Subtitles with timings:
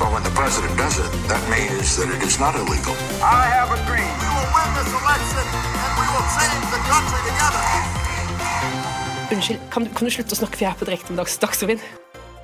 [0.00, 2.94] Well, when the president does it, that means that it is not illegal.
[3.22, 4.12] I have a dream.
[4.22, 5.44] We will win this election
[5.82, 7.64] and we will change the country together.
[9.34, 11.34] Unnskyld, kan du, kan du slutte å snakke for jeg er på direkte med Dags
[11.42, 11.82] Dagsrevyen?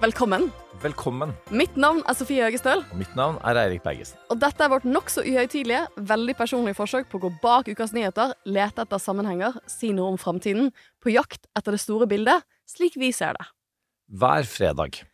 [0.03, 0.51] Velkommen.
[0.83, 1.31] Velkommen.
[1.55, 4.19] Mitt navn er Sofie Høgestøl, Og mitt navn er Eirik Bergesen.
[4.29, 8.35] og dette er vårt nokså uhøytidelige, veldig personlige forsøk på å gå bak ukas nyheter,
[8.45, 13.13] lete etter sammenhenger, si noe om framtiden, på jakt etter det store bildet, slik vi
[13.17, 13.47] ser det.
[14.13, 15.05] Hver fredag.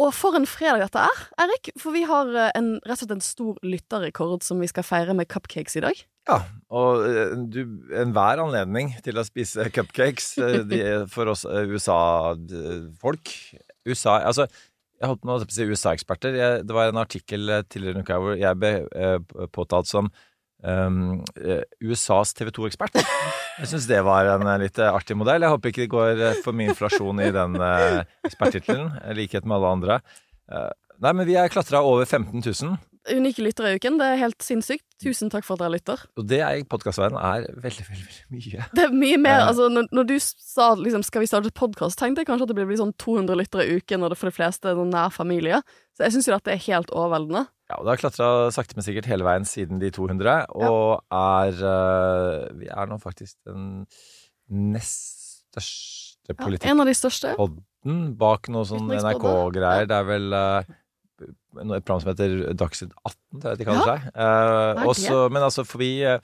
[0.00, 3.14] Og for en fredag dette er, Erik, for vi har eh, en, rett og slett
[3.18, 6.00] en stor lytterrekord som vi skal feire med cupcakes i dag.
[6.30, 6.38] Ja,
[6.72, 7.60] og eh, du,
[8.00, 13.34] enhver anledning til å spise cupcakes eh, de, for oss USA-folk
[13.84, 14.46] USA, altså,
[15.02, 16.36] jeg holdt på å si USA-eksperter.
[16.62, 20.12] Det var en artikkel tidligere i uka hvor jeg ble påtalt som
[20.62, 23.00] um, eh, USAs TV 2-ekspert.
[23.60, 25.44] Jeg syns det var en eh, litt eh, artig modell.
[25.44, 29.58] Jeg håper ikke det går for mye inflasjon i den uh, eksperttittelen, i likhet med
[29.58, 29.98] alle andre.
[30.50, 30.70] Uh,
[31.02, 32.80] nei, men vi er klatra over 15 000.
[33.10, 34.84] Unike lyttere i uken, det er helt sinnssykt.
[35.02, 36.04] Tusen takk for at dere lytter.
[36.20, 38.66] Og det er i podkastveien er veldig, veldig, veldig mye.
[38.78, 41.98] Det er mye mer, Uh, altså når, når du sa liksom, skal vi starte podkast,
[41.98, 44.36] tenkte jeg kanskje at det blir sånn 200 lyttere i uken, og det for de
[44.36, 45.58] fleste er nær familie.
[45.96, 47.48] Så jeg syns jo at det er helt overveldende.
[47.72, 51.62] Ja, og det har klatra sakte, men sikkert hele veien siden de 200, og er
[51.72, 53.86] eh, Vi er nå faktisk den
[54.52, 57.32] nest største Ja, en av de største.
[58.20, 59.88] bak noe sånn NRK-greier.
[59.90, 60.68] Det er vel eh,
[61.22, 63.96] et program som heter Dagsnytt 18, tror jeg de kaller Ja.
[63.96, 64.12] seg.
[64.14, 66.18] Eh, også, men altså, for vi eh,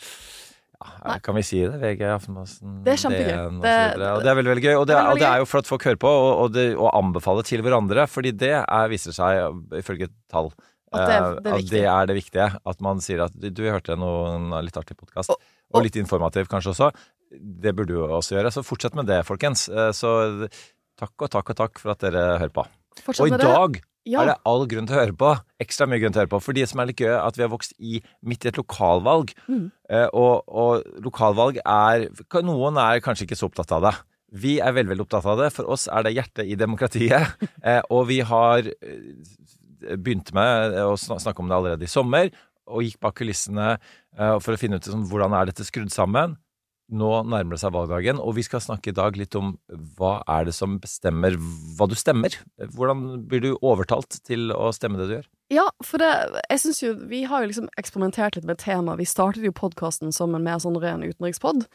[0.79, 1.81] ja, Kan vi si det?
[1.83, 2.77] VG, Aftenposten.
[2.87, 4.77] DN og Det- Og det er veldig, veldig gøy.
[4.79, 6.93] Og det, og det er jo for at folk hører på, og, og, det, og
[6.95, 8.07] anbefale til hverandre.
[8.07, 10.53] Fordi det er, viser seg, ifølge tall,
[10.93, 12.49] At det er- eh, det at det er det viktige.
[12.67, 15.97] At man sier at du, du hørte noen litt artig podkast, Og- og, og- litt
[15.97, 16.93] informativ kanskje også.
[17.31, 18.51] Det burde du også gjøre.
[18.53, 19.69] Så fortsett med det, folkens.
[19.69, 20.49] Eh, Så
[20.99, 22.65] takk og takk og takk for at dere hører på.
[23.05, 24.23] Fortsett Og i dag Ja.
[24.23, 25.41] er det all grunn til å høre på.
[25.61, 26.43] Ekstra mye grunn til å høre på.
[26.43, 29.35] For de som er litt gøy, at vi har vokst i midt i et lokalvalg.
[29.47, 29.71] Mm.
[29.91, 32.09] Eh, og, og lokalvalg er
[32.43, 33.95] Noen er kanskje ikke så opptatt av det.
[34.33, 35.53] Vi er veldig veldig opptatt av det.
[35.53, 37.29] For oss er det hjertet i demokratiet.
[37.91, 38.63] Og vi har
[39.87, 42.31] eh, begynt med å snakke om det allerede i sommer,
[42.69, 46.37] og gikk bak kulissene eh, for å finne ut liksom, hvordan er dette skrudd sammen.
[46.89, 49.53] Nå nærmer det seg valgdagen, og vi skal snakke i dag litt om
[49.99, 51.37] hva er det som bestemmer
[51.77, 52.33] hva du stemmer.
[52.73, 55.27] Hvordan blir du overtalt til å stemme det du gjør?
[55.53, 56.09] Ja, for det,
[56.49, 58.97] jeg synes jo, vi har jo liksom eksperimentert litt med tema.
[58.97, 61.67] Vi startet jo podkasten som en mer sånn ren utenrikspod,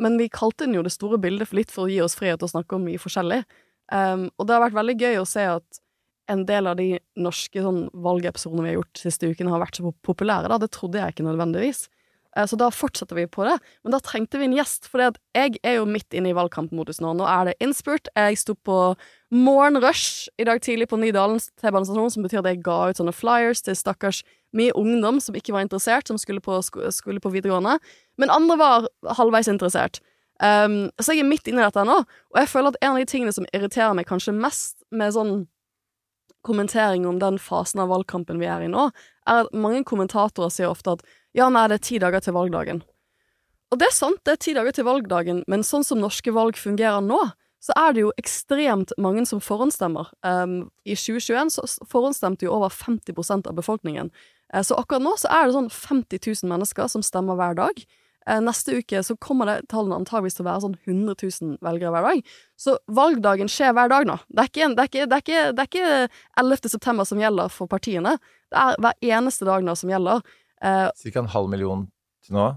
[0.00, 2.40] men vi kalte den jo Det store bildet for litt for å gi oss frihet
[2.40, 3.44] til å snakke om mye forskjellig.
[3.92, 5.83] Um, og det har vært veldig gøy å se at
[6.30, 9.92] en del av de norske sånn, valgepisodene vi har gjort siste uken, har vært så
[10.04, 10.48] populære.
[10.48, 11.88] da, Det trodde jeg ikke nødvendigvis.
[12.36, 13.58] Eh, Så da fortsetter vi på det.
[13.84, 17.14] Men da trengte vi en gjest, for jeg er jo midt inne i valgkampmodus nå.
[17.14, 18.08] Nå er det innspurt.
[18.16, 18.96] Jeg sto på
[19.30, 23.62] morgenrush i dag tidlig på Nydalens T-banestasjon, som betyr at jeg ga ut sånne flyers
[23.62, 24.22] til stakkars
[24.54, 27.78] mye ungdom som ikke var interessert, som skulle på, skulle på videregående.
[28.18, 30.00] Men andre var halvveis interessert.
[30.42, 32.98] Um, så jeg er midt inne i dette nå, og jeg føler at en av
[32.98, 35.44] de tingene som irriterer meg kanskje mest med sånn
[36.46, 38.88] kommentering om den fasen av valgkampen vi er i nå,
[39.28, 42.84] er at mange kommentatorer sier ofte at ja, nei, det er ti dager til valgdagen.
[43.72, 46.58] Og det er sant, det er ti dager til valgdagen, men sånn som norske valg
[46.60, 47.18] fungerer nå,
[47.64, 50.10] så er det jo ekstremt mange som forhåndsstemmer.
[50.20, 54.12] Um, I 2021 så forhåndsstemte jo over 50% av befolkningen.
[54.52, 57.80] Eh, så akkurat nå så er det sånn 50 000 mennesker som stemmer hver dag.
[58.26, 61.92] Eh, neste uke så kommer det tallene antageligvis til å være sånn 100 000 velgere
[61.92, 62.22] hver dag.
[62.56, 64.16] Så valgdagen skjer hver dag nå.
[64.32, 66.72] Det er ikke, det er ikke, det er ikke, det er ikke 11.
[66.76, 68.16] september som gjelder for partiene.
[68.48, 70.24] Det er hver eneste dag nå som gjelder.
[70.64, 71.88] Eh, Cirka en halv million
[72.24, 72.52] til nå.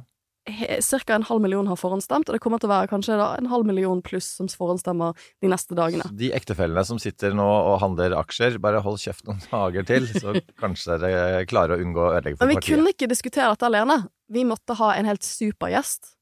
[0.80, 3.68] Cirka en halv million har forhåndsstemt, og det kommer til å være kanskje en halv
[3.68, 6.06] million pluss som forhåndsstemmer de neste dagene.
[6.08, 10.08] Så de ektefellene som sitter nå og handler aksjer, bare hold kjeft noen dager til,
[10.08, 12.78] så kanskje dere klarer å unngå å ødelegge for Men vi partiet.
[12.78, 13.98] kunne ikke diskutere dette alene.
[14.28, 16.14] Vi måtte ha en helt super gjest.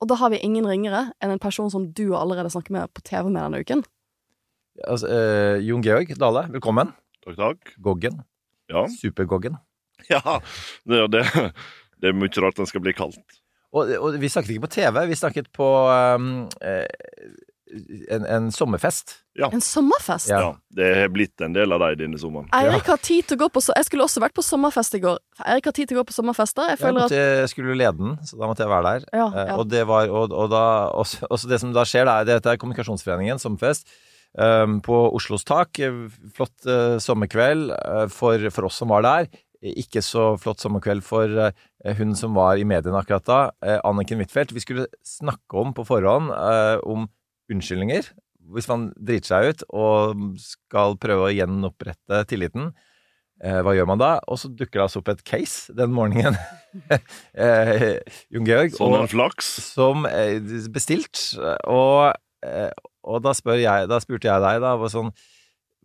[0.00, 3.04] Og da har vi ingen ringere enn en person som du allerede snakket med på
[3.04, 3.84] TV med denne uken.
[4.88, 6.90] Altså, eh, Jon Georg Dale, velkommen.
[7.24, 7.74] Takk, takk.
[7.84, 8.24] Goggen.
[8.72, 8.86] Ja.
[8.90, 9.60] Supergoggen.
[10.12, 10.40] ja.
[10.88, 11.24] Det, det,
[12.00, 13.40] det er mye rart den skal bli kalt.
[13.74, 15.66] Og, og vi snakket ikke på TV, vi snakket på
[16.14, 16.86] um, eh,
[18.14, 19.16] en, en sommerfest.
[19.38, 19.48] Ja.
[19.52, 20.30] En sommerfest?
[20.30, 20.40] Ja.
[20.40, 20.50] ja.
[20.74, 22.48] Det har blitt en del av deg denne sommeren.
[22.56, 25.20] Eirik har tid til å gå på Jeg skulle også vært på sommerfest i går.
[25.44, 26.70] Eirik har tid til å gå på sommerfester.
[26.70, 29.08] Jeg Jeg, føler måtte, jeg skulle lede den, så da måtte jeg være der.
[29.12, 29.56] Ja, Eh, ja.
[29.58, 32.52] Og det var Og, og da også, også det som da skjer, det er dette
[32.52, 33.88] er Kommunikasjonsforeningen sommerfest.
[34.34, 35.78] Um, på Oslos tak.
[35.78, 39.28] Eh, Flott uh, sommerkveld uh, for, for oss som var der.
[39.64, 41.30] Ikke så flott sommerkveld for
[41.96, 43.38] hun som var i mediene akkurat da,
[43.88, 44.52] Anniken Huitfeldt.
[44.52, 46.28] Vi skulle snakke om på forhånd
[46.84, 47.06] om
[47.52, 48.08] unnskyldninger.
[48.54, 52.72] Hvis man driter seg ut og skal prøve å gjenopprette tilliten.
[53.42, 54.10] Eh, hva gjør man da?
[54.30, 56.36] Og så dukker det altså opp et case den morgenen.
[57.34, 57.98] eh,
[58.32, 58.74] Jon Georg.
[58.76, 59.48] Som en flaks.
[59.74, 60.36] som eh,
[60.72, 61.22] bestilt.
[61.66, 62.12] Og,
[62.46, 62.70] eh,
[63.04, 65.10] og da, jeg, da spurte jeg deg, da, sånn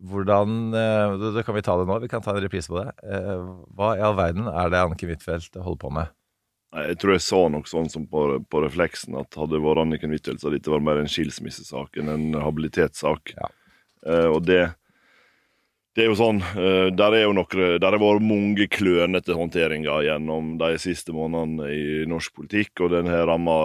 [0.00, 2.92] hvordan da- kan vi ta det nå, vi kan ta en reprise på det.
[3.04, 3.42] Eh,
[3.76, 6.14] Hva i all verden er det Anniken Huitfeldt holder på med?
[6.70, 10.12] Jeg tror jeg sa noe sånn som på, på refleksen, at hadde det vært Anniken
[10.14, 13.32] Huitfeldt, så hadde dette vært mer en skilsmissesak enn en habilitetssak.
[13.34, 13.48] Ja.
[14.06, 14.62] Eh, og det
[16.00, 20.06] det er jo sånn, eh, der er jo noe, der har vært mange klønete håndteringer
[20.06, 23.56] gjennom de siste månedene i norsk politikk, og den har ramma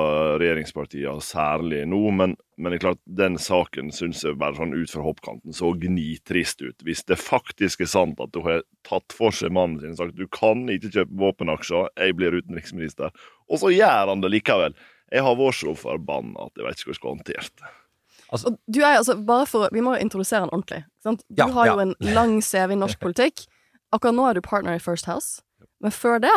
[0.41, 2.01] regjeringspartiene særlig nå.
[2.11, 5.71] Men, men det er klart, den saken syns jeg bare sånn ut fra hoppkanten så
[5.79, 6.75] gnitrist ut.
[6.83, 10.19] Hvis det faktisk er sant at hun har tatt for seg mannen sin og sagt
[10.19, 13.15] du kan ikke kjøpe våpenaksjer, jeg blir utenriksminister,
[13.47, 14.75] og så gjør han det likevel.
[15.07, 17.75] Jeg har vært så forbanna at jeg vet ikke hvordan jeg skal håndtere det.
[18.33, 20.83] Og du er altså, bare for, Vi må jo introdusere han ordentlig.
[21.03, 21.21] Sant?
[21.29, 21.81] Du Ja, har jo ja.
[21.85, 23.45] en lang CV i norsk politikk.
[23.93, 25.41] Akkurat nå er du partner i First House.
[25.81, 26.33] Men før det,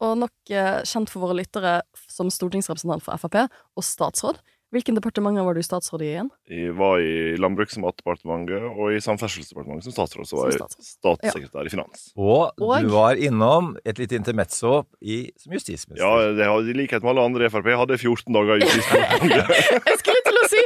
[0.00, 1.80] og nok eh, kjent for våre lyttere
[2.10, 3.44] som stortingsrepresentant for Frp
[3.76, 4.38] og statsråd,
[4.68, 6.26] Hvilken departementer var du statsråd i igjen?
[6.44, 10.28] Jeg var i Landbruks- og matdepartementet og i Samferdselsdepartementet som statsråd.
[10.28, 12.02] Så var jeg statssekretær i finans.
[12.20, 16.04] Og, Og- du var innom et lite intermezzo i, som justisminister.
[16.04, 19.88] Ja, det I likhet med alle andre i Frp hadde jeg 14 dager i Justisdepartementet.
[19.88, 20.57] Jeg skulle til å si!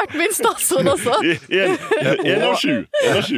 [0.00, 1.16] Vært min statsråd også!
[2.30, 2.84] En av sju.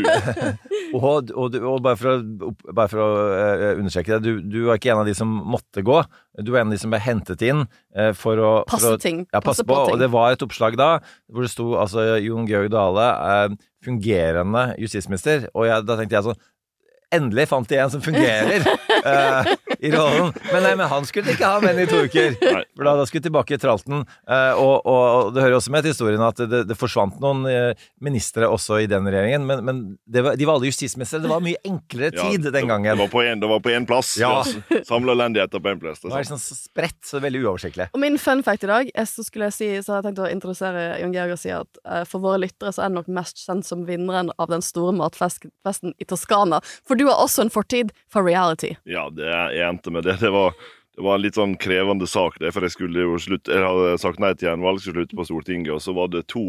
[0.92, 4.76] Og, og, og bare for å, bare for å eh, understreke det, du, du var
[4.76, 6.02] ikke en av de som måtte gå.
[6.44, 7.62] Du var en av de som ble hentet inn
[7.96, 9.22] eh, for å for Passe å- ting.
[9.32, 9.72] Ja, Passe passe på.
[9.72, 9.94] på ting.
[9.96, 10.90] Og det var et oppslag da
[11.32, 13.08] hvor det sto altså Jon Georg Dale,
[13.86, 15.48] fungerende justisminister.
[15.56, 16.40] Og jeg, da tenkte jeg sånn
[17.12, 19.48] Endelig fant de en som fungerer uh,
[19.84, 20.32] i rollen.
[20.52, 22.36] Men nei, men han skulle ikke ha menn i to uker.
[22.40, 24.04] For da, da skulle tilbake i tralten.
[24.28, 27.82] Uh, og, og, det hører også med til historien at det, det forsvant noen eh,
[28.02, 29.44] ministre også i den regjeringen.
[29.48, 31.20] Men, men det var, de var alle justisministre.
[31.22, 32.90] Det var mye enklere tid ja, den gangen.
[32.94, 34.14] Det var på en, var på én plass.
[34.20, 34.32] Ja.
[34.88, 36.00] Samla elendigheter på én plass.
[36.00, 36.32] det det sant.
[36.32, 37.90] sånn så spredt, så veldig uoversiktlig.
[37.92, 40.24] Og min fun fact i dag er så skulle jeg si, så har jeg tenkt
[40.24, 43.42] å introdusere Jon Georg og si at for våre lyttere så er han nok mest
[43.42, 46.62] kjent som vinneren av den store matfesten i Toskana.
[46.88, 48.76] For du har også en fortid for reality.
[48.88, 50.20] Ja, det jeg endte med det.
[50.22, 50.54] Det var,
[50.96, 52.54] det var en litt sånn krevende sak, det.
[52.54, 55.74] For jeg skulle jo slutte Jeg hadde sagt nei til gjenvalg, skulle slutte på Stortinget,
[55.74, 56.46] og så var det to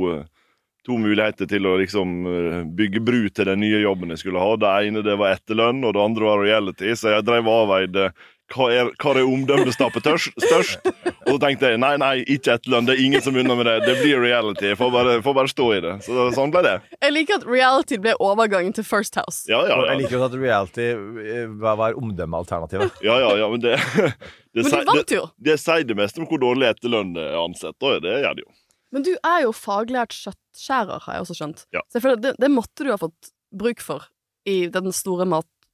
[0.84, 4.58] To muligheter til å liksom eh, bygge bru til den nye jobben jeg skulle ha.
[4.60, 6.90] Det ene det var etterlønn, og det andre var reality.
[7.00, 8.10] Så jeg drev og avveide
[8.52, 10.88] hva er, hva er omdømmestappet størst.
[11.24, 12.86] Og så tenkte jeg nei, nei, ikke etterlønn.
[12.90, 13.76] Det er ingen som unner med det.
[13.88, 14.68] Det blir reality.
[14.74, 15.94] Jeg får bare, får bare stå i det.
[16.06, 16.74] Så sånn ble det.
[17.00, 19.46] Jeg liker at reality ble overgangen til First House.
[19.50, 19.94] Ja, ja, ja.
[19.94, 23.00] jeg liker også at reality eh, var omdømmealternativet.
[23.06, 24.12] ja, ja, ja men det, det,
[24.54, 25.26] Men du sier- vant det, jo.
[25.50, 27.78] det sier det meste om hvor dårlig etterlønn er ansett.
[27.80, 28.52] og Det gjør det jo.
[28.94, 31.64] Men du er jo faglært kjøttskjærer, har jeg også skjønt.
[31.74, 31.82] Ja.
[31.90, 34.06] Så jeg føler det, det måtte du ha fått bruk for
[34.50, 35.26] i den store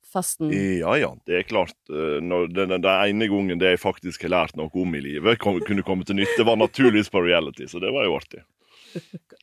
[0.10, 0.52] matfesten.
[0.80, 1.76] Ja ja, det er klart.
[1.90, 5.02] eh, Når den, den, den ene gangen det jeg faktisk har lært noe om i
[5.02, 8.44] livet, kom, kunne komme til nytte, var naturligvis på reality, så det var jo artig.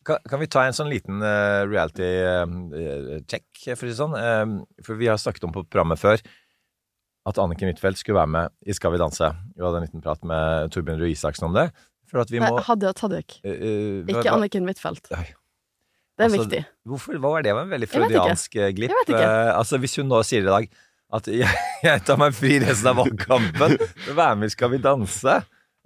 [0.04, 3.46] Kan, kan vi ta en sånn liten uh, reality-check,
[3.76, 4.16] for å si det sånn?
[4.18, 4.46] Eh,
[4.82, 6.18] for vi har snakket om på programmet før
[7.26, 9.32] at Anniken Huitfeldt skulle være med i Skal vi danse.
[9.56, 11.68] Vi hadde en liten prat med Torbjørn Røe Isaksen om det.
[12.06, 13.40] For at vi må Nei, Hadia Tajik.
[13.42, 15.10] eh, eh, Ikke Anniken Huitfeldt.
[16.16, 16.60] Det er Altså, viktig.
[16.88, 17.50] Hvorfor, hva var det?
[17.50, 18.92] Det var en veldig freudiansk eh, glipp.
[18.94, 19.24] Jeg vet ikke.
[19.28, 20.68] Eh, altså, hvis hun nå sier i dag
[21.16, 23.76] at jeg, jeg tar meg fri resten av valgkampen
[24.16, 25.36] vær med Skal vi danse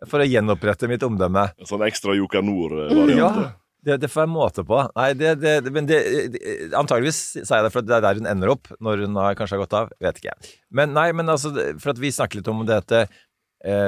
[0.09, 3.19] for å gjenopprette mitt omdømme En sånn ekstra Joker Nord-variant.
[3.21, 3.51] Ja,
[3.85, 4.79] det, det får jeg måte på.
[4.97, 5.99] Nei, det, det, det- men det,
[6.33, 6.41] det
[6.77, 9.37] Antageligvis sa jeg det for at det er der hun ender opp, når hun har,
[9.39, 9.91] kanskje har gått av.
[10.05, 10.33] Vet ikke.
[10.37, 10.55] jeg.
[10.77, 13.21] Men nei, men altså, for at vi snakker litt om dette eh,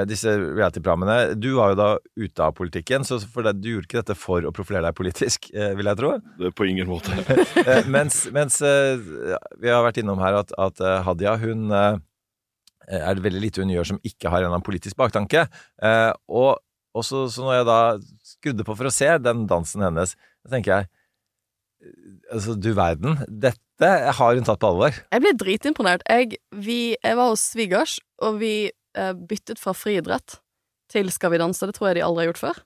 [0.05, 1.33] disse reality-programmene.
[1.41, 1.87] Du var jo da
[2.19, 5.47] ute av politikken, så for det, du gjorde ikke dette for å profilere deg politisk,
[5.55, 6.11] eh, vil jeg tro.
[6.37, 7.15] Det er på ingen måte.
[7.63, 8.99] Eh, mens mens eh,
[9.61, 11.95] vi har vært innom her at, at eh, Hadia, hun eh,
[12.99, 15.45] er det veldig lite hun gjør som ikke har en eller annen politisk baktanke.
[15.81, 16.59] Eh, og
[16.93, 17.77] og så, så når jeg da
[18.27, 20.13] skrudde på for å se den dansen hennes,
[20.43, 20.99] så tenker jeg eh,
[22.33, 23.17] Altså, du verden.
[23.27, 24.95] Dette har hun tatt på alvor.
[25.11, 26.05] Jeg ble dritimponert.
[26.07, 28.75] Jeg, vi, jeg var hos svigers, og vi eh,
[29.29, 30.39] byttet fra friidrett
[30.93, 31.65] til Skal vi danse.
[31.65, 32.61] Det tror jeg de aldri har gjort før.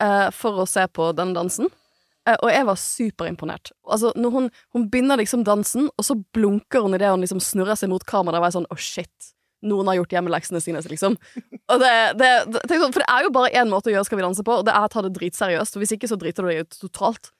[0.00, 1.70] eh, for å se på denne dansen.
[2.26, 3.72] Eh, og jeg var superimponert.
[3.86, 7.78] Altså, når hun, hun begynner liksom dansen, og så blunker hun idet hun liksom snurrer
[7.78, 8.42] seg mot kameraet.
[8.42, 9.30] og er sånn sånn, oh shit,
[9.66, 11.16] noen har gjort hjemmeleksene sine, liksom.
[11.72, 14.20] Og det, det, det, sånn, for det er jo bare én måte å gjøre Skal
[14.20, 15.74] vi danse på, og det er å ta det dritseriøst.
[15.74, 17.32] For hvis ikke, så driter du deg ut totalt.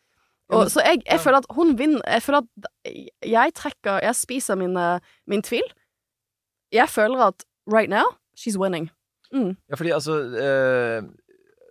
[0.54, 2.90] Og, så jeg, jeg føler at hun vinner Jeg føler at
[3.26, 5.64] jeg trekker Jeg spiser min, eh, min tvil.
[6.70, 8.90] Jeg føler at right now, she's winning.
[9.34, 9.56] Mm.
[9.66, 11.06] Ja, fordi altså uh,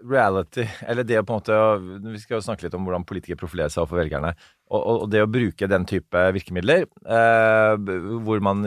[0.05, 3.39] Reality, eller det å på en måte Vi skal jo snakke litt om hvordan politikere
[3.39, 4.34] profilerer seg overfor velgerne.
[4.67, 7.79] Og, og, det å bruke den type virkemidler, uh,
[8.25, 8.65] hvor man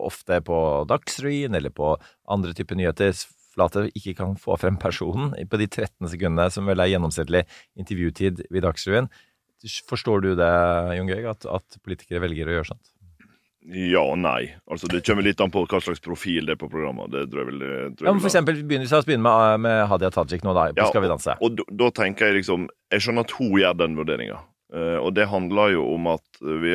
[0.00, 1.94] ofte på Dagsrevyen eller på
[2.34, 3.14] andre typer nyheter
[3.58, 7.44] nyhetsflater ikke kan få frem personen på de 13 sekundene som vel er gjennomsnittlig
[7.76, 9.08] intervjutid ved Dagsrevyen.
[9.88, 10.52] Forstår du det,
[10.96, 12.92] Jon Georg, at, at politikere velger å gjøre sånt?
[13.68, 14.54] Ja og nei.
[14.70, 17.10] Altså Det kommer litt an på hva slags profil det er på programmet.
[17.12, 17.64] Det tror jeg vil,
[17.98, 20.70] tror Ja, men for eksempel, begynner, La oss begynne med, med Hadia Tajik nå, da.
[20.76, 21.36] På Skal vi danse.
[21.44, 24.40] Og, og da, tenker jeg liksom Jeg skjønner at hun gjør den vurderinga.
[24.68, 26.72] Uh, og det handler jo om at vi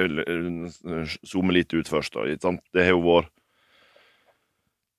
[1.30, 2.18] zoomer litt ut først.
[2.18, 2.54] da?
[2.74, 3.33] Det har jo vært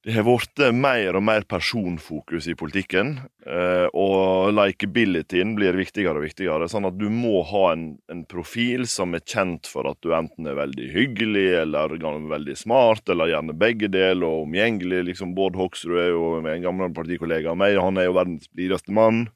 [0.04, 3.14] det har blitt mer og mer personfokus i politikken,
[3.48, 6.68] uh, og likeabilityen blir viktigere og viktigere.
[6.68, 10.50] Sånn at du må ha en, en, profil som er kjent for at du enten
[10.50, 15.06] er veldig hyggelig eller veldig smart, eller gjerne begge deler, og omgjengelig.
[15.08, 18.92] Liksom Bård Hoksrud er jo en gammel partikollega av meg, han er jo verdens blideste
[18.92, 19.30] mann.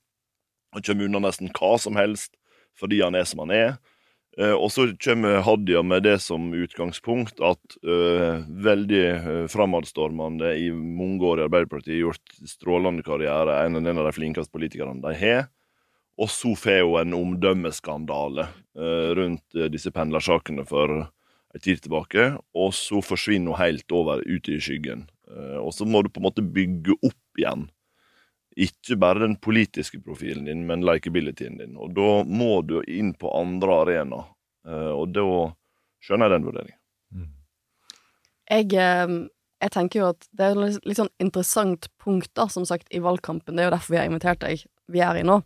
[0.76, 2.34] Han kommer unna nesten hva som helst
[2.78, 3.78] fordi han er som han er.
[4.38, 9.04] Uh, og så kommer Hadia med det som utgangspunkt at uh, veldig
[9.50, 15.02] fremadstormende framadstormende i mange år i Arbeiderpartiet gjort strålende karriere, en, av de flinkeste politikerne
[15.02, 15.48] de har.
[16.18, 18.46] Og så får hun en omdømmeskandale
[18.78, 22.30] uh, rundt disse pendlersakene for en tid tilbake.
[22.54, 25.08] Og så forsvinner hun helt over ut i skyggen.
[25.60, 27.66] og så må du på en måte bygge opp igjen
[28.58, 31.76] ikke bare den politiske profilen din, men likeabilityen din.
[31.78, 34.30] Og da må du inn på andre arenaer.
[34.66, 35.26] Eh, og da
[36.04, 36.78] skjønner jeg den vurderingen.
[37.14, 37.28] Mm.
[38.50, 39.14] Jeg, eh,
[39.62, 43.02] jeg, tenker jo at det er et litt sånn interessant punkt, da, som sagt, i
[43.04, 43.54] valgkampen.
[43.54, 44.66] Det er jo derfor vi har invitert deg.
[44.90, 45.40] Vi er i nå.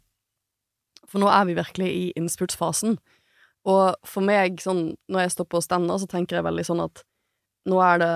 [1.10, 2.96] For nå er vi virkelig i innspurtsfasen.
[3.68, 7.04] Og for meg, sånn, når jeg står på stender, så tenker jeg veldig sånn at
[7.70, 8.14] nå er det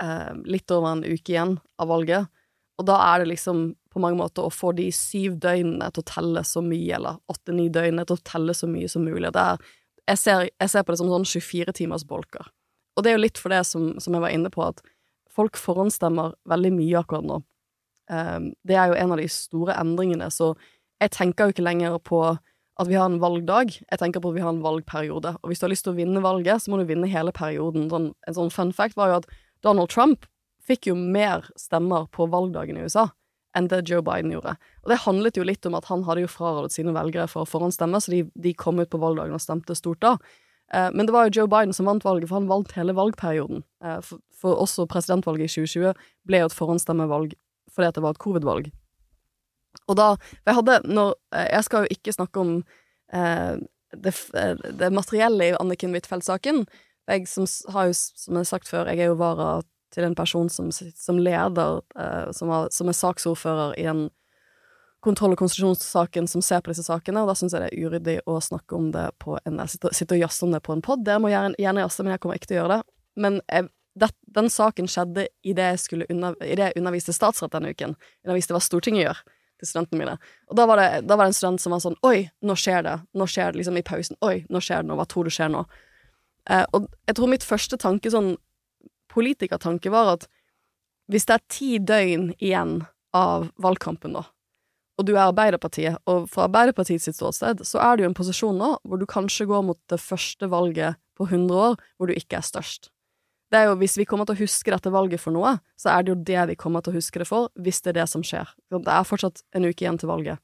[0.00, 2.30] eh, litt over en uke igjen av valget.
[2.80, 6.08] Og da er det liksom på mange måter å få de syv døgnene til å
[6.08, 9.30] telle så mye, eller åtte-ni døgnene til å telle så mye som mulig.
[9.36, 9.60] Er,
[10.08, 12.48] jeg, ser, jeg, ser, på det som sånn 24 timers bolker.
[12.96, 14.80] Og det er jo litt for det som, som jeg var inne på, at
[15.32, 17.42] folk forhåndsstemmer veldig mye akkurat nå.
[18.12, 20.52] Um, det er jo en av de store endringene, så
[21.02, 22.24] jeg tenker jo ikke lenger på
[22.80, 25.34] at vi har en valgdag, jeg tenker på at vi har en valgperiode.
[25.40, 27.90] Og hvis du har lyst til å vinne valget, så må du vinne hele perioden.
[27.92, 29.28] Sånn, en sånn fun fact var jo at
[29.64, 30.24] Donald Trump
[30.64, 33.10] fikk jo mer stemmer på valgdagen i USA
[33.56, 34.54] enn det Joe Biden gjorde.
[34.82, 37.50] Og det handlet jo litt om at han hadde jo frarådet sine velgere for å
[37.50, 40.16] forhåndsstemme, så de, de, kom ut på valgdagen og stemte stort da.
[40.72, 43.64] Eh, men det var jo Joe Biden som vant valget, for han valgte hele valgperioden.
[43.84, 47.36] Eh, for, for, også presidentvalget i 2020 ble jo et forhåndsstemmevalg
[47.72, 48.72] fordi at det var et covid-valg.
[49.88, 50.14] Og da
[50.46, 52.56] Jeg hadde når eh, Jeg skal jo ikke snakke om
[53.12, 53.54] eh,
[53.92, 56.64] det, eh, det, materielle i Anniken Huitfeldt-saken.
[57.08, 59.62] Jeg som har jo, som jeg har sagt før, jeg er jo vara
[59.92, 64.06] til en person som, som leder, eh, som, har, som, er saksordfører i en
[65.02, 68.16] kontroll- og konstitusjonssaken som ser på disse sakene, og da syns jeg det er uryddig
[68.30, 71.04] å snakke om det på en Sitte, og jazze om det på en pod.
[71.06, 72.82] Dere må gjerne, gjerne jazze, men jeg kommer ikke til å gjøre det.
[73.22, 73.68] Men jeg,
[73.98, 74.08] det,
[74.38, 77.96] den saken skjedde idet jeg, i det jeg underviste statsrett denne uken.
[78.24, 79.24] Underviste hva Stortinget gjør
[79.62, 80.14] til studentene mine.
[80.50, 82.86] Og da var, det, da var det en student som var sånn Oi, nå skjer
[82.86, 82.96] det.
[83.18, 84.18] Nå skjer det liksom i pausen.
[84.24, 84.98] Oi, nå skjer det noe.
[85.02, 85.66] Hva tror du skjer nå?
[86.50, 88.34] Eh, og jeg tror mitt første tanke sånn
[89.12, 90.28] politikertanke var at
[91.12, 92.78] hvis det er ti døgn igjen
[93.16, 94.24] av valgkampen, da,
[95.00, 98.74] og du er Arbeiderpartiet, og fra Arbeiderpartiets ståsted, så er du i en posisjon nå
[98.86, 102.46] hvor du kanskje går mot det første valget på 100 år hvor du ikke er
[102.46, 102.90] størst.
[103.52, 106.02] Det er jo, Hvis vi kommer til å huske dette valget for noe, så er
[106.02, 108.24] det jo det vi kommer til å huske det for, hvis det er det som
[108.24, 108.48] skjer.
[108.72, 110.40] Det er fortsatt en uke igjen til valget.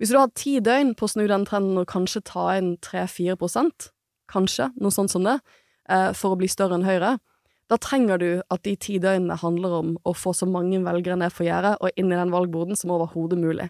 [0.00, 3.36] Hvis du har ti døgn på å snu den trenden og kanskje ta inn 3-4
[3.38, 3.90] prosent,
[4.32, 5.38] kanskje, noe sånt som det,
[5.88, 7.18] eh, for å bli større enn Høyre,
[7.70, 11.30] da trenger du at de ti døgnene handler om å få så mange velgere ned
[11.30, 13.68] for gjerdet og inn i den valgboden som overhodet mulig.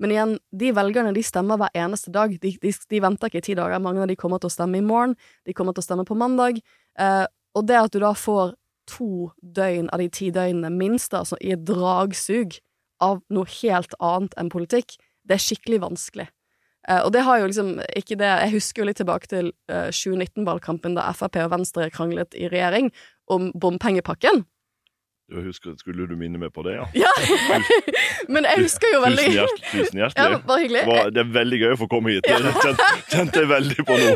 [0.00, 2.32] Men igjen, de velgerne de stemmer hver eneste dag.
[2.40, 3.82] De, de, de, venter ikke i ti dager.
[3.82, 5.12] Mange av de kommer til å stemme i morgen,
[5.44, 6.62] de kommer til å stemme på mandag.
[6.96, 7.26] Eh,
[7.58, 8.54] og det at du da får
[8.90, 12.56] to døgn av de ti døgnene minst, altså i et dragsug
[13.04, 16.30] av noe helt annet enn politikk, det er skikkelig vanskelig.
[16.88, 19.90] Eh, og det har jo liksom ikke det Jeg husker jo litt tilbake til eh,
[19.92, 22.88] 2019-valgkampen, da Frp og Venstre kranglet i regjering
[23.30, 24.44] om bompengepakken.
[25.30, 26.88] Jeg husker, skulle du minne meg på det, ja?
[27.06, 27.10] Ja!
[28.34, 29.68] Men jeg husker jo veldig Tusen, hjertelig.
[29.70, 30.40] tusen Ja, hjertelig.
[30.48, 30.82] bare hyggelig.
[30.88, 32.26] Var- det er veldig gøy å få komme hit.
[32.26, 34.10] Det kjente, kjente jeg veldig på nå.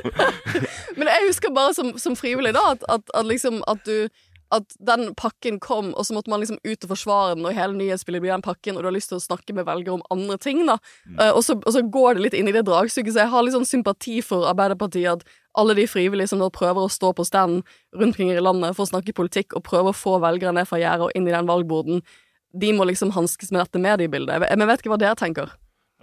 [0.98, 4.08] Men jeg husker bare som, som frivillig da at, at, at liksom at du
[4.54, 7.78] at den pakken kom, og så måtte man liksom ut og forsvare den, og hele
[7.78, 10.36] nyhetsbildet blir den pakken, og du har lyst til å snakke med velgere om andre
[10.42, 10.76] ting, da.
[11.18, 13.46] Eh, og, så, og så går det litt inn i det dragsuget, så jeg har
[13.46, 17.26] litt sånn sympati for Arbeiderpartiet, at alle de frivillige som da prøver å stå på
[17.26, 17.62] stand
[17.94, 20.82] rundt omkring i landet for å snakke politikk, og prøver å få velgere ned fra
[20.82, 22.02] gjerdet og inn i den valgboden,
[22.54, 24.46] de må liksom hanskes med dette mediebildet.
[24.46, 25.54] Men jeg vet ikke hva dere tenker.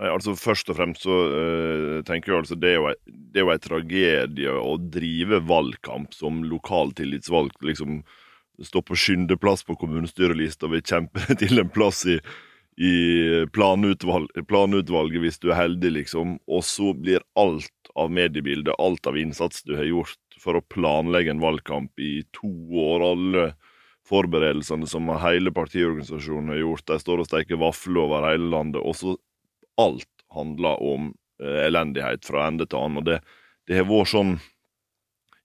[0.01, 3.45] Altså Først og fremst så uh, tenker jeg altså det er jo en, det er
[3.45, 7.61] jo en tragedie å drive valgkamp som lokaltillitsvalgt.
[7.61, 8.01] liksom
[8.63, 12.17] Stå på skyndeplass på kommunestyrelista og vil kjempe til en plass i,
[12.77, 12.95] i
[13.53, 16.37] planutvalg, planutvalget hvis du er heldig, liksom.
[16.47, 21.33] Og så blir alt av mediebildet, alt av innsats du har gjort for å planlegge
[21.33, 22.51] en valgkamp i to
[22.81, 23.51] år, alle
[24.09, 26.87] forberedelsene som hele partiorganisasjonen har gjort.
[26.89, 29.15] De står og steker vafler over hele landet, og så
[29.81, 31.11] alt handler om
[31.43, 33.01] eh, elendighet fra ende til annen.
[33.01, 33.19] Og det,
[33.69, 34.35] det har vært sånn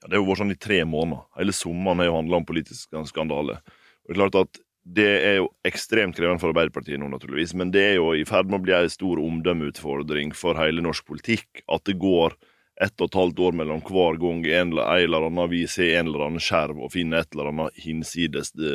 [0.07, 1.27] det har vært sånn i tre måneder.
[1.39, 3.61] Hele sommeren har jo handla om politisk skandale.
[4.07, 7.73] Og det er klart at det er jo ekstremt krevende for Arbeiderpartiet nå, naturligvis, men
[7.75, 11.65] det er jo i ferd med å bli en stor omdømmeutfordring for hele norsk politikk
[11.67, 12.37] at det går
[12.83, 15.95] ett og et halvt år mellom hver gang en eller, en eller annen avis har
[15.99, 18.73] en eller annen skjerv og finner et eller annet hinsides det,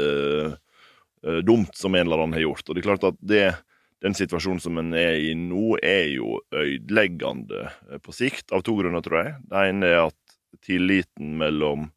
[1.23, 2.65] eh, dumt som en eller annen har gjort.
[2.67, 3.45] Og det er klart at det,
[4.01, 8.75] den situasjonen som en er i nå, er jo ødeleggende eh, på sikt, av to
[8.79, 9.35] grunner, tror jeg.
[9.51, 10.20] Det ene er at
[10.65, 11.89] tilliten mellom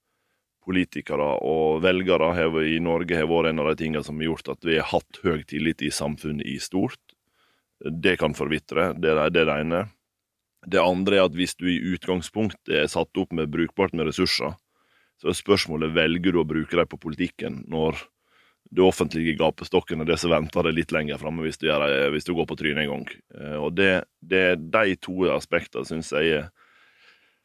[0.64, 2.30] politikere og velgere
[2.70, 5.20] i Norge har vært en av de tingene som har gjort at vi har hatt
[5.24, 7.00] høy tillit i samfunnet i stort.
[7.84, 8.92] Det kan forvitre.
[8.96, 9.84] Det er det, ene.
[10.64, 14.56] Det andre er at hvis du i utgangspunktet er satt opp med brukbart med ressurser,
[15.20, 18.00] så er spørsmålet velger du å bruke dem på politikken når
[18.74, 22.48] det offentlige gapestokken er det som venter deg litt lenger framme hvis, hvis du går
[22.48, 23.04] på trynet en gang.
[23.36, 26.48] Eh, Og det, det, de to aspektene syns jeg er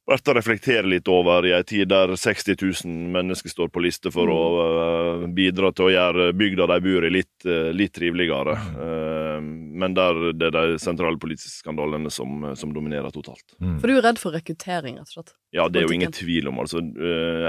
[0.09, 4.11] verdt å reflektere litt over i en tid der 60 000 mennesker står på liste
[4.13, 8.55] for å eh, bidra til å gjøre bygda de bor i, litt, eh, litt triveligere.
[8.57, 9.37] Eh,
[9.83, 13.55] men der det er de sentrale politiske skandalene som, som dominerer totalt.
[13.61, 15.33] For du er redd for rekruttering, rett og slett.
[15.55, 16.59] Ja, det er jo ingen tvil om.
[16.65, 16.81] altså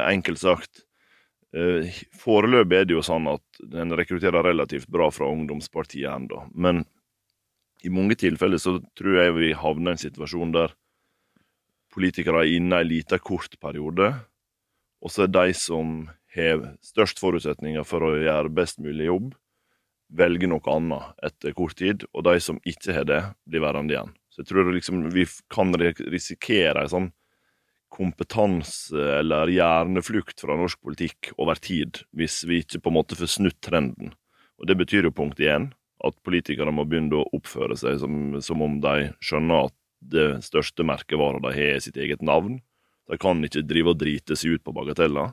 [0.07, 0.85] Enkelt sagt.
[1.57, 6.45] eh, Foreløpig er det jo sånn at en rekrutterer relativt bra fra ungdomspartiet ennå.
[6.55, 6.85] Men
[7.83, 10.77] i mange tilfeller så tror jeg vi havner i en situasjon der
[11.95, 14.13] politikere er inne en liten kort periode,
[15.01, 19.33] og så er de som har størst forutsetninger for å gjøre best mulig jobb,
[20.11, 24.13] velger noe annet etter kort tid, og de som ikke har det, blir værende igjen.
[24.31, 27.11] Så jeg tror liksom vi kan risikere en sånn
[27.91, 33.35] kompetanse eller hjerneflukt fra norsk politikk over tid, hvis vi ikke på en måte får
[33.35, 34.15] snudd trenden.
[34.61, 35.73] Og Det betyr jo punkt igjen
[36.05, 40.85] at politikere må begynne å oppføre seg som, som om de skjønner at det største
[40.87, 42.61] merkevaret de har, er sitt eget navn.
[43.11, 45.33] De kan ikke drive og drite seg ut på bagateller.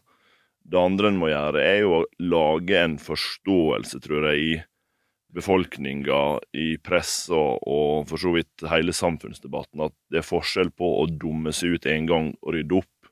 [0.67, 6.21] Det andre en må gjøre, er jo å lage en forståelse, tror jeg, i befolkninga,
[6.57, 11.07] i press og, og for så vidt hele samfunnsdebatten, at det er forskjell på å
[11.11, 13.11] dumme seg ut en gang og rydde opp,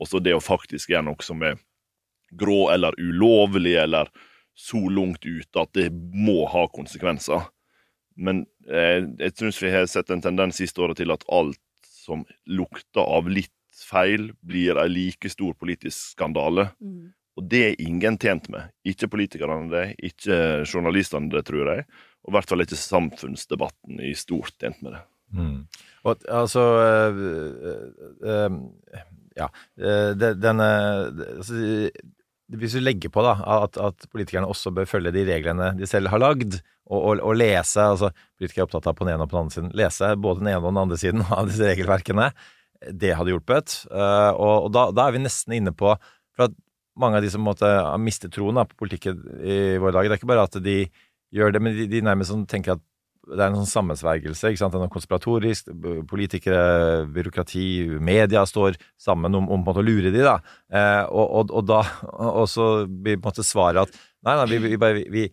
[0.00, 1.58] og så det å faktisk gjøre noe som er
[2.38, 4.10] grå eller ulovlig, eller
[4.58, 7.46] så langt ute at det må ha konsekvenser.
[8.16, 11.60] Men eh, jeg syns vi har sett en tendens siste året til at alt
[12.02, 16.68] som lukter av litt feil, blir en like stor politisk skandale.
[17.38, 18.72] Og det er ingen tjent med.
[18.84, 20.36] Ikke politikerne det, ikke
[20.68, 21.86] journalistene det, tror jeg.
[22.22, 25.02] Og i hvert fall ikke samfunnsdebatten i stort tjent med det.
[25.32, 25.58] Mm.
[26.04, 27.22] Og altså øh,
[27.64, 27.88] øh,
[28.28, 28.60] øh,
[29.36, 29.46] Ja.
[29.78, 30.66] øh, denne
[31.36, 31.90] altså,
[32.58, 36.10] Hvis du legger på da, at, at politikerne også bør følge de reglene de selv
[36.12, 36.58] har lagd,
[36.90, 39.46] og, og, og lese altså Politikere er opptatt av på den ene og på den
[39.46, 39.70] andre siden.
[39.78, 42.28] Lese både den ene og den andre siden av disse regelverkene.
[42.98, 43.78] Det hadde hjulpet.
[43.88, 45.94] Øh, og og da, da er vi nesten inne på
[46.34, 46.56] For at
[46.98, 50.16] mange av de som måtte, har mistet troen da, på politikken i våre dager, det
[50.16, 50.78] er ikke bare at de
[51.32, 52.82] gjør det, men de, de nærmest sånn tenker at
[53.22, 54.50] det er en sånn sammensvergelse.
[54.50, 54.74] ikke sant?
[54.74, 55.70] Det er konspiratorisk.
[56.10, 57.66] Politikere, byråkrati,
[58.02, 60.40] media står sammen om, om på en måte å lure de da.
[60.72, 61.82] Eh, og, og, og da
[62.42, 65.24] og så blir på en måte svaret at nei, nei, vi, vi, vi,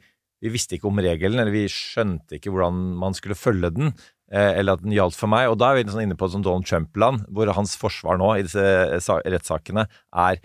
[0.45, 3.91] vi visste ikke om regelen, eller vi skjønte ikke hvordan man skulle følge den,
[4.31, 5.49] eh, eller at den gjaldt for meg.
[5.49, 8.45] Og da er vi sånn inne på sånn Donald Trump-land, hvor hans forsvar nå i
[8.45, 9.89] disse eh, rettssakene
[10.29, 10.41] er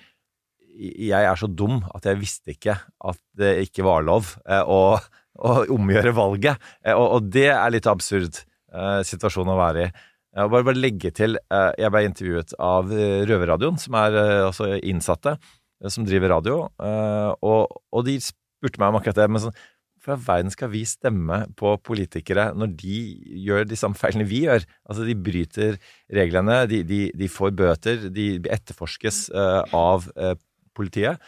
[0.75, 4.97] jeg er så dum at jeg visste ikke at det ikke var lov eh, å,
[5.39, 6.63] å omgjøre valget.
[6.85, 9.93] Eh, og, og det er litt absurd eh, situasjon å være i.
[10.35, 14.41] Jeg bare, bare legge til, eh, jeg ble intervjuet av eh, Røverradioen, som er eh,
[14.49, 19.31] altså innsatte eh, som driver radio, eh, og, og de spurte meg om akkurat det.
[19.31, 19.63] men sånn,
[20.05, 22.99] for all verden skal vi stemme på politikere når de
[23.47, 24.67] gjør de samme feilene vi gjør?
[24.85, 25.79] Altså, de bryter
[26.13, 30.37] reglene, de, de, de får bøter, de etterforskes eh, av eh,
[30.77, 31.23] politiet.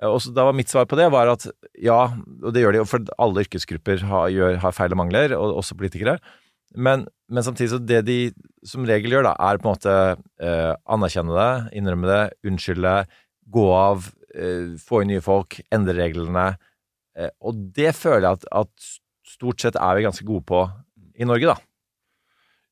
[0.00, 1.44] Og så Da var mitt svar på det var at
[1.76, 5.34] ja, og det gjør de jo, for alle yrkesgrupper har, gjør, har feil og mangler,
[5.36, 6.16] og også politikere.
[6.74, 8.18] Men, men, samtidig så det de
[8.66, 9.96] som regel gjør, da, er på en måte
[10.40, 12.94] eh, anerkjenne det, innrømme det, unnskylde,
[13.52, 16.46] gå av, eh, få inn nye folk, endre reglene.
[17.18, 18.90] Eh, og det føler jeg at, at,
[19.32, 20.64] stort sett er vi ganske gode på
[21.20, 21.56] i Norge, da.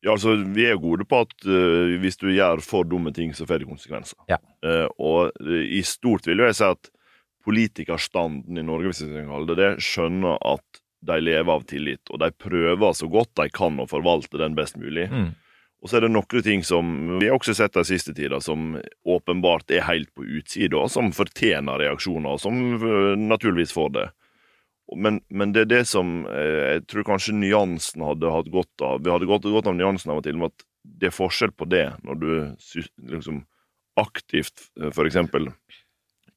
[0.04, 3.46] Ja, altså, Vi er gode på at uh, hvis du gjør for dumme ting, så
[3.48, 4.16] får det konsekvenser.
[4.28, 4.38] Ja.
[4.64, 6.90] Uh, og uh, i stort vil jeg si at
[7.50, 12.02] politikerstanden i Norge, hvis vi skal kalle det det, skjønner at de lever av tillit,
[12.12, 15.08] og de prøver så godt de kan å forvalte den best mulig.
[15.10, 15.30] Mm.
[15.80, 18.74] Og så er det noen ting som vi har også sett den siste tida, som
[19.08, 22.58] åpenbart er helt på utsida, som fortjener reaksjoner, og som
[23.30, 24.08] naturligvis får det.
[24.96, 29.04] Men, men, det er det som eh, jeg tror kanskje nyansen hadde hatt godt av.
[29.04, 31.68] Vi hadde gått godt av nyansen av og til, med at det er forskjell på
[31.70, 32.30] det når du
[33.12, 33.44] liksom
[34.00, 34.90] aktivt eh,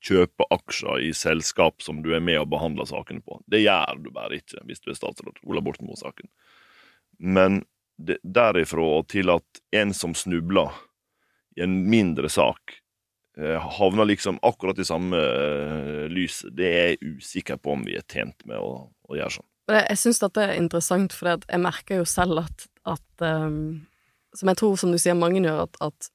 [0.04, 3.40] kjøper aksjer i selskap som du er med og behandler sakene på.
[3.48, 6.30] Det gjør du bare ikke hvis du er statsråd Ola Borten Moe-saken.
[7.24, 7.64] Men
[7.96, 10.74] det, derifra til at en som snubler
[11.56, 12.82] i en mindre sak,
[13.38, 16.46] Eh, havner liksom akkurat i samme eh, lys.
[16.52, 19.48] Det er jeg usikker på om vi er tjent med å, å gjøre sånn.
[19.74, 23.88] Jeg syns dette er interessant, for jeg merker jo selv at, at um,
[24.36, 26.10] Som jeg tror, som du sier, mange gjør, at, at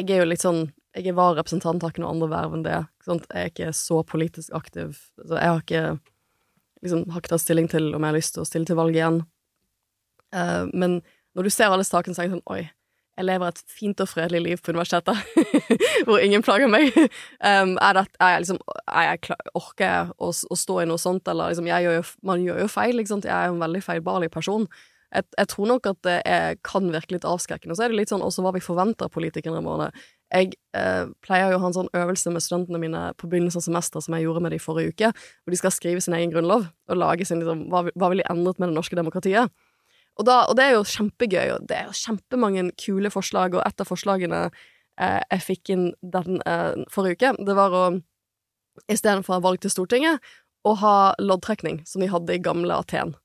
[0.00, 2.78] jeg er jo litt sånn Jeg er vararepresentant, har ikke noe andre verv enn det.
[3.06, 4.98] Jeg er ikke så politisk aktiv.
[5.22, 5.84] Så jeg har ikke
[6.82, 8.96] liksom, har ikke tatt stilling til om jeg har lyst til å stille til valg
[8.96, 9.22] igjen.
[10.36, 11.00] Uh, men
[11.36, 12.66] når du ser alle sakene, så er jeg sånn Oi,
[13.18, 15.18] jeg lever et fint og fredelig liv på universitetet,
[16.08, 16.92] hvor ingen plager meg.
[17.42, 20.84] Um, er, det, er jeg liksom er jeg klar, Orker jeg å, å, stå i
[20.86, 23.26] noe sånt, eller liksom gjør jo, Man gjør jo feil, ikke sant.
[23.26, 24.68] Jeg er jo en veldig feilbarlig person.
[25.12, 27.74] Jeg, jeg, tror nok at det er, kan virke litt avskrekkende.
[27.74, 29.90] Og så er det litt sånn også hva vi forventer av politikerne våre.
[30.32, 33.66] Jeg eh, pleier jo å ha en sånn øvelse med studentene mine på begynnelsen av
[33.66, 36.32] semester som jeg gjorde med dem i forrige uke, hvor de skal skrive sin egen
[36.32, 39.52] grunnlov og lage sin liksom, hva, hva vil de endret med det norske demokratiet.
[40.18, 43.64] Og, da, og, det er jo kjempegøy, og det er jo kjempemange kule forslag, og
[43.64, 47.84] et av forslagene eh, jeg fikk inn den eh, forrige uke, det var å
[48.92, 50.20] istedenfor valg til Stortinget,
[50.64, 53.16] å ha loddtrekning, som de hadde i gamle Aten.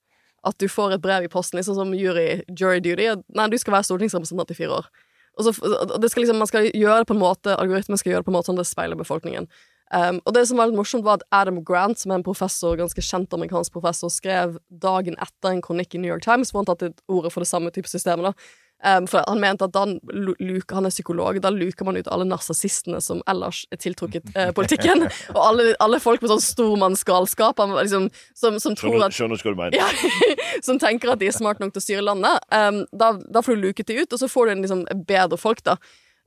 [0.48, 3.10] At du får et brev i posten, liksom som jury, jury duty.
[3.36, 4.90] Nei, du skal være stortingsrepresentant i fire år.
[5.38, 8.24] Og så, det skal liksom, Man skal gjøre det på en måte, algoritmen skal gjøre
[8.24, 9.50] det på en måte sånn det speiler befolkningen.
[9.96, 12.76] Um, og det som var litt morsomt, var at Adam Grant, som er en professor,
[12.76, 16.68] ganske kjent amerikansk professor, skrev dagen etter en kronikk i New York Times hvor han
[16.68, 18.34] tatt et ordet for det samme type systemet.
[18.34, 18.67] da.
[18.86, 22.28] Um, for han mente at da luker, han er psykolog, da luker man ut alle
[22.30, 25.08] narsissistene som ellers er tiltrukket eh, politikken.
[25.34, 28.06] og alle, alle, folk med sånn stormannsgalskap liksom,
[28.38, 29.80] som, som, tror at Skjønner hva du mener.
[29.82, 29.90] Ja,
[30.68, 32.46] som tenker at de er smart nok til å styre landet.
[32.54, 35.42] Um, da, da, får du luket de ut, og så får du en liksom, bedre
[35.42, 35.80] folk, da.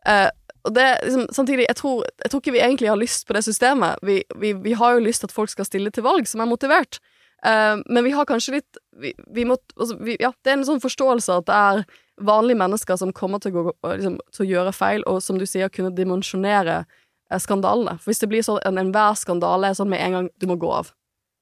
[0.03, 0.27] Uh,
[0.67, 3.47] og det, liksom, samtidig, jeg tror, jeg tror, ikke vi egentlig har lyst på det
[3.47, 4.03] systemet.
[4.03, 6.51] Vi, vi, vi, har jo lyst til at folk skal stille til valg, som er
[6.51, 6.99] motivert.
[7.47, 10.83] Uh, men vi har kanskje litt vi, vi må, altså, Ja, det er en sånn
[10.83, 11.85] forståelse at det er
[12.27, 15.47] vanlige mennesker som kommer til å, gå, liksom, til å gjøre feil, og som du
[15.49, 17.97] sier, kunne dimensjonere uh, skandalene.
[18.01, 20.59] For hvis det blir sånn en enhver skandale er sånn med en gang du må
[20.61, 20.93] gå av.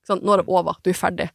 [0.08, 1.28] Sånn, nå er det over, du er ferdig.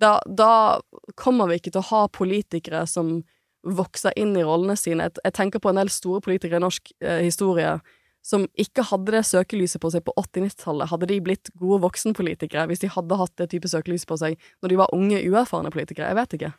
[0.00, 0.80] Da, da
[1.18, 3.20] kommer vi ikke til å ha politikere som
[3.66, 5.08] vokser inn i rollene sine.
[5.08, 7.74] Jeg, jeg tenker på en del store politikere i norsk eh, historie
[8.24, 10.90] som ikke hadde det søkelyset på seg på 80-90-tallet.
[10.92, 14.72] Hadde de blitt gode voksenpolitikere hvis de hadde hatt det type søkelys på seg når
[14.72, 16.10] de var unge, uerfarne politikere?
[16.12, 16.52] Jeg vet ikke.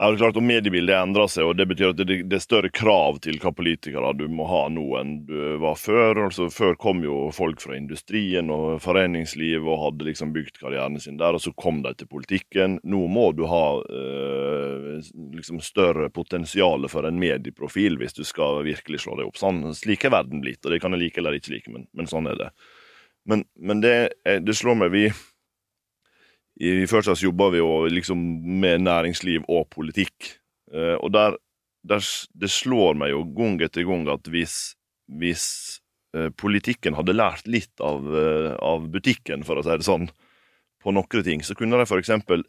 [0.00, 2.40] Ja, det er klart, og Mediebildet endrer seg, og det betyr at det, det, er
[2.40, 6.22] større krav til hva politikere du må ha nå enn du var før.
[6.22, 11.20] Altså, Før kom jo folk fra industrien og foreningsliv og hadde liksom bygd karrieren sin
[11.20, 12.78] der, og så kom de til politikken.
[12.80, 15.04] Nå må du ha øh,
[15.36, 19.36] liksom større potensial for en medieprofil hvis du skal virkelig slå deg opp.
[19.36, 22.08] Sånn, slik er verden blitt, og det kan jeg like eller ikke like, men, men
[22.08, 22.48] sånn er det.
[23.28, 25.10] Men, men det, det slår meg vi
[26.60, 28.20] i First jobber vi jo liksom
[28.60, 30.34] med næringsliv og politikk.
[30.72, 31.38] Eh, og der,
[31.82, 32.04] der,
[32.36, 34.74] Det slår meg jo gang etter gang at hvis,
[35.08, 35.46] hvis
[36.14, 40.10] eh, politikken hadde lært litt av, eh, av, butikken, for å si det sånn,
[40.80, 42.44] på noen ting, så kunne de eksempel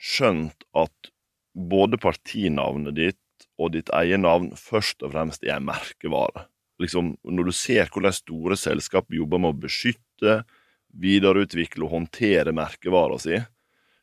[0.00, 1.12] skjønt at
[1.52, 6.46] både partinavnet ditt og ditt eget navn først og fremst er en merkevare.
[6.80, 10.40] Liksom, når du ser hvordan store selskap jobber med å beskytte,
[10.92, 13.38] videreutvikle og håndtere merkevara si,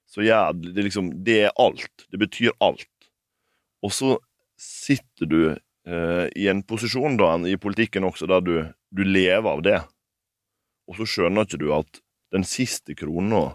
[0.10, 2.08] så gjør det liksom Det er alt.
[2.10, 2.90] Det betyr alt.
[3.86, 4.16] Og så
[4.60, 8.56] sitter du eh, i en posisjon da, i politikken også der du,
[8.92, 9.80] du, lever av det,
[10.90, 12.02] og så skjønner ikke du at
[12.34, 13.54] den siste krona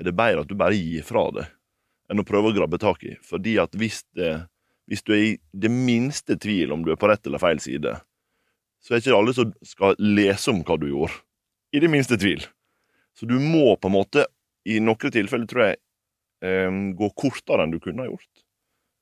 [0.00, 1.50] er det bedre at du bare gir fra deg,
[2.10, 3.16] enn å prøve å grabbe tak i.
[3.26, 4.46] Fordi at hvis, det,
[4.88, 7.98] hvis du er i det minste tvil om du er på rett eller feil side,
[8.80, 11.20] så er ikke alle som skal lese om hva du gjorde.
[11.76, 12.46] I det minste tvil.
[13.18, 14.26] Så du må på en måte,
[14.68, 15.80] i noen tilfeller, tror jeg,
[16.44, 18.44] eh, gå kortere enn du kunne ha gjort.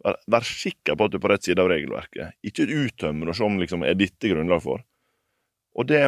[0.05, 2.39] Vær, vær sikker på at du er på rett side av regelverket.
[2.47, 4.85] Ikke uttømme og se om liksom, er dette grunnlag for.
[5.79, 6.05] Og det,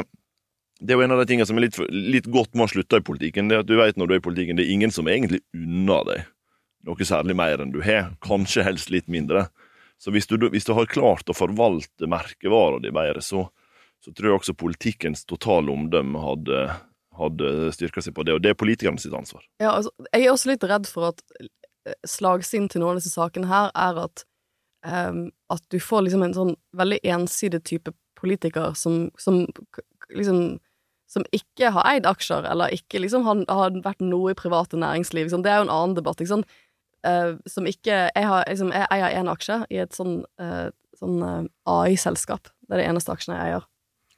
[0.79, 3.03] det er jo en av de tingene som er litt, litt godt med å slutte
[3.03, 3.51] i politikken.
[3.51, 5.43] Det er at du vet når du er i politikken, det er ingen som egentlig
[5.57, 6.29] unner deg
[6.87, 8.15] noe særlig mer enn du har.
[8.25, 9.49] Kanskje helst litt mindre.
[10.01, 13.45] Så hvis du, hvis du har klart å forvalte merkevarene, di bedre, så,
[14.01, 16.63] så tror jeg også politikkens totale omdømme hadde,
[17.21, 18.37] hadde styrka seg på det.
[18.37, 19.45] Og det er politikerne sitt ansvar.
[19.63, 23.15] Ja, altså, jeg er også litt redd for at eh, slagsiden til noen av disse
[23.15, 24.25] sakene her er at
[24.87, 29.45] um, at du får liksom en sånn veldig ensidig type politiker som, som
[30.13, 30.59] liksom
[31.11, 35.27] som ikke har eid aksjer, eller ikke liksom har, har vært noe i private næringsliv.
[35.27, 35.43] Liksom.
[35.43, 36.23] Det er jo en annen debatt.
[36.29, 36.47] Sant?
[37.07, 40.69] Eh, som ikke Jeg har liksom, én aksje i et sånn, uh,
[41.01, 42.53] sånn uh, AI-selskap.
[42.63, 43.67] Det er det eneste aksjen jeg eier.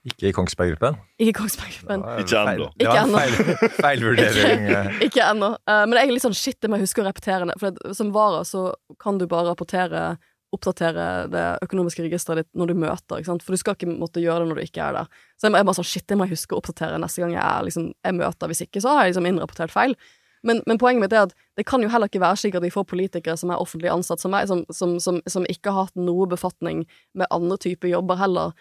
[0.02, 0.96] Ikke i Kongsberg Gruppen?
[1.20, 2.02] Ikke i Kongsberg Gruppen.
[2.18, 2.66] Ikke ennå.
[2.82, 3.20] Ikke ennå.
[3.20, 4.66] feil, feilvurdering.
[4.66, 5.52] Ikke, ikke ennå.
[5.62, 7.56] Uh, men jeg er litt sånn shit, det må jeg huske å repetere det.
[7.60, 8.66] For det, som vara så
[9.02, 10.12] kan du bare rapportere
[10.52, 13.40] Oppdatere det økonomiske registeret ditt når du møter, ikke sant?
[13.40, 15.06] for du skal ikke måtte gjøre det når du ikke er der.
[15.40, 17.32] Så jeg, er jeg bare sånn, shit, det må jeg huske å oppdatere neste gang
[17.32, 18.50] jeg, er, liksom, jeg møter.
[18.52, 19.96] Hvis ikke, så har jeg liksom innrapportert feil.
[20.44, 22.72] Men, men poenget mitt er at det kan jo heller ikke være slik at vi
[22.74, 25.96] får politikere som er offentlig ansatt som meg, som, som, som, som ikke har hatt
[25.96, 26.84] noe befatning
[27.16, 28.52] med andre typer jobber heller.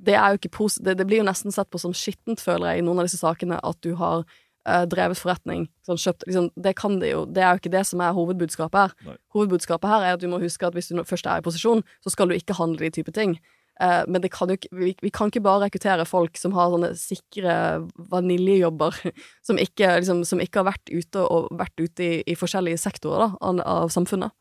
[0.00, 3.08] Det det, det blir jo nesten sett på som skittent, føler jeg, i noen av
[3.08, 5.68] disse sakene, at du har uh, drevet forretning.
[5.86, 7.22] Sånn kjøpt, liksom, det kan de jo.
[7.28, 8.94] Det er jo ikke det som er hovedbudskapet her.
[9.06, 9.16] Nei.
[9.36, 12.12] Hovedbudskapet her er at du må huske at hvis du først er i posisjon, så
[12.14, 13.38] skal du ikke handle de type ting.
[13.80, 16.92] Uh, men det kan jo vi, vi kan ikke bare rekruttere folk som har sånne
[17.00, 17.54] sikre
[18.12, 18.98] vaniljejobber,
[19.46, 23.24] som ikke, liksom, som ikke har vært ute og vært ute i, i forskjellige sektorer
[23.24, 24.36] da, av, av samfunnet.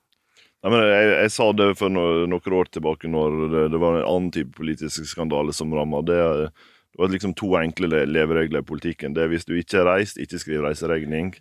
[0.59, 3.99] Nei, men jeg, jeg sa det for no, noen år tilbake, når det, det var
[3.99, 6.01] en annen type politisk skandale som ramma.
[6.03, 6.17] Det,
[6.49, 9.15] det var liksom to enkle leveregler i politikken.
[9.15, 11.31] Det er hvis du ikke er reist, ikke skriv reiseregning.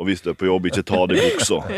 [0.00, 1.58] Og hvis du er på jobb, ikke ta det i buksa.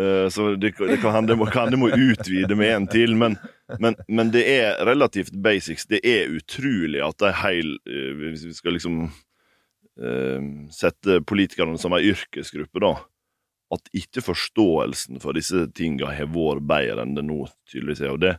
[0.00, 3.34] Eh, så det, det kan hende kan må utvide med en til, men,
[3.82, 5.88] men, men det er relativt basics.
[5.90, 10.40] Det er utrolig at ei heil eh, Hvis vi skal liksom uh,
[10.72, 12.94] sette politikerne som ei yrkesgruppe, da
[13.74, 18.14] at ikke forståelsen for disse tinga har vært bedre enn det nå tydeligvis er.
[18.16, 18.34] Og det,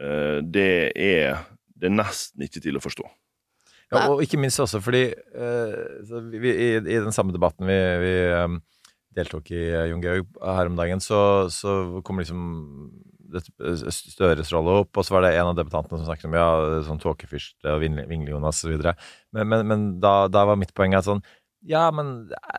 [0.00, 3.04] eh, det er det er nesten ikke til å forstå.
[3.92, 5.74] Ja, og ikke minst også fordi eh,
[6.08, 8.14] så vi, i, i den samme debatten vi, vi
[9.18, 11.18] deltok i, eh, Jon Georg, her om dagen, så,
[11.52, 12.40] så kom liksom
[13.36, 16.48] eh, Støres rolle opp, og så var det en av debattantene som snakket om ja,
[16.88, 18.88] sånn tåkefyrste og Vingle- Vingle-Jonas osv.
[19.36, 21.22] Men, men, men da, da var mitt poeng at sånn
[21.68, 22.14] ja, men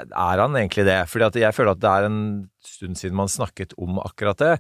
[0.10, 1.00] er han egentlig det?
[1.12, 2.22] Fordi jeg føler at det er en
[2.66, 4.54] stund siden man snakket om akkurat det.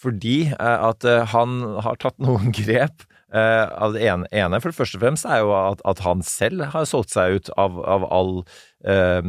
[0.00, 3.06] Fordi eh, at eh, han har tatt noen grep.
[3.30, 6.64] Eh, av det ene, for det første og fremst, er jo at, at han selv
[6.72, 8.32] har solgt seg ut av, av all,
[8.82, 9.20] eh,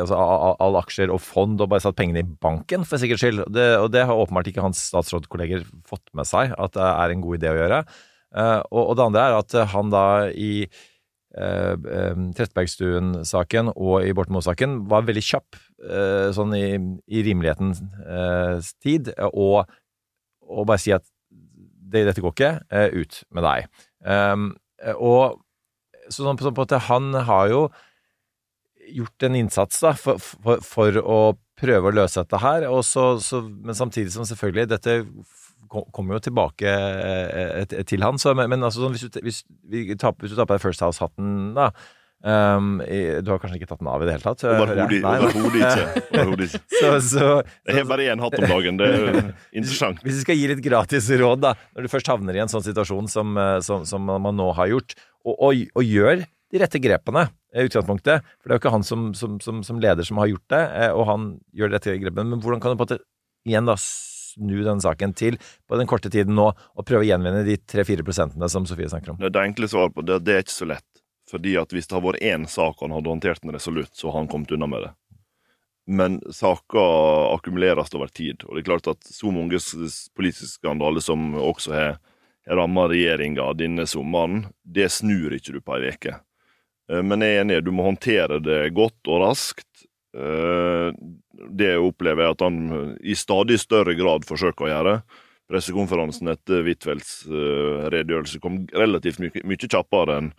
[0.00, 3.44] altså, all, all aksjer og fond og bare satt pengene i banken, for sikkerhets skyld.
[3.52, 7.26] Det, og det har åpenbart ikke hans statsrådkolleger fått med seg at det er en
[7.26, 7.84] god idé å gjøre.
[8.34, 10.52] Eh, og, og det andre er at han da i
[11.34, 16.78] Trettebergstuen-saken og i Borten Moe-saken var veldig kjapp eh, sånn i,
[17.10, 19.64] i rimelighetens eh, tid, og,
[20.46, 23.58] og bare si at det, dette går ikke, eh, ut med deg.
[24.94, 25.40] Og
[26.10, 27.64] så sånn på, på at han har jo
[28.94, 31.18] gjort en innsats da, for, for, for å
[31.58, 34.98] prøve å løse dette her, så, så, men samtidig som selvfølgelig dette
[35.68, 38.18] kommer jo tilbake eh, til han.
[38.20, 40.64] Så, men, men altså, sånn, hvis, du, hvis, vi tar, hvis du tar på deg
[40.64, 41.70] First House-hatten, da
[42.24, 44.40] Um, i- Du har kanskje ikke tatt den av i det hele tatt?
[46.16, 46.60] Overhodet ikke.
[46.72, 47.26] Så, så,
[47.68, 48.78] Jeg har bare én hatt om dagen.
[48.80, 49.10] Det er jo
[49.60, 50.00] interessant.
[50.00, 52.64] hvis vi skal gi litt gratis råd, da, når du først havner i en sånn
[52.64, 56.80] situasjon som, eh, som, som man nå har gjort, og, og, og gjør de rette
[56.80, 60.16] grepene i utgangspunktet, for det er jo ikke han som, som, som, som leder som
[60.22, 62.86] har gjort det, eh, og han gjør de rette grepene, men hvordan kan du på
[62.88, 63.02] en måte
[63.44, 63.76] igjen da
[64.34, 68.04] snu den saken til på den korte tiden nå, og prøve å gjenvinne de 3-4
[68.06, 69.22] prosentene som Sofie snakker om?
[69.22, 70.86] Det, det enkle svaret på det, det er ikke så lett.
[71.30, 74.20] Fordi at hvis det har vært én sak han hadde håndtert den resolutt, så har
[74.20, 74.92] han kommet unna med det.
[75.86, 79.60] Men saker akkumuleres over tid, og det er klart at så mange
[80.16, 81.98] politiske skandaler som også har
[82.48, 86.16] ramma regjeringa denne sommeren, det snur ikke du på ei uke.
[86.90, 89.68] Eh, Men jeg er enig, du må håndtere det godt og raskt.
[90.14, 90.90] Eh,
[91.54, 92.58] Det opplever jeg at han
[93.02, 94.92] i stadig større grad forsøker å gjøre.
[95.50, 100.30] Pressekonferansen etter Huitfeldts eh, redegjørelse kom relativt mye, mye kjappere enn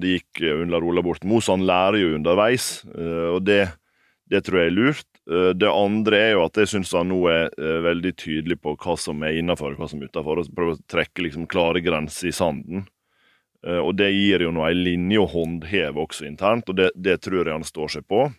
[0.00, 2.84] det gikk eh, under Ola Borten Moe, han lærer jo underveis.
[2.94, 3.68] eh, Og det,
[4.30, 5.06] Det tror jeg er lurt.
[5.28, 8.76] Eh, Det andre er jo at jeg syns han nå er eh, veldig tydelig på
[8.76, 11.80] hva som er innafor og hva som er utafor, og prøver å trekke liksom klare
[11.84, 12.86] grenser i sanden.
[13.66, 17.20] Eh, Og det gir jo nå ei linje å håndheve også internt, og det, det
[17.20, 18.30] tror jeg han står seg på.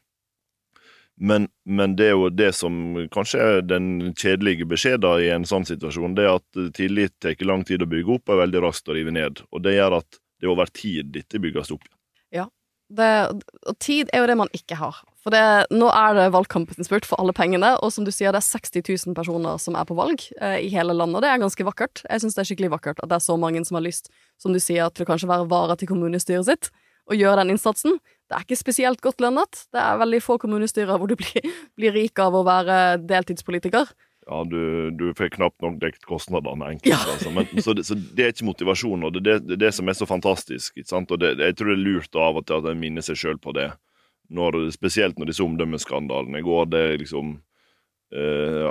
[1.19, 5.67] Men, men det er jo det som kanskje er den kjedelige beskjeden i en sånn
[5.67, 8.87] situasjon, det er at tillit tar lang tid å bygge opp og er veldig raskt
[8.87, 9.43] å rive ned.
[9.51, 11.83] Og det gjør at det er over tid dette bygges opp.
[12.31, 12.47] Ja.
[12.89, 13.09] Det,
[13.69, 14.97] og tid er jo det man ikke har.
[15.19, 18.39] For det, nå er det valgkampen spurt for alle pengene, og som du sier, det
[18.39, 21.19] er 60 000 personer som er på valg eh, i hele landet.
[21.19, 22.01] og Det er ganske vakkert.
[22.07, 24.09] Jeg syns det er skikkelig vakkert at det er så mange som har lyst,
[24.41, 26.71] som du sier, til å kanskje være vara til kommunestyret sitt,
[27.11, 27.99] og gjøre den innsatsen.
[28.29, 29.65] Det er ikke spesielt godt lønnet.
[29.73, 33.89] Det er veldig få kommunestyrer hvor du blir, blir rik av å være deltidspolitiker.
[34.29, 37.07] Ja, du, du får knapt nok dekket kostnadene enkelt.
[37.15, 37.31] Altså.
[37.33, 39.89] Men, så, det, så det er ikke motivasjon, og det er det, det, det som
[39.89, 40.77] er så fantastisk.
[40.77, 43.41] Og det, jeg tror det er lurt av og til at en minner seg sjøl
[43.41, 43.71] på det.
[44.29, 46.69] Når, spesielt når disse omdømmeskandalene går.
[46.69, 47.31] Det er liksom
[48.13, 48.69] eh,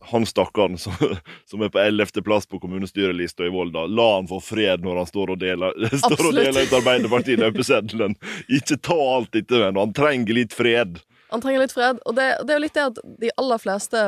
[0.00, 0.92] Han stakkaren som,
[1.50, 5.34] som er på ellevteplass på kommunestyrelista i Volda, la han få fred når han står
[5.34, 8.16] og deler, står og deler ut Arbeiderparti-løpeseddelen.
[8.48, 11.00] Ikke ta alt dette men han trenger litt fred.
[11.30, 14.02] Han trenger litt fred, og det, det er jo litt det at de aller fleste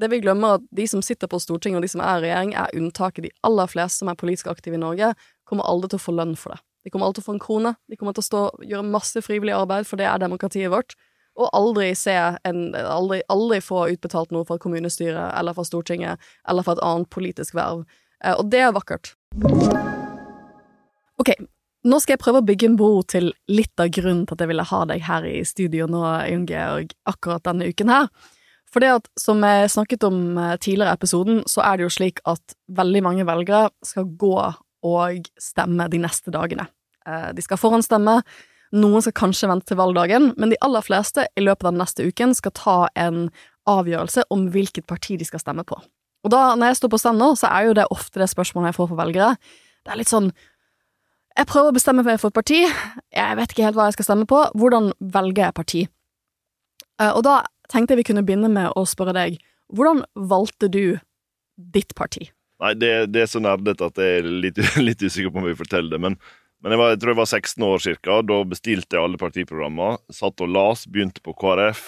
[0.00, 2.52] Det vi glemmer, at de som sitter på Stortinget, og de som er i regjering,
[2.56, 3.26] er unntaket.
[3.26, 5.10] De aller fleste som er politisk aktive i Norge,
[5.44, 6.62] kommer aldri til å få lønn for det.
[6.84, 7.72] De kommer alltid til å få en krone.
[7.90, 10.94] De kommer til å stå, gjøre masse frivillig arbeid, for det er demokratiet vårt.
[11.38, 11.92] Og aldri
[12.44, 17.10] en Aldri, aldri få utbetalt noe fra kommunestyret eller fra Stortinget eller fra et annet
[17.10, 17.84] politisk verv.
[18.24, 19.14] Eh, Og det er vakkert.
[21.20, 21.34] Ok,
[21.84, 24.50] nå skal jeg prøve å bygge en bro til litt av grunnen til at jeg
[24.50, 28.08] ville ha deg her i studio nå, Jon Georg, akkurat denne uken her.
[28.70, 31.94] For det at, som jeg snakket om eh, tidligere i episoden, så er det jo
[31.94, 34.36] slik at veldig mange velgere skal gå
[34.86, 36.68] og stemme de neste dagene.
[37.06, 38.20] Eh, De skal forhåndsstemme,
[38.76, 42.06] noen skal kanskje vente til valgdagen, men de aller fleste i løpet av den neste
[42.06, 43.24] uken skal ta en
[43.70, 45.78] avgjørelse om hvilket parti de skal stemme på.
[46.24, 48.70] Og da, når jeg står på stand nå, så er jo det ofte det spørsmålet
[48.70, 49.30] jeg får fra velgere.
[49.86, 50.32] Det er litt sånn
[51.38, 52.58] Jeg prøver å bestemme meg for et parti,
[53.14, 55.82] jeg vet ikke helt hva jeg skal stemme på, hvordan velger jeg parti?
[57.00, 57.36] Eh, Og da
[57.70, 59.38] tenkte jeg vi kunne begynne med å spørre deg,
[59.70, 60.98] hvordan valgte du
[61.56, 62.26] ditt parti?
[62.60, 65.54] Nei, det, det er så nerdete at jeg er litt, litt usikker på om jeg
[65.54, 66.02] vil fortelle det.
[66.02, 66.18] Men,
[66.60, 68.20] men jeg, var, jeg tror jeg var 16 år cirka.
[68.26, 69.98] Da bestilte jeg alle partiprogrammer.
[70.12, 71.84] Satt og las, begynte på KrF.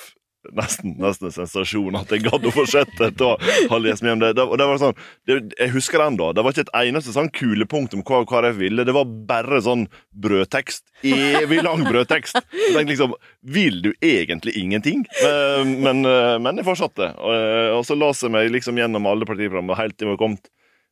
[0.59, 3.37] Nesten, nesten en sensasjon at jeg gadd å fortsette å
[3.71, 4.33] ha lest mye om det.
[4.35, 4.97] det, og det var sånn,
[5.29, 6.31] det jeg husker det da.
[6.35, 8.87] Det var ikke et eneste sånn kulepunkt om hva KrF ville.
[8.89, 9.85] Det var bare sånn
[10.25, 10.83] brødtekst.
[11.07, 12.41] Evig lang brødtekst.
[12.57, 13.15] Jeg tenkte liksom
[13.55, 15.05] Vil du egentlig ingenting?
[15.23, 17.13] Men, Men, eh, men jeg fortsatte.
[17.21, 20.41] Og, eh, og så las jeg meg liksom gjennom alle partiprogrammene helt til vi kom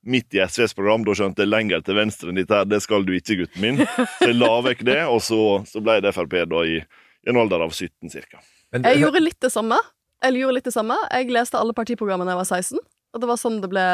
[0.06, 1.04] midt i SVs program.
[1.06, 2.68] Da skjønte jeg lenger til venstre enn ditt her.
[2.68, 3.82] Det skal du ikke, gutten min.
[4.18, 7.40] Så jeg la vekk det, og så, så ble det Frp da i, i en
[7.40, 8.42] alder av 17 cirka.
[8.76, 9.78] Jeg gjorde litt det samme.
[10.20, 10.96] Jeg gjorde litt det samme.
[11.10, 12.80] Jeg leste alle partiprogrammene da jeg var 16,
[13.14, 13.84] og det var sånn det ble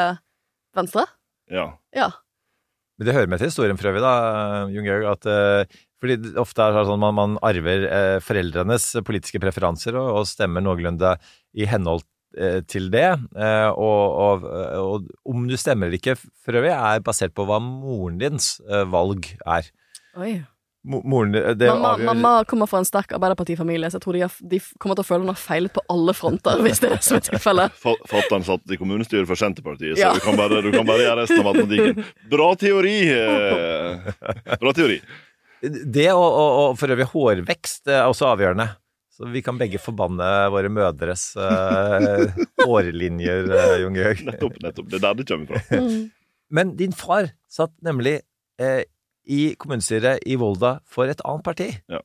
[0.77, 1.07] Venstre.
[1.49, 1.71] Ja.
[1.95, 2.11] Ja.
[2.97, 4.13] Men det hører med til historien for øvrig, da,
[4.73, 8.89] Jon Georg, at eh, fordi det ofte er det sånn man, man arver eh, foreldrenes
[9.05, 11.15] politiske preferanser og, og stemmer noenlunde
[11.57, 12.09] i henhold eh,
[12.67, 13.07] til det.
[13.37, 14.45] Eh, og, og,
[14.81, 18.85] og om du stemmer eller ikke for øvrig, er basert på hva moren dins eh,
[18.93, 19.71] valg er.
[20.17, 20.37] Oi.
[20.87, 24.35] Moren, det Mamma, avgjør- mamma kommer fra en sterk arbeiderpartifamilie, så jeg tror de, har,
[24.53, 27.17] de kommer til å føle hun har feilet på alle fronter, hvis det er som
[27.17, 27.75] er tilfellet.
[27.81, 30.13] Fa- Fatter'n satt i kommunestyret for Senterpartiet, så Ja.
[30.15, 32.07] du, kan bare, du kan bare gjøre resten av matematikken.
[32.31, 32.95] Bra teori!
[33.11, 34.55] Eh.
[34.61, 35.01] Bra teori.
[35.67, 38.69] Det og, og, og for øvrig hårvekst er også avgjørende.
[39.17, 42.27] Så vi kan begge forbanne våre mødres uh,
[42.67, 44.21] årlinjer, uh, Jon Georg.
[44.27, 44.91] Nettopp, nettopp.
[44.91, 45.79] Det er der det kommer fra.
[46.53, 48.19] Men din far satt nemlig
[48.61, 48.83] eh,
[49.27, 51.71] i kommunestyret i Volda for et annet parti.
[51.91, 51.99] Ja.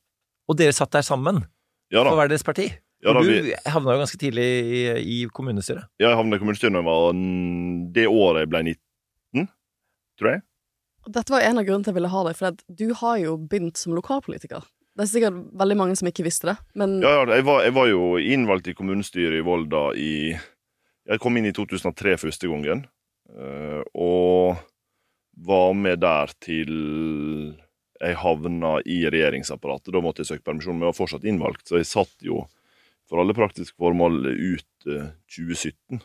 [0.51, 1.45] Og dere satt der sammen
[1.93, 2.71] Ja for hver deres parti.
[3.03, 5.91] Ja, da vi, du havna jo ganske tidlig i, i kommunestyret.
[6.01, 7.23] jeg havna i kommunestyret da jeg var
[7.97, 9.49] det året jeg ble 19,
[10.19, 10.45] tror jeg.
[11.11, 13.35] Dette var en av grunnene til jeg ville ha deg, for at du har jo
[13.51, 14.63] begynt som lokalpolitiker.
[15.03, 17.75] Det er sikkert veldig mange som ikke visste det, men Ja, ja, jeg var, jeg
[17.75, 20.13] var jo innvalgt i kommunestyret i Volda i
[21.11, 22.85] Jeg kom inn i 2003 første gangen.
[23.35, 24.61] eh, Og
[25.43, 26.71] var med der til
[28.03, 29.91] jeg havna i regjeringsapparatet.
[29.95, 32.45] Da måtte jeg søke permisjon, men jeg var fortsatt innvalgt, så jeg satt jo
[33.11, 35.99] for alle praktiske formål ut eh, 2017.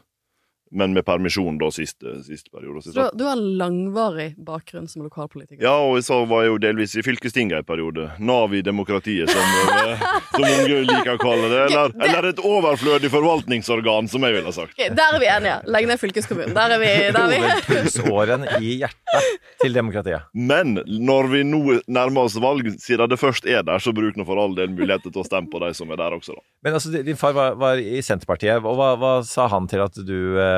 [0.71, 2.81] Men med permisjon da siste, siste periode.
[2.83, 5.61] Så så du, har langvarig bakgrunn som lokalpolitiker.
[5.63, 8.09] ja, og så var jeg jo delvis i fylkestinget en periode.
[8.19, 10.03] Nav i demokratiet, som, eh,
[10.33, 11.61] som unge liker å kalle det.
[11.71, 14.73] Eller, Det- eller et overflødig forvaltningsorgan, som jeg ville ha sagt.
[14.77, 15.55] Ok, der er vi enige.
[15.71, 16.53] Legg ned fylkeskommunen.
[16.57, 16.91] Der er vi.
[17.17, 17.61] Der er vi.
[17.67, 20.27] Pulsåren i hjertet til demokratiet.
[20.33, 24.25] Men når vi nå nærmer oss valg, siden det først er der, så bruk nå
[24.27, 26.43] for all del muligheter til å stemme på de som er der også, da.
[26.67, 29.93] Men altså, din far var, var i Senterpartiet, og hva, hva sa han til at
[30.07, 30.55] du eh,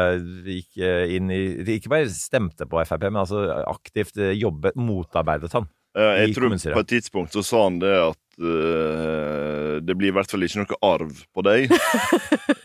[0.48, 1.42] gikk eh, inn i
[1.76, 5.70] Ikke bare stemte på Frp, men altså aktivt eh, jobbet, motarbeidet han?
[5.98, 10.12] Eh, I Jeg tror på et tidspunkt så sa han det at uh, det blir
[10.12, 11.74] i hvert fall ikke noe arv på deg.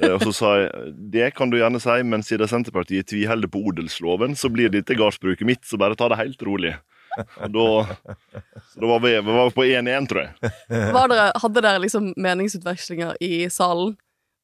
[0.03, 3.61] Eh, og så sa jeg det kan du gjerne si, men siden Senterpartiet tviholder på
[3.71, 6.73] odelsloven, så blir dette gardsbruket mitt, så bare ta det helt rolig.
[7.15, 7.67] Og da,
[8.75, 10.53] da var vi, vi var på 1-1, tror jeg.
[10.97, 13.95] Var dere, hadde dere liksom meningsutvekslinger i salen?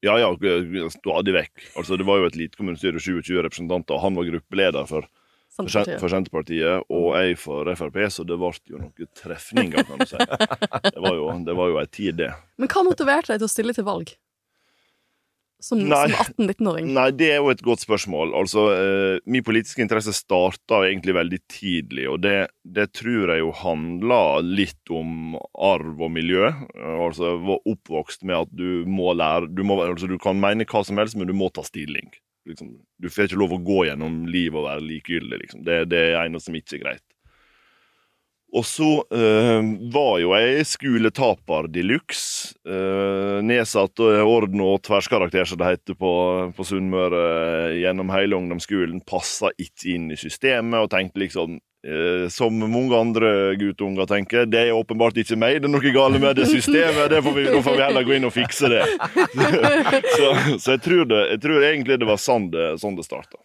[0.02, 0.28] Ja, ja,
[0.94, 1.64] stadig vekk.
[1.76, 5.04] Altså, det var jo et lite kommunestyre, 27 representanter, og han var gruppeleder for,
[5.52, 6.86] for, Sen- Senterpartiet?
[6.88, 10.16] og jeg for Frp, så det ble jo noen trefninger, kan du si.
[10.96, 12.30] Det var jo, det var jo ei tid, det.
[12.56, 14.14] Men hva motiverte deg til å stille til valg?
[15.60, 16.88] Som, som 18-19-åring?
[16.96, 18.32] Nei, det er jo et godt spørsmål.
[18.38, 23.52] Altså, eh, Min politiske interesse starta egentlig veldig tidlig, og det, det tror jeg jo
[23.60, 26.48] handla litt om arv og miljø.
[26.80, 30.84] Altså, var oppvokst med at du må lære du, må, altså, du kan mene hva
[30.86, 32.08] som helst, men du må ta stilling.
[32.48, 35.44] Liksom, du får ikke lov å gå gjennom livet og være likegyldig.
[35.44, 35.64] Liksom.
[35.66, 37.04] Det, det er eneste som ikke er greit.
[38.50, 42.56] Og så øh, var jo jeg skoletaper de luxe.
[42.66, 46.12] Øh, nedsatt eh, orden og tverrskarakter, som det heter på,
[46.56, 49.02] på Sunnmøre, gjennom hele ungdomsskolen.
[49.06, 54.64] Passa ikke inn i systemet, og tenkte liksom øh, Som mange andre guttunger tenker, det
[54.66, 57.06] er åpenbart ikke meg, det er noe galt med det systemet.
[57.12, 58.82] Det får vi, nå får vi heller gå inn og fikse det.
[60.16, 63.38] så så jeg, tror det, jeg tror egentlig det var sånn det, sånn det starta.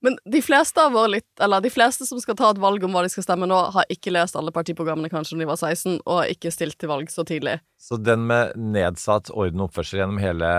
[0.00, 0.80] Men de fleste
[1.12, 3.88] litt, de fleste som skal ta et valg om hva de skal stemme nå, har
[3.92, 7.24] ikke lest alle partiprogrammene kanskje når de var 16, og ikke stilt til valg så
[7.28, 7.58] tidlig.
[7.80, 10.50] Så den med nedsatt orden og oppførsel gjennom hele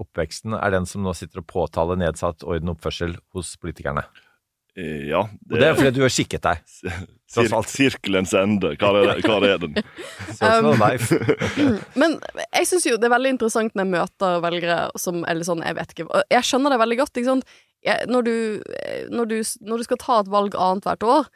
[0.00, 4.06] oppveksten, er den som nå sitter og påtaler nedsatt orden og oppførsel hos politikerne?
[4.76, 5.22] Eh, ja.
[5.24, 6.64] Og det er fordi du har kikket deg.
[7.36, 8.74] Sir sirkelens ende.
[8.78, 9.78] Hva er, hva er den?
[10.36, 10.68] Um.
[12.00, 15.62] Men jeg syns jo det er veldig interessant når jeg møter velgere som Eller sånn,
[15.64, 17.54] jeg vet ikke og Jeg skjønner det veldig godt, ikke sant.
[17.86, 18.36] Jeg, når, du,
[18.82, 21.28] eh, når, du, når du skal ta et valg annethvert år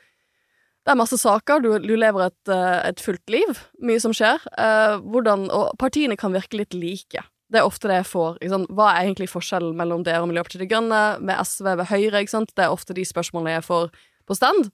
[0.80, 4.40] det er masse saker, du, du lever et, eh, et fullt liv, mye som skjer.
[4.56, 7.20] Uh, hvordan, og partiene kan virke litt like.
[7.50, 8.38] Det er ofte det jeg får.
[8.70, 12.22] Hva er egentlig forskjellen mellom dere og Miljøpartiet De Grønne, med SV ved Høyre?
[12.22, 12.52] Ikke sant?
[12.54, 13.90] Det er ofte de spørsmålene jeg får
[14.30, 14.70] på stand.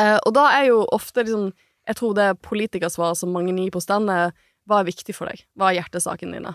[0.00, 1.50] Eh, og da er jo ofte liksom
[1.88, 4.30] Jeg tror det politikersvaret som mange gir på stand, er
[4.68, 5.40] hva er viktig for deg?
[5.58, 6.52] Hva er hjertesakene dine?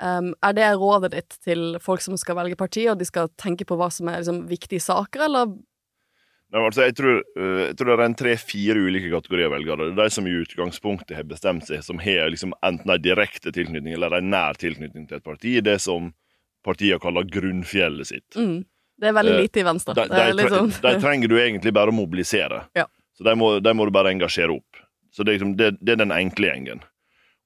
[0.00, 3.66] Um, er det rådet ditt til folk som skal velge parti, og de skal tenke
[3.68, 5.52] på hva som er liksom, viktige saker, eller
[6.50, 9.86] Nei, altså, jeg, tror, øh, jeg tror det er en tre-fire ulike kategorier velgere.
[9.90, 13.52] Det er de som i utgangspunktet har bestemt seg, som har liksom enten en direkte
[13.54, 15.54] tilknytning eller en nær tilknytning til et parti.
[15.62, 16.10] Det som
[16.66, 18.34] partiene kaller grunnfjellet sitt.
[18.34, 18.64] mm,
[19.00, 19.94] Det er veldig Eh, lite i Venstre.
[19.94, 22.64] De, de, sånn de trenger du egentlig bare å mobilisere.
[22.74, 22.86] Ja.
[23.16, 24.82] Så de må, de må du bare engasjere opp.
[25.14, 26.82] Så det er, liksom, det, det er den enkle gjengen.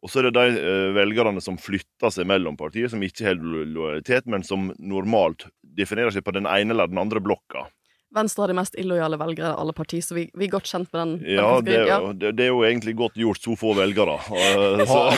[0.04, 3.38] Og så er det de eh, velgerne som flytter seg mellom partier, som ikke har
[3.40, 5.46] lojalitet, men som normalt
[5.76, 7.68] definerer seg på den ene eller den andre blokka.
[8.14, 10.88] Venstre har de mest illojale velgere av alle partier, så vi, vi er godt kjent
[10.94, 11.14] med den.
[11.34, 14.14] Ja, det, er jo- det, det er jo egentlig godt gjort, så få velgere.
[14.86, 15.10] Så-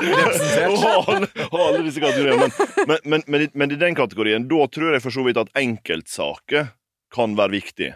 [0.00, 1.30] representert.
[1.50, 2.48] Ha alle, disse kategoriene.
[2.88, 6.70] Men, men, men, men, i- den kategorien, da tror jeg for så vidt at enkeltsaker
[7.14, 7.92] kan være viktig.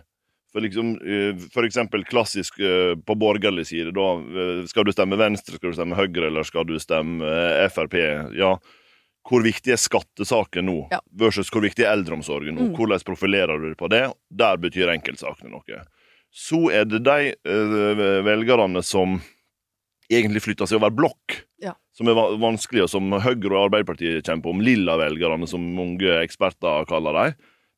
[0.54, 4.06] For, liksom, eh, for eksempel klassisk eh, på borgerlig side, da.
[4.70, 7.26] Skal du stemme Venstre, skal du stemme Høyre, eller skal du stemme
[7.74, 7.96] Frp?
[8.38, 8.52] Ja.
[9.24, 10.98] Hvor viktig er skattesaken nå, Ja.
[11.16, 12.66] versus hvor viktig er eldreomsorgen nå?
[12.68, 12.74] Mm.
[12.76, 14.02] Hvordan profilerer du deg på det?
[14.30, 15.84] Der betyr enkeltsakene noe.
[16.34, 19.20] Så er det de eh, velgerne som
[20.12, 21.72] egentlig flytter seg over blokk, Ja.
[21.96, 24.60] som er vanskelig, og som Høyre og Arbeiderpartiet kjemper om.
[24.60, 27.34] Lilla-velgerne, som mange eksperter kaller dem.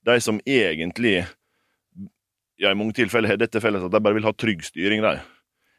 [0.06, 1.26] De som egentlig
[2.58, 5.02] ja, i mange tilfeller har dette felles at de bare vil ha trygg styring.
[5.04, 5.20] De.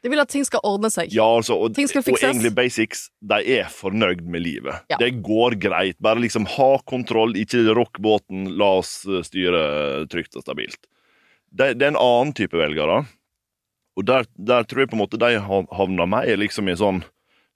[0.02, 1.10] De vil at ting skal ordne seg.
[1.14, 4.84] Ja, altså, og, Ting skal og egentlig basics, de er fornøyd med livet.
[4.92, 4.98] Ja.
[5.00, 5.98] Det går greit.
[6.04, 10.86] Bare liksom ha kontroll, ikke rock båten, la oss eh, styre trygt og stabilt.
[11.50, 13.02] Det, det er en annen type velgere,
[13.98, 17.00] og der, der tror jeg på en måte de ha- havner mer liksom i sånn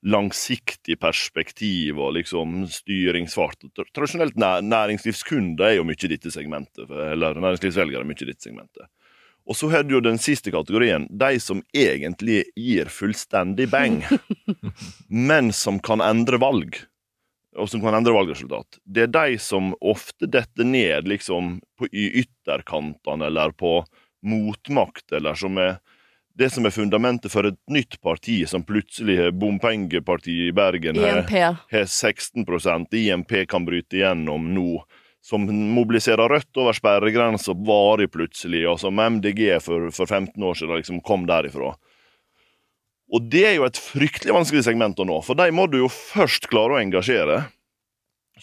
[0.02, 3.68] langsiktig perspektiv og liksom styringsfart.
[3.94, 8.48] Tradisjonelt næringslivskunde næringslivskunder er jo mye i dette segmentet, eller næringslivsvelgere er mye i dette
[8.48, 8.88] segmentet.
[9.46, 14.00] Og så har du jo den siste kategorien, de som egentlig gir fullstendig bang,
[15.08, 16.78] men som kan endre valg.
[17.58, 18.78] Og som kan endre valgresultat.
[18.84, 23.82] Det er de som ofte detter ned liksom på i ytterkantene eller på
[24.24, 25.76] motmakt, eller som er
[26.34, 31.20] det som er fundamentet for et nytt parti som plutselig har bompengepartiet i Bergen har
[31.20, 31.34] INP.
[31.70, 34.80] 16% IMP kan bryte igjennom nå.
[35.22, 40.80] Som mobiliserer Rødt over sperregrensa varig plutselig, og som MDG for, for 15 år siden
[40.80, 41.76] liksom kom derifra.
[43.12, 45.90] Og det er jo et fryktelig vanskelig segment å nå, for de må du jo
[45.92, 47.44] først klare å engasjere.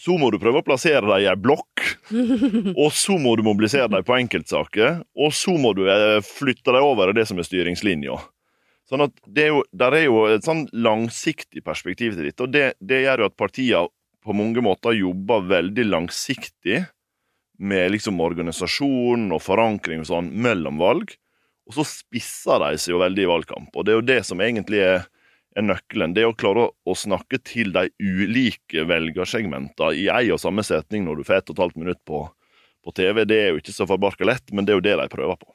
[0.00, 1.84] Så må du prøve å plassere dem i ei blokk,
[2.80, 6.86] og så må du mobilisere dem på enkeltsaker, og så må du eh, flytte dem
[6.86, 8.16] over i det som er styringslinja.
[8.88, 12.54] Sånn at det er jo, Der er jo et sånn langsiktig perspektiv til dette, og
[12.54, 13.88] det, det gjør jo at partiene
[14.24, 16.82] på mange måter jobber veldig langsiktig
[17.60, 21.12] med liksom organisasjon og forankring og sånn mellom valg.
[21.68, 24.40] Og så spisser de seg jo veldig i valgkamp, og det er jo det som
[24.42, 25.04] egentlig er,
[25.54, 26.16] er nøkkelen.
[26.16, 30.64] Det er å klare å, å snakke til de ulike velgersegmentene i ei og samme
[30.66, 32.24] setning når du får ett og et halvt minutt på,
[32.82, 33.22] på TV.
[33.28, 35.54] Det er jo ikke så forbarka lett, men det er jo det de prøver på.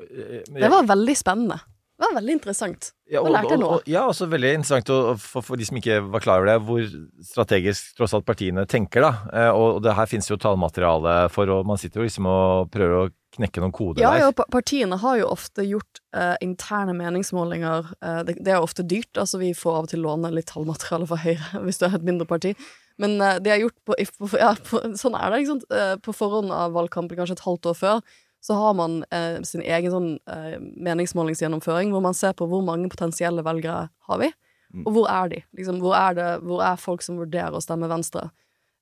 [0.00, 1.60] Det var veldig spennende.
[2.00, 2.86] Det var veldig interessant.
[3.12, 3.74] Ja, og, lærte jeg noe.
[3.76, 4.88] og, ja, også veldig interessant
[5.20, 6.86] for, for de som ikke var klar over det, hvor
[7.28, 9.04] strategisk tross alt partiene tenker.
[9.04, 9.10] da.
[9.36, 12.94] Eh, Og, det her finnes jo tallmateriale for, og man sitter jo liksom og prøver
[13.02, 14.22] å knekke noen koder Ja, der.
[14.24, 17.92] ja, pa- partiene har jo ofte gjort eh, interne meningsmålinger.
[18.02, 19.12] Eh, det, det er ofte dyrt.
[19.20, 22.08] altså Vi får av og til låne litt tallmateriale fra Høyre hvis du er et
[22.08, 22.54] mindre parti.
[23.00, 23.94] Men eh, det er gjort på,
[24.24, 25.68] på, ja, på Sånn er det, ikke sant.
[25.70, 28.02] Eh, på forhånd av valgkampen, kanskje et halvt år før,
[28.40, 32.88] så har man eh, sin egen sånn eh, meningsmålingsgjennomføring, hvor man ser på hvor mange
[32.92, 34.30] potensielle velgere har vi,
[34.84, 35.40] og hvor er de?
[35.58, 38.28] Liksom, hvor, er det, hvor er folk som vurderer å stemme Venstre?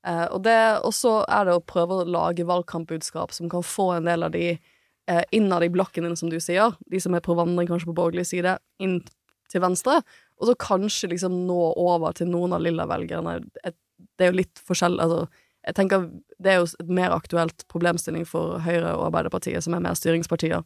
[0.07, 4.23] Eh, og så er det å prøve å lage valgkampbudskap som kan få en del
[4.27, 7.67] av de eh, innad i blokken din, som du sier, de som er på vandring
[7.69, 9.01] kanskje på borgerlig side, inn
[9.49, 9.99] til venstre,
[10.39, 13.39] og så kanskje liksom nå over til noen av lilla velgerne.
[13.49, 15.25] Det er jo litt forskjell, altså
[15.67, 16.05] jeg tenker
[16.39, 20.63] Det er jo et mer aktuelt problemstilling for Høyre og Arbeiderpartiet, som er mer styringspartier.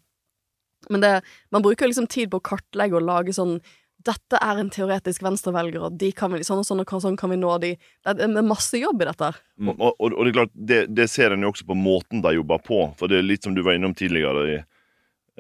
[0.94, 1.14] Men det,
[1.52, 3.58] man bruker liksom tid på å kartlegge og lage sånn
[4.04, 7.32] dette er en teoretisk venstrevelger, og de kan vi, sånn og sånn, og sånn kan
[7.32, 7.70] vi nå de.
[8.04, 9.30] Det er, masse jobb i dette.
[9.56, 9.74] Mm.
[9.78, 12.34] Og, og, og det er klart, det, det ser en jo også på måten de
[12.36, 12.82] jobber på.
[13.00, 14.58] For det er litt som du var innom tidligere i,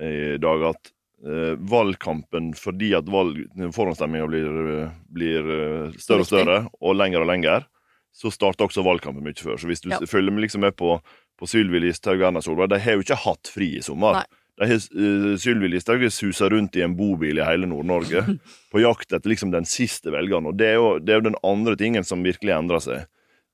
[0.08, 0.94] i dag, at
[1.28, 4.64] eh, valgkampen, fordi at valg, forhåndsstemminga blir,
[5.12, 7.68] blir eh, større og større, og lenger og lenger,
[8.14, 9.58] så starta også valgkampen mye før.
[9.58, 10.00] Så hvis du Ja.
[10.00, 11.02] følger med, liksom med på,
[11.40, 14.22] på Sylvi Listhaug og Erna Solberg, de har jo ikke hatt fri i sommer.
[14.22, 14.26] Nei.
[14.62, 18.22] De har, uh, Sylvi Listhaug suser rundt i en bobil i hele Nord-Norge
[18.72, 20.46] på jakt etter liksom den siste velgeren.
[20.46, 23.08] Og det er, jo, det er jo den andre tingen som virkelig endrer seg.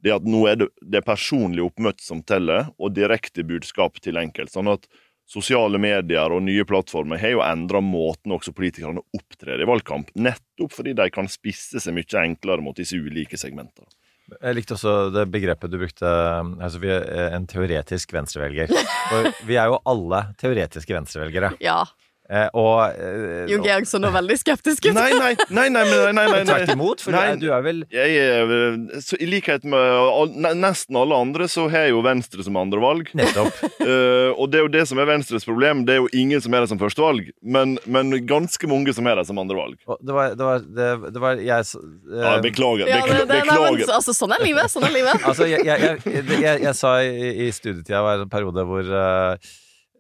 [0.04, 4.20] Det at nå er det, det er personlig oppmøte som teller, og direkte budskap til
[4.20, 4.52] enkelt.
[4.52, 4.88] Sånn at
[5.30, 10.10] sosiale medier og nye plattformer har jo endra måten også politikerne opptrer i valgkamp.
[10.18, 13.88] Nettopp fordi de kan spisse seg mye enklere mot disse ulike segmentene.
[14.38, 16.10] Jeg likte også det begrepet du brukte,
[16.60, 18.72] altså vi er en teoretisk venstrevelger.
[19.10, 21.54] For vi er jo alle teoretiske venstrevelgere.
[21.64, 21.82] Ja.
[22.30, 24.94] Eh, og eh, Jon Georg så nå veldig skeptisk ut.
[24.94, 26.44] Nei, nei, nei, nei, nei, nei, nei, nei.
[26.46, 27.32] Tvert imot, for Nei.
[27.42, 31.96] du er vel Jeg eh, så I likhet med nesten alle andre, så har jeg
[31.96, 33.10] jo Venstre som andrevalg.
[33.18, 33.64] Nettopp.
[33.80, 35.82] Eh, og det er jo det som er Venstres problem.
[35.88, 39.18] Det er jo ingen som er det som førstevalg, men, men ganske mange som er
[39.18, 39.80] det som andrevalg.
[40.04, 42.92] Det var, det var, det, det var jeg eh, Ja, beklager.
[42.92, 44.70] Ja, det, det, nei, men, altså, sånn er livet.
[44.70, 45.26] Sånn er livet.
[45.26, 49.50] Altså, jeg, jeg, jeg, jeg, jeg sa i, i studietida var en periode hvor eh,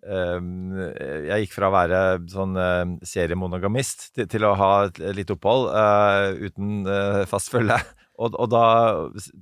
[0.03, 4.71] jeg gikk fra å være sånn eh, seriemonogamist til, å ha
[5.15, 7.79] litt opphold eh, uten eh, fast følge.
[8.19, 8.63] Og, da,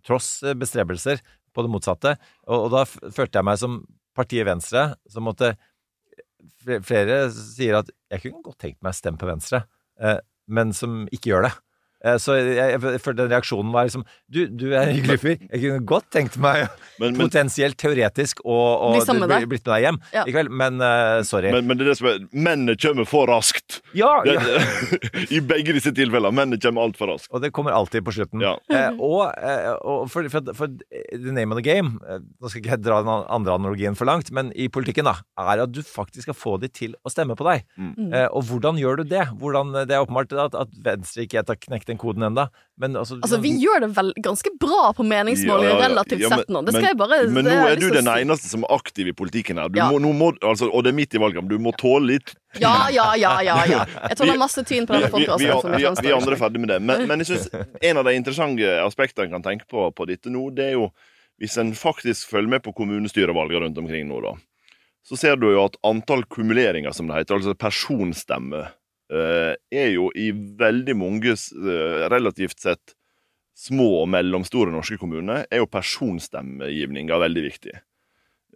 [0.05, 1.21] tross bestrebelser
[1.53, 2.11] på det motsatte,
[2.45, 3.79] og, da følte jeg meg som
[4.17, 5.55] partiet Venstre, som måtte
[6.83, 9.61] Flere sier at jeg kunne godt tenkt meg å stemme på Venstre,
[10.51, 11.51] men som ikke gjør det.
[12.05, 15.17] Eh, Så jeg, jeg, jeg følte den reaksjonen var liksom Du, du er en hyggelig
[15.23, 15.37] fyr.
[15.49, 16.67] Jeg kunne godt tenkt meg
[17.01, 19.47] Men, men, potensielt teoretisk å å Bli sammen med deg.
[19.49, 20.23] blitt med deg hjem Ja.
[20.29, 21.51] i kveld, men uh, sorry.
[21.53, 23.79] men, men det er det som er Mennene kommer for raskt.
[23.97, 24.61] ja, Det, ja.
[25.37, 26.33] I begge disse tilfellene.
[26.37, 27.29] Mennene kommer altfor raskt.
[27.33, 28.41] Og det kommer alltid på slutten.
[28.45, 28.53] Ja.
[28.73, 32.73] Eh, og eh, og for, for, for the name of the game Nå skal ikke
[32.75, 36.27] jeg dra den andre analogien for langt, men i politikken da er at du faktisk
[36.27, 37.65] skal få de til å stemme på deg.
[37.77, 38.11] Mm.
[38.13, 39.25] Eh, og hvordan gjør du det?
[39.39, 42.43] Hvordan, det er åpenbart at, at Venstre ikke har knekt den koden ennå.
[42.77, 46.29] Men altså, Altså, vi gjør det vel ganske bra på meningsmålinger Ja, ja, relativt ja,
[46.29, 46.61] men- sett nå.
[46.65, 48.73] Det skal men- jeg bare Men det nå er du å den eneste som er
[48.75, 49.69] aktiv i politikken her.
[49.69, 49.89] Du Ja.
[49.91, 51.49] må, nå må, altså, og det er midt i valgkampen.
[51.49, 53.85] Du må tåle litt Ja, ja, ja, ja, ja.
[54.09, 55.71] Jeg tåler masse tyn på denne vi, vi, podkasten.
[55.77, 56.81] vi, vi andre er ferdig med det.
[56.81, 57.49] Men, men jeg synes
[57.81, 60.91] en av de interessante aspektene en kan tenke på på dette nå, det er jo
[61.39, 64.33] hvis en faktisk følger med på kommunestyrevalgene rundt omkring nå, da,
[65.05, 68.71] så ser du jo at antall kumuleringer, som det heter, altså personstemmer,
[69.13, 72.95] er jo i veldig mange eh, relativt sett
[73.57, 77.75] små og mellomstore norske kommuner, er jo personstemmegivninga veldig viktig.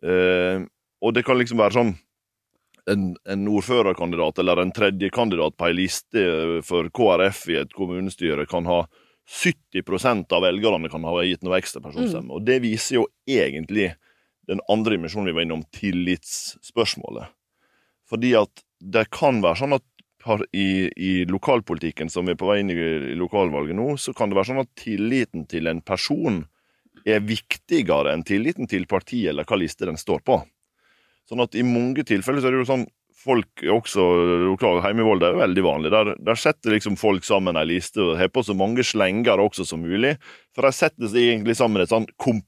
[0.06, 0.64] Eh,
[1.02, 1.94] og det kan liksom være sånn
[2.90, 6.26] en, en ordførerkandidat eller en tredjekandidat på ei liste
[6.66, 8.84] for KrF i et kommunestyre kan ha
[9.32, 12.32] 70% av velgerne kan ha gitt noe ekstra Mm.
[12.34, 13.94] Og det viser jo egentlig
[14.50, 17.32] den andre dimensjonen vi var innom, tillitsspørsmålet.
[18.10, 19.86] Fordi at det kan være sånn at
[20.54, 22.78] i, i lokalpolitikken, som vi er på vei inn i,
[23.14, 26.44] i lokalvalget nå, så kan det være sånn at tilliten til en person
[27.06, 30.42] er viktigere enn tilliten til partiet eller hva liste den står på.
[31.30, 32.88] Sånn at i mange tilfeller så er det jo sånn
[33.22, 34.02] folk også
[34.48, 35.92] lokal hjemme i Volda er veldig vanlig.
[35.94, 39.66] Der, der setter liksom folk sammen ei liste og har på så mange slenger også
[39.70, 40.16] som mulig.
[40.56, 42.08] For de setter seg egentlig sammen et sånn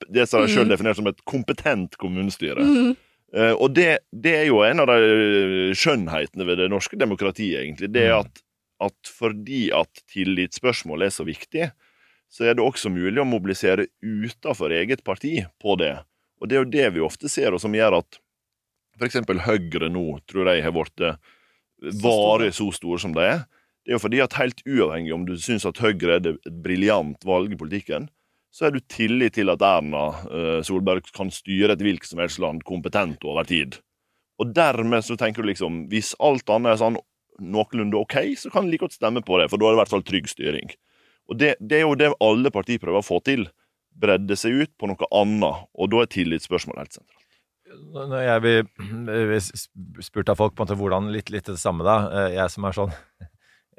[0.09, 0.71] det som de selv Mm.
[0.73, 2.65] definerer som et kompetent kommunestyre.
[2.65, 2.95] Mhm.
[3.33, 7.89] Eh, og det, det er jo en av de skjønnhetene ved det norske demokratiet, egentlig.
[7.93, 8.43] Det er at,
[8.83, 11.71] at fordi at tillitsspørsmål er så viktig,
[12.33, 15.95] så er det også mulig å mobilisere utenfor eget parti på det.
[16.41, 18.19] Og det er jo det vi ofte ser, og som gjør at
[18.99, 19.21] f.eks.
[19.45, 21.03] Høyre nå, tror jeg, har blitt
[22.03, 23.45] varig så store som de er.
[23.83, 26.59] Det er jo fordi at helt uavhengig om du syns at Høyre er det- et
[26.63, 28.09] briljant valg i politikken,
[28.53, 32.41] så er du tillit til at Erna eh, Solberg kan styre et hvilket som helst
[32.43, 33.79] land kompetent over tid.
[34.41, 36.99] Og dermed så tenker du liksom Hvis alt annet er sånn
[37.41, 39.81] noenlunde OK, så kan du like godt stemme på det, for da er det i
[39.81, 40.69] hvert fall trygg styring.
[41.31, 43.47] Og det, det er jo det alle partier prøver å få til.
[43.97, 47.19] Bredde seg ut på noe annet, og da er tillitsspørsmålet helt sentralt.
[47.93, 51.95] Når jeg blir spurt av folk på en måte hvordan litt, litt det samme, da.
[52.11, 52.93] Eh, Jeg som er sånn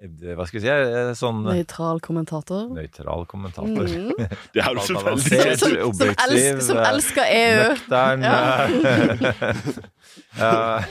[0.05, 0.69] Hva skal vi si?
[0.71, 2.67] er Sånn Nøytral kommentator.
[2.77, 3.87] nøytral kommentator.
[3.89, 4.13] Mhm.
[4.55, 7.63] Det høres jo veldig kjedelig Som, som, elsk, elsker, som eh, elsker EU.
[7.73, 8.45] Nøktern Ja.
[10.45, 10.83] eh,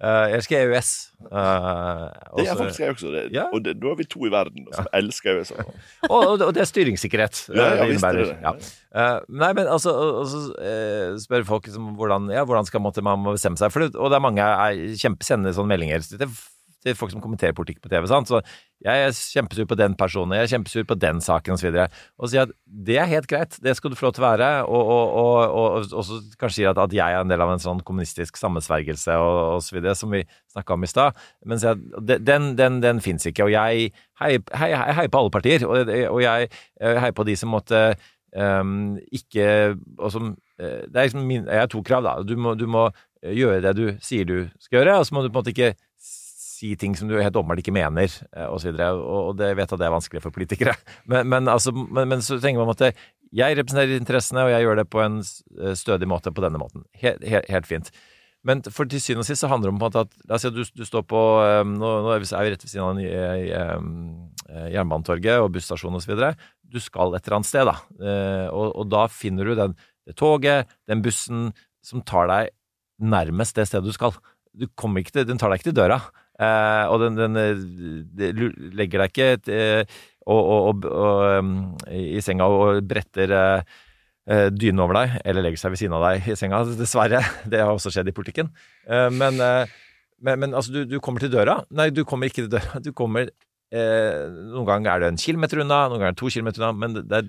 [0.00, 0.90] Jeg elsker EØS.
[1.30, 2.04] eh,
[2.36, 3.10] Det er faktisk jeg også.
[3.14, 3.22] Det.
[3.34, 3.46] Ja.
[3.52, 5.50] Og det, da er vi to i verden som som elsker EØS.
[5.56, 5.66] og,
[6.10, 7.42] og, og det er styringssikkerhet.
[7.50, 8.30] Ja, ja, det er det innebærer.
[8.30, 8.38] det.
[8.44, 8.54] Ja.
[8.90, 13.04] Uh, nei, men altså Og så uh, spør folk liksom, hvordan, ja, hvordan skal måtte,
[13.06, 13.70] man bestemme seg.
[13.74, 16.26] For det, og det er mange jeg kjempe, sender sånne meldinger til,
[16.84, 18.06] til folk som kommenterer politikk på TV.
[18.10, 18.30] Sant?
[18.30, 18.40] Så
[18.80, 21.76] jeg er kjempesur på den personen, jeg er kjempesur på den saken osv.
[21.76, 24.50] Og, sier at det er helt greit, det skal du få lov til å være.
[24.64, 27.62] Og, og, og, og, så kanskje sier at, at jeg er en del av en
[27.62, 30.22] sånn kommunistisk sammensvergelse og, osv., som vi
[30.52, 31.20] snakka om i stad.
[31.44, 33.48] Men sier at den, den, den fins ikke.
[33.48, 33.90] Og jeg
[34.22, 34.70] heier hei,
[35.00, 35.66] hei, på alle partier.
[35.68, 37.84] Og jeg eh, heier på de som måtte
[38.36, 42.22] um, ikke og som, eh, Det er liksom min, jeg har to krav, da.
[42.22, 42.90] Du må, du må
[43.22, 45.54] eh, gjøre det du sier du skal gjøre, og så må du på en måte
[45.54, 45.74] ikke
[46.60, 48.12] si ting som du helt åpenbart ikke mener,
[48.50, 48.74] osv.
[48.76, 49.00] og.
[49.00, 50.76] Og, det vet at det er vanskelig for politikere.
[51.10, 52.94] Men, men, altså, men, men så tenker man at
[53.30, 56.82] jeg representerer interessene, og jeg gjør det på en eh, stødig måte på denne måten.
[56.98, 57.90] Helt, helt, helt fint.
[58.46, 60.56] Men for til syvende og sist så handler det om at La oss si at
[60.56, 64.70] du, du står på eh, Nå, nå er vi rett ved siden av eh, eh,
[64.74, 66.24] Jernbanetorget og busstasjonen osv.
[66.64, 67.76] Du skal et eller annet sted, da.
[68.00, 69.76] Eh, og, og da finner du den,
[70.08, 71.50] det toget, den bussen,
[71.86, 72.50] som tar deg
[73.00, 74.16] nærmest det stedet du skal.
[74.50, 76.00] Du ikke til, den tar deg ikke til døra.
[76.40, 78.40] Eh, og den, den eh,
[78.78, 79.98] legger deg ikke et, eh,
[80.30, 81.52] og, og, og, um,
[81.90, 86.30] i senga og bretter eh, dyne over deg, eller legger seg ved siden av deg
[86.30, 86.62] i senga.
[86.80, 87.22] Dessverre.
[87.50, 88.50] Det har også skjedd i politikken.
[88.88, 91.60] Eh, men, men, men altså, du, du kommer til døra.
[91.76, 92.80] Nei, du kommer ikke til døra.
[92.86, 93.30] Du kommer
[93.70, 96.96] Noen ganger er det en kilometer unna, noen ganger er det to kilometer unna, men
[96.96, 97.28] det er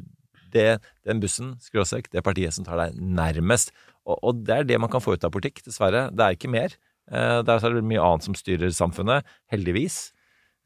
[0.52, 0.64] det,
[1.06, 3.70] den bussen, skråstrek, det partiet som tar deg nærmest.
[4.08, 6.08] Og, og det er det man kan få ut av politikk, dessverre.
[6.10, 6.74] Det er ikke mer.
[7.10, 10.12] Eh, det er det mye annet som styrer samfunnet, heldigvis.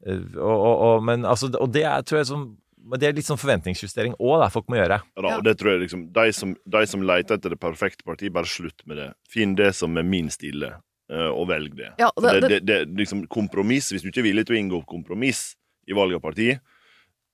[0.06, 2.42] Eh, og, og, og, men altså, og det er, tror jeg, som,
[2.86, 5.00] men det er litt sånn forventningsjustering òg, folk må gjøre.
[5.18, 8.34] Ja, og det tror jeg liksom, de som, de som leter etter det perfekte partiet,
[8.36, 9.08] bare slutt med det.
[9.32, 10.74] Finn det som er minst ille,
[11.10, 11.94] eh, og velg det.
[11.98, 14.84] Ja, det- det, det, det, liksom kompromiss, Hvis du ikke er villig til å inngå
[14.86, 15.56] kompromiss
[15.88, 16.52] i valg av parti,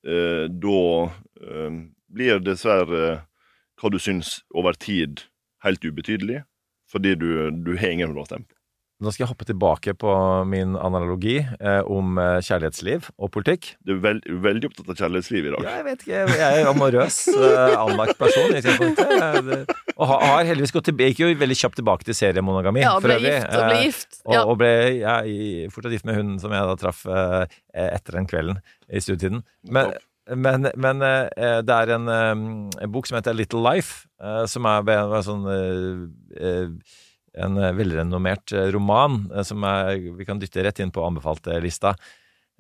[0.07, 0.79] eh, da
[1.43, 1.77] eh,
[2.13, 3.23] blir dessverre
[3.83, 5.25] hva du syns over tid,
[5.65, 6.43] helt ubetydelig.
[6.93, 8.55] Fordi du, du har ingen å stemme på.
[9.03, 10.11] Nå skal jeg hoppe tilbake på
[10.47, 13.73] min analogi eh, om eh, kjærlighetsliv og politikk.
[13.83, 15.65] Du er veld, veldig opptatt av kjærlighetsliv i dag.
[15.67, 18.55] Ja, jeg vet ikke, jeg er amorøs, eh, anlagt person.
[19.97, 22.85] Og har, har heldigvis gått tilbake, gikk jo veldig kjapt tilbake til seriemonogami.
[22.85, 23.35] Ja, for ble øvrig.
[23.35, 24.21] gift og ble Eh, gift.
[24.23, 24.45] Og, Ja.
[24.47, 24.73] og ble
[25.03, 25.19] ja,
[25.75, 27.45] fortsatt gift med hun som jeg da traff eh,
[27.75, 29.43] etter den kvelden i studietiden.
[29.67, 29.95] Men,
[30.31, 32.35] men, men eh, det er en, eh,
[32.87, 36.05] en bok som heter Little Life, eh, som er en sånn eh,
[36.39, 36.69] eh,
[37.39, 41.95] en eh, velrenommert eh, roman eh, som er, vi kan dytte rett inn på anbefalte-lista.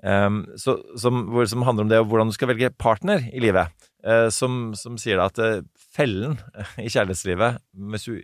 [0.03, 3.71] Um, så, som, som handler om det hvordan du skal velge partner i livet.
[4.03, 5.61] Uh, som, som sier at uh,
[5.95, 6.39] fellen
[6.83, 7.61] i kjærlighetslivet,
[7.93, 8.17] hvis du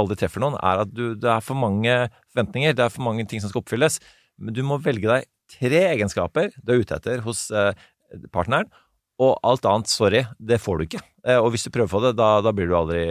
[0.00, 1.94] aldri treffer noen, er at du, det er for mange
[2.32, 4.00] forventninger, det er for mange ting som skal oppfylles.
[4.40, 7.70] Men du må velge deg tre egenskaper du er ute etter hos uh,
[8.34, 8.70] partneren,
[9.20, 11.02] og alt annet, sorry, det får du ikke.
[11.42, 13.02] Og hvis du prøver på det, da, da blir du aldri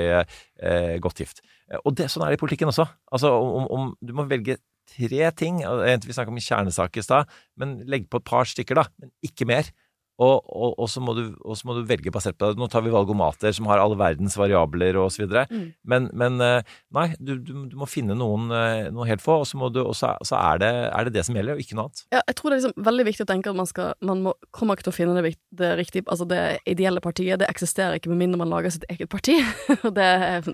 [1.06, 1.44] godt gift.
[1.72, 2.88] Eh, Og det, sånn er det i politikken også.
[3.14, 4.60] Altså, om, om Du må velge
[4.90, 5.60] tre ting.
[5.62, 7.30] Vi snakket om kjernesak i stad,
[7.62, 8.88] men legg på et par stykker, da.
[8.98, 9.70] Men ikke mer.
[10.20, 12.60] Og, og, og, så må du, og så må du velge basert på det.
[12.60, 15.46] Nå tar vi valgomater som har all verdens variabler og så videre.
[15.48, 15.70] Mm.
[15.88, 19.48] Men, men eh, nei, du, du, du må finne noen, eh, noen helt få, og
[19.48, 21.78] så, må du, og så, så er, det, er det det som gjelder, og ikke
[21.80, 22.04] noe annet.
[22.12, 24.36] Ja, jeg tror det er liksom veldig viktig å tenke at man, skal, man må,
[24.56, 26.40] kommer ikke til å finne det, det riktige Altså, det
[26.70, 29.36] ideelle partiet, det eksisterer ikke med mindre man lager sitt eget parti.
[29.88, 30.08] Og det,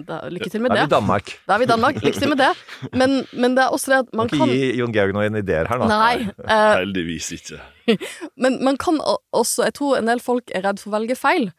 [0.09, 0.89] da, lykke til med Da er det.
[0.89, 1.31] vi i Danmark.
[1.45, 2.01] Da er vi i Danmark.
[2.03, 2.51] Lykke til med det.
[2.93, 5.69] Men, men det er også det at man kan ikke gi Jon Georg noen ideer
[5.71, 5.89] her nå.
[5.89, 6.27] Nei.
[6.43, 7.61] Uh, Heldigvis ikke.
[8.41, 8.99] Men man kan
[9.31, 11.49] også Jeg tror en del folk er redd for å velge feil.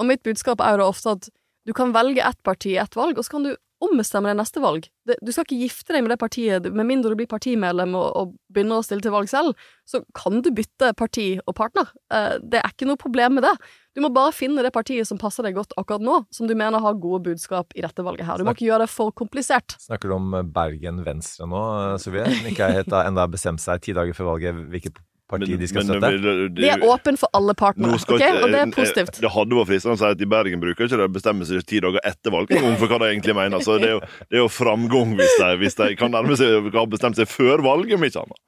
[0.00, 1.28] Og mitt budskap er jo da ofte at
[1.68, 3.52] du kan velge ett parti i ett valg, og så kan du
[3.82, 4.86] ombestemme deg neste valg.
[5.22, 8.34] Du skal ikke gifte deg med det partiet, med mindre du blir partimedlem og, og
[8.54, 9.58] begynner å stille til valg selv.
[9.88, 11.90] Så kan du bytte parti og partner.
[12.14, 13.54] Eh, det er ikke noe problem med det.
[13.96, 16.82] Du må bare finne det partiet som passer deg godt akkurat nå, som du mener
[16.82, 18.38] har gode budskap i dette valget her.
[18.38, 19.76] Du må ikke gjøre det for komplisert.
[19.82, 21.62] Snakker du om Bergen Venstre nå,
[22.02, 22.28] Sofie?
[22.30, 25.02] Som ikke er helt, enda bestemt seg ti dager før valget hvilket
[25.32, 26.12] parti de skal støtte?
[26.56, 28.38] De er åpen for alle partnere, Nå skal ok?
[28.42, 29.20] Og det er positivt.
[29.24, 31.66] Det hadde vært fristende å si at i Bergen bruker ikke de å bestemme seg
[31.68, 33.64] ti dager etter valget om for hva de egentlig mener.
[33.64, 36.72] Så det er jo, det er jo framgang hvis de, hvis de kan nærme seg
[36.72, 38.42] ha bestemt seg før valget, om ikke annet.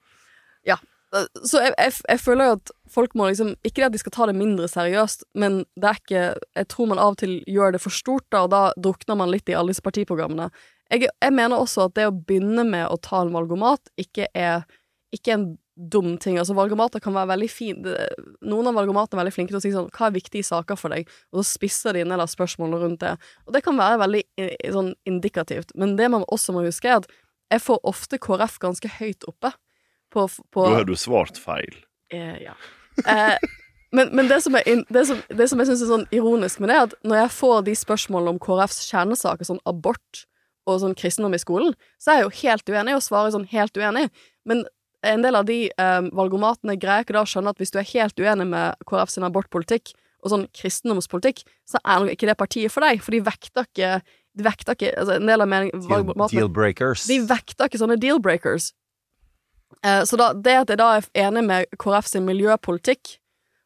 [0.68, 0.80] Ja.
[1.46, 4.14] Så jeg, jeg, jeg føler jo at folk må liksom Ikke det at de skal
[4.16, 6.22] ta det mindre seriøst, men det er ikke
[6.58, 9.30] Jeg tror man av og til gjør det for stort, da, og da drukner man
[9.30, 10.48] litt i alle disse partiprogrammene.
[10.90, 14.66] Jeg, jeg mener også at det å begynne med å ta en valgomat ikke er
[15.14, 16.38] ikke en dum ting.
[16.38, 17.80] Altså Valgomater kan være veldig fin
[18.46, 20.94] Noen av valgomatene er veldig flinke til å si sånn Hva er viktige saker for
[20.94, 21.08] deg?
[21.32, 23.16] Og så spisser de inn eller spørsmålene rundt det.
[23.48, 25.74] Og det kan være veldig eh, sånn indikativt.
[25.78, 27.10] Men det man også må huske, er at
[27.52, 29.50] jeg får ofte KrF ganske høyt oppe.
[30.14, 31.80] På, på Da har du svart feil.
[32.14, 32.54] Eh, ja.
[33.02, 33.34] Eh,
[33.94, 36.70] men, men det som, in, det som, det som jeg syns er sånn ironisk med
[36.70, 40.24] det, er at når jeg får de spørsmålene om KrFs kjernesaker, sånn abort
[40.70, 43.76] og sånn kristendom i skolen, så er jeg jo helt uenig, og svarer sånn helt
[43.78, 44.06] uenig.
[44.48, 44.64] Men
[45.06, 47.88] en del av de um, valgomatene greier ikke da å skjønne at hvis du er
[47.92, 49.94] helt uenig med KrF sin abortpolitikk
[50.24, 53.98] og sånn kristendomspolitikk, så er nok ikke det partiet for deg, for de vekter ikke
[54.34, 56.48] de vekter ikke altså En del av mening, Deal, deal
[57.06, 58.72] de vekter ikke sånne deal-breakers.
[59.84, 63.18] Uh, så da, det at jeg da er enig med KrF sin miljøpolitikk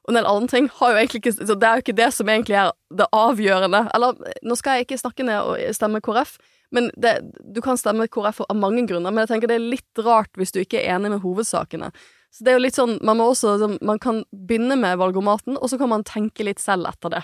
[0.08, 2.12] og en del andre ting, har jo egentlig ikke så Det er jo ikke det
[2.16, 3.82] som egentlig er det avgjørende.
[3.94, 6.38] Eller, nå skal jeg ikke snakke ned og stemme KrF,
[6.74, 7.14] men det,
[7.54, 9.12] du kan stemme KrF av mange grunner.
[9.12, 11.90] Men jeg tenker det er litt rart hvis du ikke er enig med hovedsakene.
[12.34, 15.70] Så det er jo litt sånn Man må også Man kan begynne med valgomaten, og
[15.72, 17.22] så kan man tenke litt selv etter det.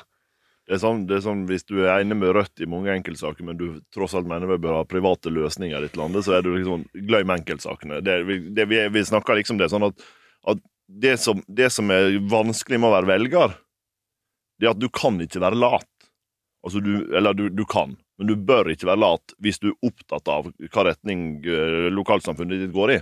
[0.65, 3.45] Det er, sånn, det er sånn, Hvis du er enig med Rødt i mange enkeltsaker,
[3.45, 6.47] men du tross alt mener vi bør ha private løsninger i dette landet, så er
[6.47, 8.01] du liksom glem enkeltsakene.
[8.05, 8.23] Det,
[8.57, 10.07] det, vi, vi snakker liksom det sånn at,
[10.49, 13.59] at det, som, det som er vanskelig med å være velger,
[14.57, 15.91] det er at du kan ikke være lat.
[16.65, 19.89] Altså du, eller du, du kan, men du bør ikke være lat hvis du er
[19.89, 22.99] opptatt av hva retning eh, lokalsamfunnet ditt går i.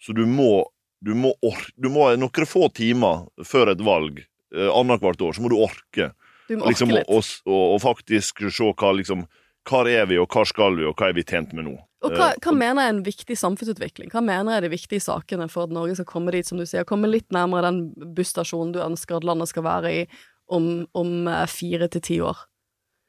[0.00, 0.64] Så du må,
[1.04, 1.34] du må,
[1.76, 6.10] du må noen få timer før et valg eh, annethvert år, så må du orke.
[6.48, 7.08] Du må orke liksom, litt.
[7.08, 9.28] Og, og, og faktisk se hva liksom
[9.68, 11.76] Hvor er vi, og hva skal vi, og hva er vi tjent med nå?
[12.00, 14.08] Og hva, Eh, hva mener jeg er en viktig samfunnsutvikling?
[14.12, 16.64] Hva mener jeg er de viktige sakene for at Norge skal komme dit, som du
[16.64, 20.06] sier, komme litt nærmere den busstasjonen du ønsker at landet skal være i
[20.48, 22.40] om, om fire til ti år?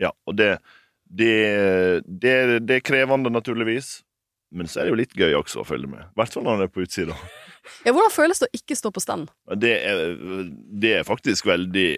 [0.03, 0.57] Ja, og det,
[1.11, 1.35] det,
[2.07, 2.35] det,
[2.67, 3.99] det er krevende, naturligvis.
[4.51, 6.03] Men så er det jo litt gøy også å følge med.
[6.03, 7.17] I hvert fall når man er på utsida.
[7.85, 9.27] Ja, hvordan føles det å ikke stå på stand?
[9.61, 9.99] Det er,
[10.81, 11.91] det er faktisk veldig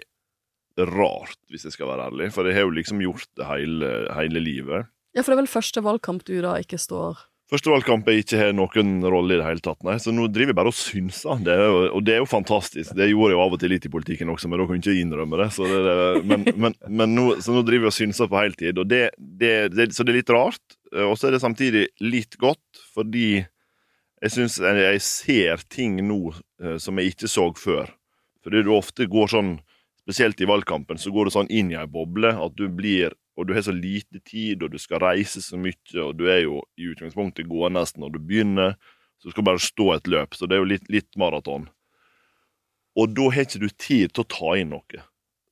[0.90, 2.26] rart, hvis jeg skal være ærlig.
[2.34, 4.90] For jeg har jo liksom gjort det hele, hele livet.
[5.16, 7.22] Ja, for det er vel første valgkamp du da ikke står
[7.54, 9.94] Første valgkamp jeg ikke har noen rolle i det hele tatt, nei.
[10.02, 11.38] Så nå driver jeg bare og synser.
[11.46, 12.90] Det er og det er jo fantastisk.
[12.98, 14.82] Det gjorde jeg jo av og til litt i politikken også, men da kan jeg
[14.82, 15.46] ikke innrømme det.
[15.54, 15.94] Så, det,
[16.26, 19.52] men, men, men nå, så nå driver jeg og synser på heltid, og det, det,
[19.94, 20.78] så det er litt rart.
[20.90, 23.28] Eh, Og så er det samtidig litt godt, fordi
[24.24, 27.92] jeg syns jeg ser ting nå eh, som jeg ikke så før.
[28.42, 29.58] Fordi du ofte går sånn,
[30.02, 33.46] spesielt i valgkampen, så går du sånn inn i ei boble at du blir og
[33.48, 36.60] du har så lite tid, og du skal reise så mye, og du er jo
[36.78, 38.76] i utgangspunktet gående når du begynner,
[39.18, 41.66] så du skal bare stå et løp, så det er jo litt, litt maraton.
[42.94, 45.02] Og da har ikke du tid til å ta inn noe.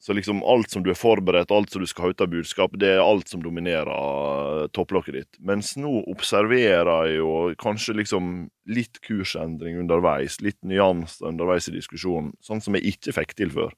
[0.02, 2.72] Så liksom alt som du er forberedt, alt som du skal ha ut av budskap,
[2.78, 5.38] det er alt som dominerer eh, topplokket ditt.
[5.38, 7.28] Mens nå observerer jeg jo
[7.62, 8.32] kanskje liksom
[8.66, 13.70] litt kursendring underveis, litt nyanser underveis i diskusjonen, sånn som jeg ikke fikk til før.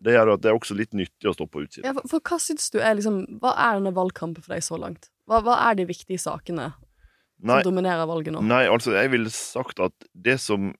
[0.00, 1.86] Det gjør at det er også litt nyttig å stå på utsiden.
[1.88, 4.78] Ja, for, for hva syns du er liksom Hva er denne valgkampen for deg så
[4.80, 5.10] langt?
[5.28, 8.44] Hva, hva er de viktige sakene som Nei, dominerer valget nå?
[8.48, 10.70] Nei, altså, jeg ville sagt at det som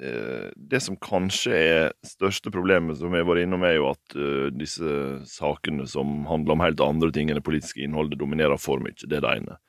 [0.00, 4.48] eh, Det som kanskje er største problemet som jeg var innom, er jo at eh,
[4.56, 4.94] disse
[5.28, 8.96] sakene som handler om helt andre ting enn det politiske innholdet, dominerer for mye.
[9.04, 9.60] Det er det ene.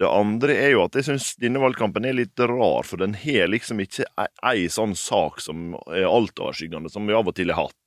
[0.00, 3.50] Det andre er jo at jeg syns denne valgkampen er litt rar, for den har
[3.52, 7.68] liksom ikke ei, ei sånn sak som er altoverskyggende, som vi av og til har
[7.68, 7.81] hatt.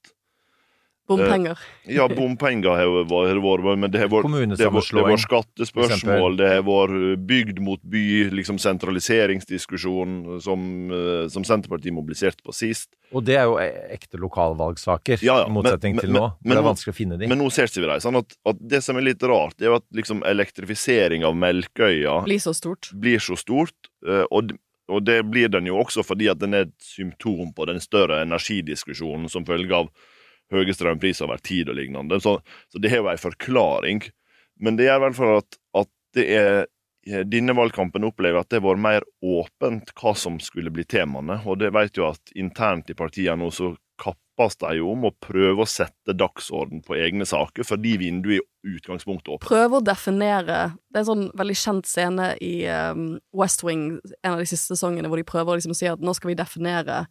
[1.07, 1.59] Bompenger.
[1.85, 4.25] Ja, bompenger har vært, men det har vært,
[4.57, 12.41] det skattespørsmål, det har vært bygd mot by, liksom sentraliseringsdiskusjon som, eh, som Senterpartiet mobiliserte
[12.45, 12.89] på sist.
[13.13, 16.33] Og det er jo e- ekte lokalvalgsaker, Ja, ja, i motsetning men- til men- nå.
[16.43, 17.29] men det er vanskelig å finne dem.
[17.29, 19.69] Men nå ser vi det Sånn at, at det som er litt rart, det er
[19.69, 22.91] jo at liksom elektrifisering av Melkøya Blir så stort.
[22.99, 23.73] blir så stort.
[24.07, 24.51] eh, Og,
[24.89, 28.25] og det blir den jo også fordi at den er et symptom på den større
[28.25, 29.89] energidiskusjonen som følge av
[30.53, 32.19] høye strømpriser over tid og lignende.
[32.21, 32.37] Så,
[32.71, 34.03] så det har jo en forklaring.
[34.61, 36.65] Men det gjør hvert fall at, at det er
[37.05, 41.37] denne valgkampen opplever at det har vært mer åpent hva som skulle bli temaene.
[41.45, 45.13] Og det vet jo at internt i partiene nå så kappes de jo om å
[45.23, 49.47] prøve å sette dagsorden på egne saker, fordi vinduet i utgangspunktet er åpent.
[49.47, 50.57] Prøve å definere
[50.89, 53.05] Det er en sånn veldig kjent scene i um,
[53.37, 56.15] West Wing, en av de siste sesongene, hvor de prøver å liksom si at nå
[56.17, 57.05] skal vi definere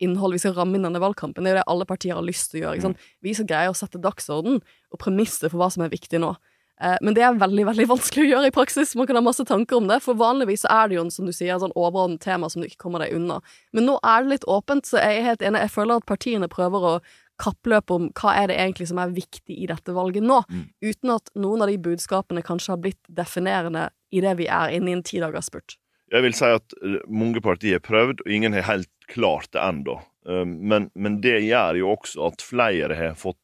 [0.00, 1.44] innhold, vi skal ramme inn denne valgkampen.
[1.44, 2.82] Det er jo det alle partier har lyst til å gjøre.
[2.86, 2.98] Sant?
[3.22, 6.34] Vi skal greie å sette dagsorden og premisset for hva som er viktig nå.
[6.80, 8.96] Eh, Men det er veldig veldig vanskelig å gjøre i praksis.
[8.96, 11.32] Man kan ha masse tanker om det, for vanligvis er det jo en, som du
[11.32, 13.40] sier, en sånn overordnet tema som du ikke kommer deg unna.
[13.76, 15.60] Men nå er det litt åpent, så jeg er helt enig.
[15.66, 16.94] Jeg føler at partiene prøver å
[17.40, 20.42] kappløpe om hva er det egentlig som er viktig i dette valget nå,
[20.84, 24.90] uten at noen av de budskapene kanskje har blitt definerende i det vi er inne
[24.92, 25.76] i en tidagers spurt.
[26.10, 29.62] Jeg vil si at eh, mange partier har prøvd, og ingen har helt klart det
[29.62, 29.98] ennå.
[30.28, 33.38] Eh, Men, men det gjør jo også at flere har fått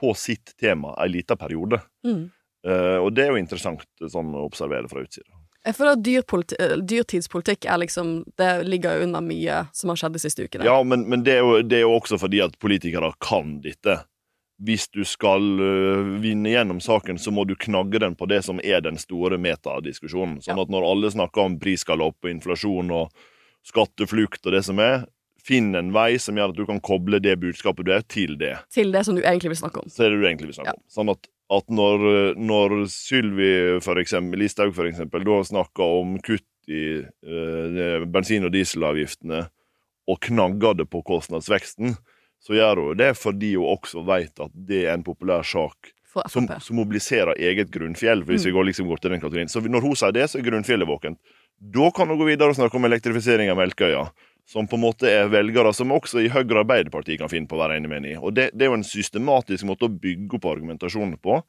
[0.00, 1.80] på sitt tema en liten periode.
[2.06, 2.30] Mm.
[2.66, 5.28] Eh, Og det er jo interessant sånn å observere fra utsida.
[5.60, 10.64] Jeg føler at dyrtidspolitikk liksom Det ligger unna mye som har skjedd de siste ukene.
[10.64, 13.98] Ja, men, men det, er jo, det er jo også fordi at politikere kan dette.
[14.60, 18.60] Hvis du skal øh, vinne gjennom saken, så må du knagge den på det som
[18.60, 20.42] er den store metadiskusjonen.
[20.44, 20.66] Sånn Ja.
[20.66, 23.14] at når alle snakker om prisgalopp og inflasjon og
[23.64, 25.06] skatteflukt og det som er,
[25.40, 28.58] finn en vei som gjør at du kan koble det budskapet du er, til det.
[28.72, 29.88] Til det som du egentlig vil snakke om.
[29.88, 30.82] Så det du egentlig vil snakke om.
[30.92, 32.04] Sånn at, at når,
[32.36, 33.50] når Sylvi
[34.36, 39.46] Listhaug for eksempel, da snakker om kutt i eh, bensin- og dieselavgiftene
[40.10, 41.96] og knagger det på kostnadsveksten,
[42.40, 45.92] så gjør hun det fordi hun også vet at det er en populær sak
[46.32, 48.24] som, som mobiliserer eget grunnfjell.
[48.26, 48.48] Hvis Mm.
[48.48, 49.48] vi går, liksom går til den kategorien.
[49.52, 51.20] Så når hun sier det, så er grunnfjellet våkent.
[51.60, 54.10] Da kan hun gå videre og snakke om elektrifisering av Melkøya.
[54.50, 57.54] Som på en måte er velgere som også i Høyre og Arbeiderpartiet kan finne på
[57.54, 58.16] å være enig med henne i.
[58.18, 61.42] Og det, det er jo en systematisk måte å bygge opp argumentasjonen på.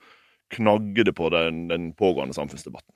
[0.53, 2.93] Knagge det på den, den pågående samfunnsdebatten.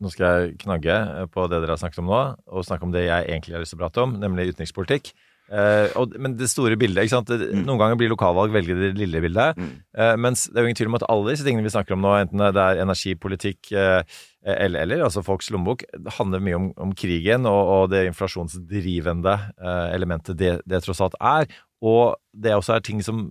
[0.00, 0.96] Nå skal jeg knagge
[1.30, 3.76] på det dere har snakket om nå, og snakke om det jeg egentlig har lyst
[3.76, 5.12] til å prate om, nemlig utenrikspolitikk.
[5.50, 7.30] Eh, og, men det store bildet ikke sant?
[7.34, 7.64] Mm.
[7.66, 9.58] Noen ganger blir lokalvalg veldig det lille bildet.
[9.58, 12.04] Eh, mens det er jo ingen tvil om at alle disse tingene vi snakker om
[12.04, 14.02] nå, enten det er energipolitikk uh,
[14.46, 19.34] eller, eller altså folks lommebok, det handler mye om, om krigen og, og det inflasjonsdrivende
[19.60, 21.50] eh, elementet det, det tross alt er.
[21.84, 23.26] Og det også er ting som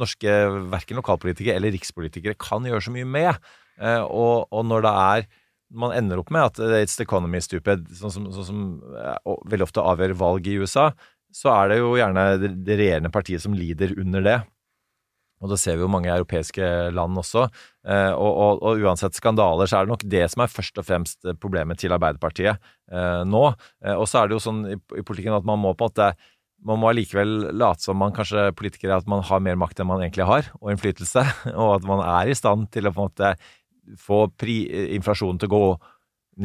[0.00, 0.32] norske
[0.72, 3.52] verken lokalpolitikere eller rikspolitikere kan gjøre så mye med.
[3.78, 5.28] Eh, og, og når det er
[5.70, 9.68] man ender opp med at it's the economy stupid, sånn som, sånn som eh, veldig
[9.68, 10.90] ofte avgjør valg i USA,
[11.34, 14.38] så er det jo gjerne det, regjerende partiet som lider under det.
[15.40, 17.46] Og det ser vi jo mange europeiske land også.
[17.88, 20.86] Eh, og, og, og uansett skandaler, så er det nok det som er først og
[20.88, 22.60] fremst problemet til Arbeiderpartiet
[22.92, 23.46] eh, nå.
[23.84, 25.94] Eh, og så er det jo sånn i, i politikken at man må på en
[25.94, 26.12] måte
[26.68, 30.02] man må allikevel late som man kanskje politikere at man har mer makt enn man
[30.04, 31.22] egentlig har, og innflytelse,
[31.54, 33.30] og at man er i stand til å på en måte
[33.96, 35.70] få inflasjonen til å gå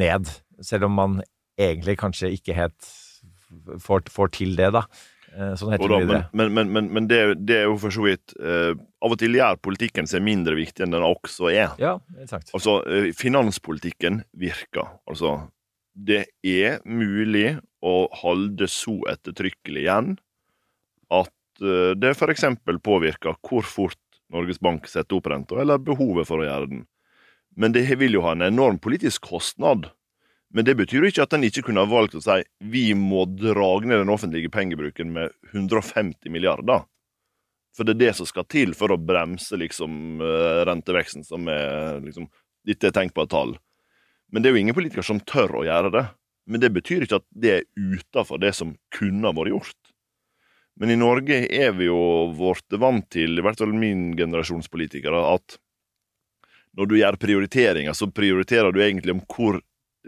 [0.00, 0.30] ned,
[0.64, 1.18] selv om man
[1.60, 2.88] egentlig kanskje ikke helt
[3.82, 4.84] får, får til det, da.
[5.36, 6.28] Eh, Sånn heter da, det men videre.
[6.32, 8.72] men, men, men, men det, det er jo for så vidt eh,
[9.04, 11.74] Av og til gjør politikken seg mindre viktig enn den også er.
[11.82, 12.54] Ja, exakt.
[12.56, 14.94] Altså, eh, finanspolitikken virker.
[15.10, 15.36] Altså,
[15.92, 20.16] det er mulig å holde så ettertrykkelig igjen
[21.14, 22.44] at eh, det f.eks.
[22.84, 24.00] påvirker hvor fort
[24.32, 26.86] Norges Bank setter opp renta, eller behovet for å gjøre den.
[27.56, 29.86] Men det vil jo ha en enorm politisk kostnad.
[30.54, 32.38] Men det betyr jo ikke at en ikke kunne ha valgt å si
[32.70, 36.84] vi må dra ned den offentlige pengebruken med 150 milliarder.
[37.76, 42.00] For det er det som skal til for å bremse liksom eh, renteveksten, som er
[42.04, 42.30] liksom
[42.66, 43.52] Dette er tenkt på et tall.
[44.34, 46.02] Men det er jo ingen politikere som tør å gjøre det.
[46.50, 49.92] Men det betyr ikke at det er utafor det som kunne ha vært gjort.
[50.82, 52.00] Men i Norge er vi jo
[52.36, 55.56] vårt vant til, i hvert fall min generasjons politikere, at
[56.76, 59.60] når du gjør prioriteringer, så prioriterer du egentlig om hvor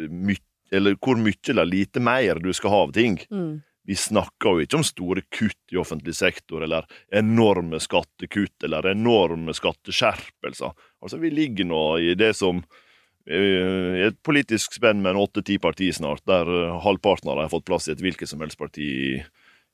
[0.07, 3.19] mye eller hvor mye eller lite mer du skal ha av ting.
[3.33, 3.61] Mm.
[3.89, 9.55] Vi snakker jo ikke om store kutt i offentlig sektor, eller enorme skattekutt, eller enorme
[9.57, 10.75] skatteskjerpelser.
[11.01, 15.57] Altså, vi ligger nå i det som eh, i et politisk spenn med en åtte-ti
[15.63, 18.61] partier snart, der eh, halvparten av dem har fått plass i et hvilket som helst
[18.61, 19.15] parti i,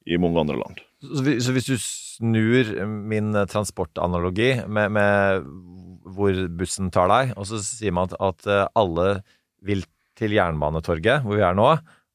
[0.06, 0.78] i mange andre land.
[1.02, 5.50] Så hvis, så hvis du snur min eh, transportanalogi med, med
[6.14, 9.08] hvor bussen tar deg, og så sier man at, at eh, alle
[9.64, 9.82] vil
[10.18, 11.68] til Jernbanetorget, hvor vi er nå,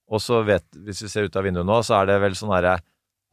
[0.10, 2.54] og så vet, hvis vi ser ut av vinduet nå, så er det vel sånn
[2.56, 2.80] herre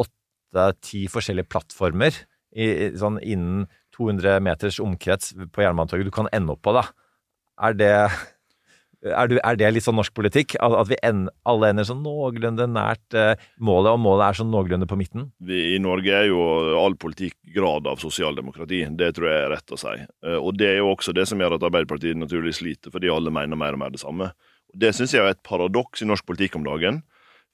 [0.02, 2.18] åtte-ti forskjellige plattformer
[2.56, 6.84] i, sånn innen 200 meters omkrets på Jernbanetorget du kan ende opp på, da.
[7.64, 7.92] Er det
[9.06, 10.56] er, du, er, det litt sånn norsk politikk?
[10.62, 14.88] At, vi en, alle ender sånn noenlunde nært uh, målet, og målet er sånn noenlunde
[14.90, 15.28] på midten?
[15.46, 16.40] Vi, I Norge er jo
[16.80, 18.82] all politikk grad av sosialdemokrati.
[18.98, 19.94] Det tror jeg er rett å si.
[20.26, 23.32] Uh, og Det er jo også det som gjør at Arbeiderpartiet naturlig sliter, fordi alle
[23.34, 24.32] mener mer og mer det samme.
[24.76, 27.00] Det syns jeg er et paradoks i norsk politikk om dagen.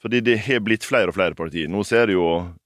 [0.03, 1.69] Fordi det har blitt flere og flere partier.
[1.71, 2.25] Nå ser jo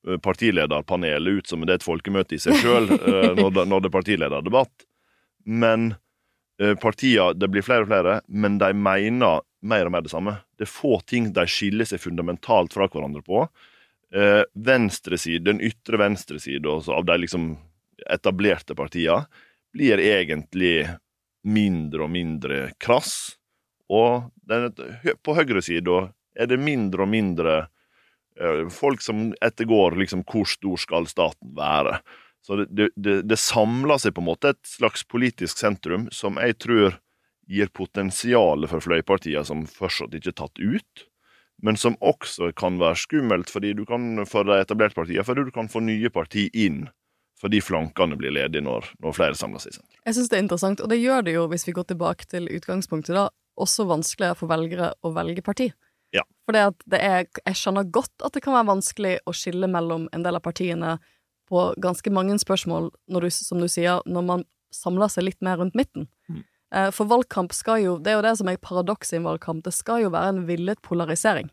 [0.08, 2.88] eh, partilederpanelet ut som det er et folkemøte i seg sjøl
[3.40, 4.86] når, når det er partilederdebatt.
[5.44, 5.94] Men
[6.80, 10.38] partier, det blir flere og flere, men de mener mer og mer det samme.
[10.56, 13.44] Det er få ting de skiller seg fundamentalt fra hverandre på.
[14.14, 17.56] Eh, venstreside, Den ytre venstresiden av de liksom
[18.10, 19.26] etablerte partiene
[19.72, 20.86] blir egentlig
[21.42, 23.36] mindre og mindre krass.
[23.92, 24.70] Og den,
[25.22, 26.06] på høyresida
[26.36, 27.56] er det mindre og mindre
[28.70, 31.98] folk som ettergår liksom hvor stor skal staten være.
[32.46, 36.58] Så det, det, det, samler seg på en måte et slags politisk sentrum som jeg
[36.62, 36.98] tror
[37.50, 41.06] gir potensial for fløypartier som fortsatt ikke er tatt ut,
[41.62, 45.52] men som også kan være skummelt fordi du kan, for de etablerte partiene, fordi du
[45.54, 46.86] kan få nye partier inn
[47.36, 49.74] fordi flankene blir ledige når, når flere samler seg.
[50.06, 52.48] Jeg syns det er interessant, og det gjør det jo, hvis vi går tilbake til
[52.48, 53.26] utgangspunktet, da,
[53.60, 55.70] også vanskeligere for velgere å velge parti.
[56.14, 56.22] Ja.
[56.46, 60.08] For det at det jeg skjønner godt at det kan være vanskelig å skille mellom
[60.14, 60.96] en del av partiene
[61.50, 65.76] på ganske mange spørsmål, du, som du sier, når man samler seg litt mer rundt
[65.78, 66.08] midten.
[66.30, 66.42] Mm.
[66.74, 69.62] Eh, for valgkamp skal jo, det er jo det som er paradokset i en valgkamp,
[69.66, 71.50] det skal jo være en villet polarisering.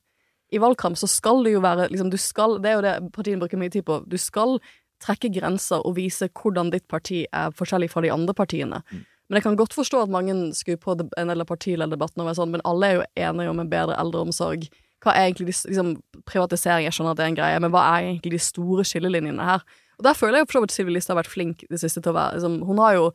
[0.54, 3.42] I valgkamp så skal det jo være liksom, du skal, Det er jo det partiene
[3.42, 4.04] bruker mye tid på.
[4.06, 4.60] Du skal
[5.04, 8.84] trekke grenser og vise hvordan ditt parti er forskjellig fra de andre partiene.
[8.92, 9.02] Mm.
[9.30, 12.38] Men jeg kan godt forstå at mange skrur på en del av partilederdebatten og er
[12.38, 14.68] sånn, men alle er jo enige om en bedre eldreomsorg.
[15.04, 15.94] Hva er egentlig de, liksom,
[16.30, 19.48] Privatisering, jeg skjønner at det er en greie, men hva er egentlig de store skillelinjene
[19.48, 19.66] her?
[20.00, 22.14] Og der føler jeg for så vidt Sylvi Listhaug har vært flink det siste til
[22.14, 23.06] å være liksom, Hun har jo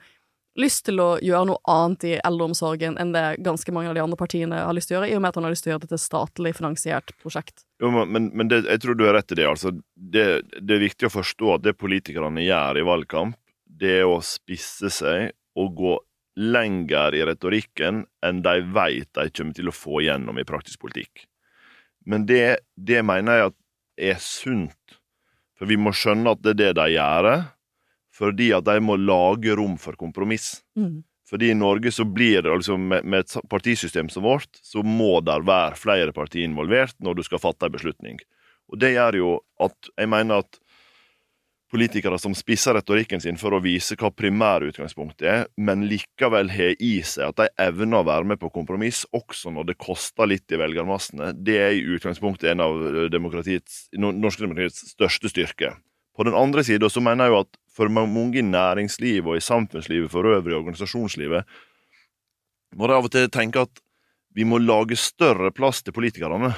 [0.59, 4.19] lyst til å gjøre noe annet i eldreomsorgen enn det ganske mange av de andre
[4.19, 5.75] partiene har lyst til å gjøre, i og med at hun har lyst til å
[5.75, 7.63] gjøre det til et statlig finansiert prosjekt.
[7.83, 9.47] Jo, men, men det, jeg tror du har rett i det.
[9.47, 9.73] altså.
[9.95, 13.39] Det, det, er viktig å forstå at det politikerne gjør i valgkamp,
[13.79, 15.97] det er å spisse seg og gå
[16.39, 21.27] lenger i retorikken enn de vet de kommer til å få gjennom i praktisk politikk.
[22.07, 23.57] Men det, det mener jeg
[24.13, 24.99] er sunt
[25.59, 27.29] for vi må skjønne at det er det de gjør,
[28.15, 30.61] fordi at de må lage rom for kompromiss.
[30.79, 31.03] Mm.
[31.29, 35.19] Fordi i Norge så blir det liksom med, med et partisystem som vårt, så må
[35.27, 38.23] der være flere partier involvert når du skal fatte en beslutning.
[38.71, 39.35] Og det gjør jo
[39.65, 40.61] at jeg mener at
[41.73, 46.95] politikere som spisser retorikken sin for å vise hva primærutgangspunktet er, men likevel har i
[47.05, 50.61] seg at de evner å være med på kompromiss, også når det koster litt i
[50.61, 52.79] velgermassene, det er i utgangspunktet en av
[53.13, 55.75] demokratiets, norske demokratiets største styrke.
[56.19, 59.45] På den andre sida så mener jeg jo at for mange i næringslivet og i
[59.45, 61.47] samfunnslivet for øvrig, organisasjonslivet,
[62.77, 63.85] må de av og til tenke at
[64.35, 66.51] vi må lage større plass til politikerne.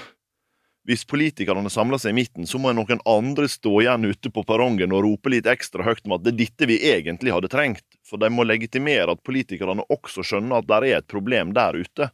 [0.91, 4.91] Hvis politikerne samler seg i midten, så må noen andre stå igjen ute på perrongen
[4.97, 7.87] og rope litt ekstra høyt om at det er dette vi egentlig hadde trengt.
[8.03, 12.09] For de må legitimere at politikerne også skjønner at det er et problem der ute.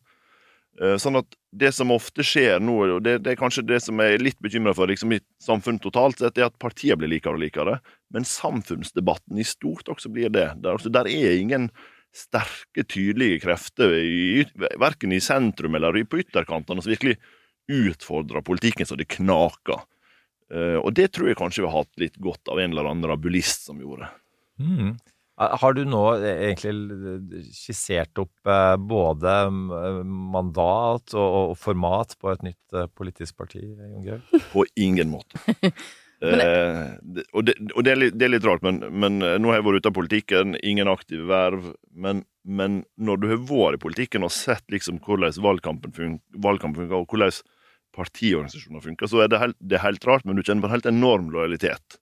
[0.76, 4.02] Eh, sånn at det som ofte skjer nå, og det, det er kanskje det som
[4.02, 7.38] jeg er litt bekymra for liksom i samfunnet totalt sett, er at partiene blir likere
[7.38, 7.78] og likere.
[8.12, 10.50] Men samfunnsdebatten i stort også blir det.
[10.60, 11.70] Der, altså, der er ingen
[12.16, 14.44] sterke, tydelige krefter, i,
[14.80, 17.16] verken i sentrum eller på ytterkantene, som virkelig
[17.72, 19.82] utfordra politikken så det knaka.
[20.52, 23.10] Uh, og det tror jeg kanskje vi har hatt litt godt av en eller annen
[23.10, 24.08] rabulist som gjorde.
[24.62, 24.94] Mm.
[25.36, 28.48] Har du nå egentlig skissert opp
[28.88, 34.30] både mandat og, format på et nytt politisk parti, Jon Georg?
[34.54, 35.36] På ingen måte.
[36.24, 36.94] eh,
[37.34, 39.66] og, det, og det, er litt, det, er litt, rart, men, men, nå har jeg
[39.68, 41.68] vært ute av politikken, ingen aktive verv.
[41.92, 46.86] Men, men, når du har vært i politikken og sett liksom hvordan valgkampen, funker, valgkampen
[46.86, 47.36] funker, og hvordan
[47.96, 50.76] partiorganisasjoner funker, så er det helt, det er helt rart, men du kjenner på en
[50.76, 51.98] helt enorm lojalitet.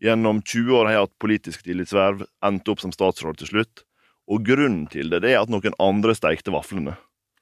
[0.00, 3.84] Gjennom 20 år har jeg hatt politisk tillitsverv, endte opp som statsråd til slutt.
[4.30, 6.94] Og grunnen til det, det er at noen andre steikte vaflene.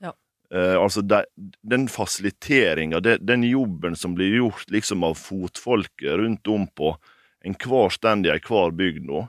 [0.02, 0.14] Ja.
[0.50, 1.22] Eh, altså, de,
[1.62, 6.96] den fasiliteringa, den jobben som blir gjort liksom av fotfolket rundt om på
[7.46, 9.26] enhver stand i enhver bygd nå,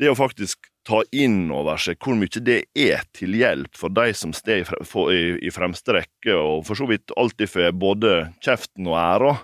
[0.00, 4.08] det å faktisk ta inn over seg hvor mye det er til hjelp for de
[4.18, 4.66] som står
[5.14, 9.34] i, fremste rekke, og for så vidt alltid får både kjeften og æra.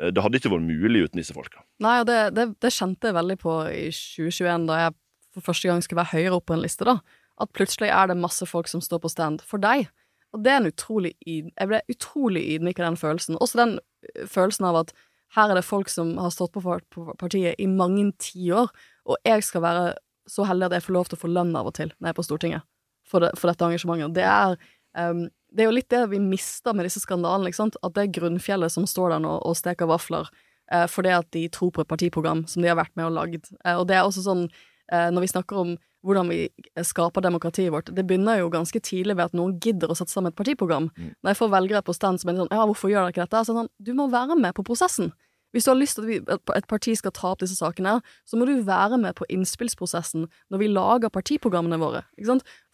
[0.00, 1.62] Eh, Det hadde ikke vært mulig uten disse folka.
[1.84, 4.98] Nei, og det, det, det kjente jeg veldig på i 2021, da jeg
[5.36, 6.98] for første gang skulle være høyere opp på en liste, da.
[7.38, 9.86] At plutselig er det masse folk som står på stand for deg.
[10.34, 13.38] Og det er en utrolig Jeg ble utrolig ydmyk av den følelsen.
[13.38, 13.78] Også den
[14.26, 14.92] følelsen av at
[15.36, 18.70] her er det folk som har stått på partiet i mange tiår,
[19.08, 19.86] og jeg skal være
[20.30, 22.14] så heldig at jeg får lov til å få lønn av og til når jeg
[22.14, 22.66] er på Stortinget
[23.08, 24.14] for, det, for dette engasjementet.
[24.16, 24.56] Det er,
[25.00, 27.78] um, det er jo litt det vi mister med disse skandalene, ikke sant?
[27.82, 31.46] At det er grunnfjellet som står der nå og steker vafler uh, fordi at de
[31.52, 33.52] tror på et partiprogram som de har vært med og lagd.
[33.64, 34.48] Uh, og det er også sånn,
[34.92, 35.76] uh, når vi snakker om
[36.06, 36.44] hvordan vi
[36.86, 40.30] skaper demokratiet vårt, det begynner jo ganske tidlig ved at noen gidder å sette sammen
[40.30, 40.86] et partiprogram.
[40.94, 43.40] Når jeg får velgere på stand som er sånn, ja, hvorfor gjør dere ikke dette?
[43.42, 45.10] Så er det sånn, du må være med på prosessen.
[45.54, 46.18] Hvis du har lyst til at vi,
[46.58, 50.60] et parti skal ta opp disse sakene, så må du være med på innspillsprosessen når
[50.60, 52.02] vi lager partiprogrammene våre.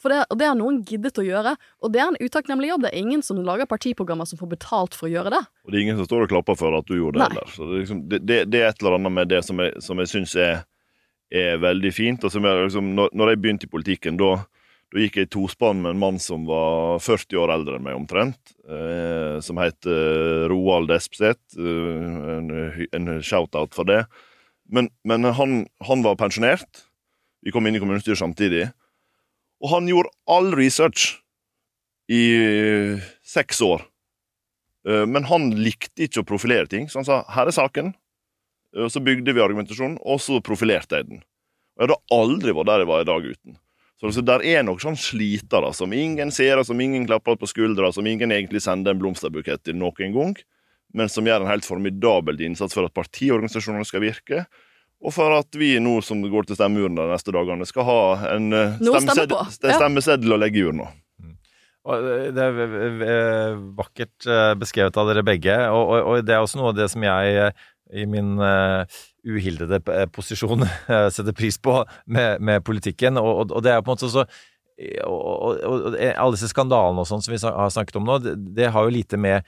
[0.01, 2.87] For det, det har noen giddet å gjøre, og det er en utakknemlig jobb.
[2.87, 5.43] Det er ingen som lager partiprogrammer som får betalt for å gjøre det.
[5.65, 7.31] Og det er ingen som står og klapper for at du gjorde det Nei.
[7.31, 7.55] heller.
[7.55, 10.11] Så det, liksom, det, det, er et eller annet med det som jeg, som jeg
[10.11, 10.67] syns er,
[11.35, 12.27] er veldig fint.
[12.27, 14.35] Jeg, liksom, når, når jeg begynte i politikken, da,
[14.95, 17.97] da gikk jeg i tospann med en mann som var 40 år eldre enn meg
[17.99, 18.53] omtrent.
[18.63, 21.57] Eh, som het eh, Roald Espeseth.
[21.59, 22.53] Eh, en,
[22.95, 24.05] en shout-out for det.
[24.71, 26.85] Men, men han, han var pensjonert.
[27.43, 28.69] Vi kom inn i kommunestyret samtidig.
[29.65, 31.17] Og han gjorde all research
[32.13, 32.23] i
[33.27, 33.83] seks år.
[34.89, 37.95] Eh, Men han likte ikke å profilere ting, så han sa 'her er saken'.
[38.77, 41.23] Eh, Og så bygde vi argumentasjonen, og så profilerte jeg den.
[41.77, 43.59] Og jeg hadde aldri vært der jeg var i dag uten.
[44.05, 47.89] Så altså, der er nok sånn slitere som ingen ser, som ingen klapper på skuldra,
[47.89, 50.35] som ingen egentlig sender en blomsterbukett til noen gang,
[50.93, 54.43] men som gjør en helt formidabel innsats for at partiorganisasjonene skal virke.
[55.01, 57.97] Og for at vi nå som går til stemmeurna de neste dagene, skal ha
[58.35, 59.79] en eh, stemmeseddel, Ja.
[59.81, 60.91] stemmeseddel å legge i urna.
[61.25, 62.61] Eh, det er
[63.09, 64.29] eh, vakkert
[64.61, 67.55] beskrevet av dere begge, og, og, og det er også noe av det som jeg
[67.95, 68.83] i min uh,
[69.25, 73.83] uhildede eh, posisjon eh, setter pris på med, med politikken, og, og, og det er
[73.83, 74.27] på en måte også
[75.07, 78.73] og, og, alle disse skandalene og sånn som vi har snakket om nå, det, det
[78.75, 79.47] har jo lite med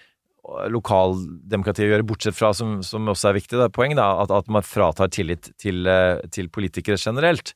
[0.71, 4.31] lokaldemokratiet å gjøre, bortsett fra, som, som også er viktig, det er poeng, da, at,
[4.31, 5.89] at man fratar tillit til,
[6.31, 7.51] til politikere generelt.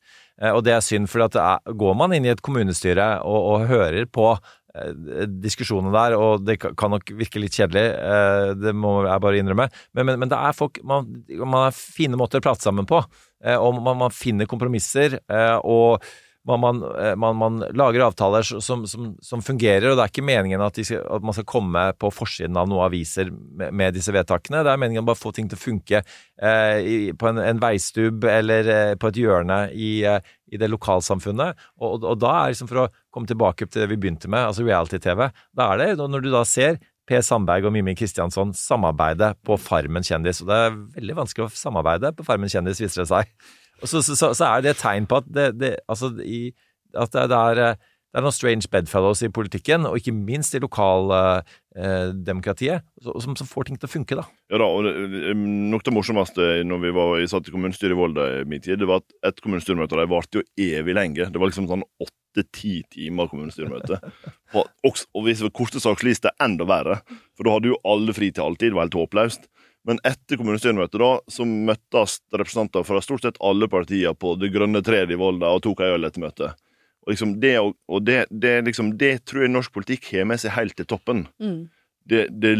[0.51, 1.23] Og det er synd, for
[1.79, 4.33] går man inn i et kommunestyre og, og hører på
[5.43, 9.67] diskusjonene der, og det kan nok virke litt kjedelig, eh, det må jeg bare innrømme,
[9.91, 11.09] men, men, men det er folk man,
[11.41, 13.01] man har fine måter å prate sammen på,
[13.43, 16.05] eh, og man, man finner kompromisser, eh, og
[16.47, 20.79] man, man, eh, lager avtaler som, som, som fungerer, og det er ikke meningen at,
[20.85, 24.63] skal, at man skal komme på forsiden av noen aviser med, med disse vedtakene.
[24.65, 27.61] Det er meningen å bare få ting til å funke eh, i, på en, en
[27.61, 31.69] veistubb eller eh, på et hjørne i, eh, i det lokalsamfunnet.
[31.77, 34.47] Og, og, og da er liksom for å komme tilbake til det vi begynte med,
[34.47, 39.33] altså reality-TV, da er det når du da ser Per Sandberg og Mimmi Kristiansson samarbeide
[39.45, 43.09] på Farmen kjendis, og det er veldig vanskelig å samarbeide på Farmen kjendis, viser det
[43.09, 43.31] seg.
[43.81, 46.51] Og så, så, så, er det et tegn på at det, det, altså i,
[46.93, 50.51] at det, det, er, eh, det er noen strange bedfellows i politikken, og ikke minst
[50.55, 54.25] i lokaldemokratiet, som, som får ting til å funke, da.
[54.51, 54.95] Ja da, og det-
[55.31, 58.59] eh, Noe av det morsomste når vi var, satt i kommunestyret i Volda i min
[58.61, 61.29] tid, det var at et kommunestyremøte de varte jo evig lenge.
[61.31, 63.95] Det var liksom sånn åtte-ti timer kommunestyremøte.
[64.59, 64.67] Og,
[65.15, 66.99] og hvis det var korte saksliste, enda verre.
[67.37, 68.71] For da hadde jo alle fri til alltid.
[68.71, 69.47] Det var helt håpløst.
[69.87, 74.83] Men etter kommunestyremøtet da, så møttes representanter fra stort sett alle partier på Det grønne
[74.83, 76.53] treet i Volda og tok ei øl etter møtet.
[77.01, 80.53] Og, liksom det, og det, det, liksom, det tror jeg norsk politikk har med seg
[80.57, 81.69] helt til toppen Mm.
[82.05, 82.51] det, det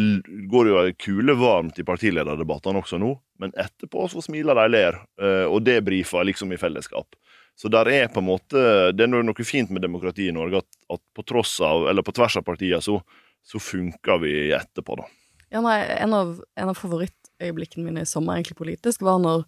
[0.49, 3.11] går jo kulevarmt i partilederdebattene også nå,
[3.41, 7.17] men etterpå så smiler de ler, eh, og det brifer liksom i fellesskap.
[7.57, 8.61] Så der er på en måte
[8.95, 12.13] Det er noe fint med demokrati i Norge, at, at på tross av, eller på
[12.15, 13.01] tvers av partier, så,
[13.43, 15.09] så funker vi etterpå, da.
[15.51, 19.43] Ja, nei, en av, en av favorittøyeblikkene mine i sommer, egentlig politisk, var når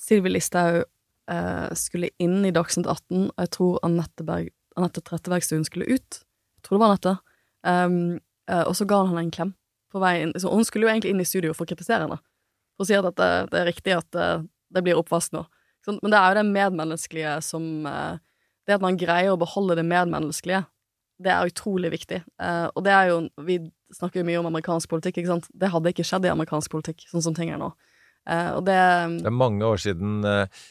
[0.00, 0.82] Sylvi Listhaug
[1.30, 6.20] eh, skulle inn i Dagsnytt 18, og jeg tror Anette, Berg, Trettebergstuen skulle ut.
[6.58, 7.16] Jeg tror det var Anette.
[7.64, 7.98] Um,
[8.50, 9.52] eh, og så ga han henne en klem
[9.94, 10.34] på vei inn.
[10.40, 12.18] Så hun skulle jo egentlig inn i studio for å kritisere henne.
[12.74, 14.28] For å si at det, det er riktig at det,
[14.74, 15.44] det blir oppvask nå.
[15.84, 18.20] Sånn, men det er jo det medmenneskelige som eh,
[18.64, 20.62] Det at man greier å beholde det medmenneskelige,
[21.20, 22.22] det er utrolig viktig.
[22.40, 23.58] Eh, og det er jo Vi
[23.94, 25.50] snakker jo mye om amerikansk politikk, ikke sant.
[25.52, 27.70] Det hadde ikke skjedd i amerikansk politikk, sånn som ting er nå.
[28.24, 28.74] Uh, det
[29.20, 30.62] Det er mange år siden eh,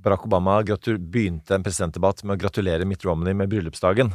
[0.00, 4.12] Barack Obama begynte en presidentdebatt med å gratulere Mitt Romney med bryllupsdagen.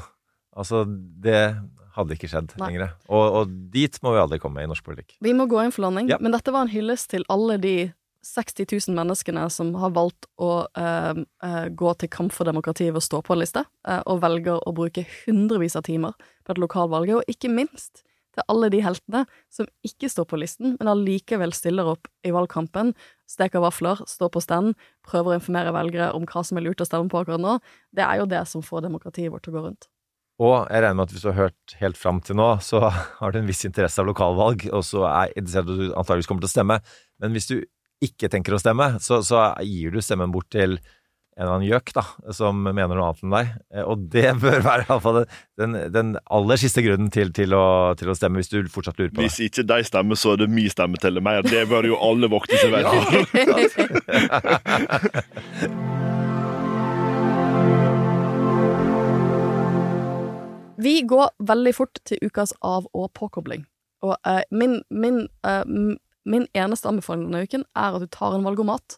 [0.55, 1.55] Altså, det
[1.95, 2.71] hadde ikke skjedd Nei.
[2.71, 2.95] lenger.
[3.07, 5.15] Og, og dit må vi aldri komme i norsk politikk.
[5.23, 6.17] Vi må gå inn for landing, Ja.
[6.19, 7.75] men dette var en hyllest til alle de
[8.25, 13.03] 60 000 menneskene som har valgt å eh, eh, gå til kamp for demokratiet ved
[13.03, 16.61] å stå på en liste, eh, og velger å bruke hundrevis av timer på et
[16.61, 18.01] lokalvalg, og ikke minst
[18.35, 22.93] til alle de heltene som ikke står på listen, men allikevel stiller opp i valgkampen,
[23.29, 24.75] steker vafler, står på stand,
[25.07, 27.57] prøver å informere velgere om hva som er lurt å stemme på akkurat nå.
[27.95, 29.89] Det er jo det som får demokratiet vårt til å gå rundt.
[30.43, 32.81] Og jeg regner med at hvis du har hørt helt fram til nå, så
[33.21, 36.45] har du en viss interesse av lokalvalg, og så er interessert at du antageligvis kommer
[36.45, 36.79] til å stemme.
[37.23, 37.57] Men hvis du
[38.03, 40.77] ikke tenker å stemme, så, så gir du stemmen bort til
[41.35, 43.47] en eller annen gjøk da, som mener noe annet enn deg.
[43.75, 45.17] Eh, Og det bør være i alle fall
[45.59, 47.65] den, den aller siste grunnen til, til, å,
[47.99, 49.27] til å stemme, hvis du fortsatt lurer på det.
[49.27, 51.43] Hvis ikke de stemmer, så er det min stemme til mer.
[51.43, 52.87] Det bør jo alle vokte seg vel
[53.75, 54.15] for.
[60.77, 63.63] Vi går veldig fort til ukas av- og påkobling.
[64.05, 65.63] Og eh, min, min, eh,
[66.27, 68.97] min eneste anbefaling denne uken er at du tar en valgomat,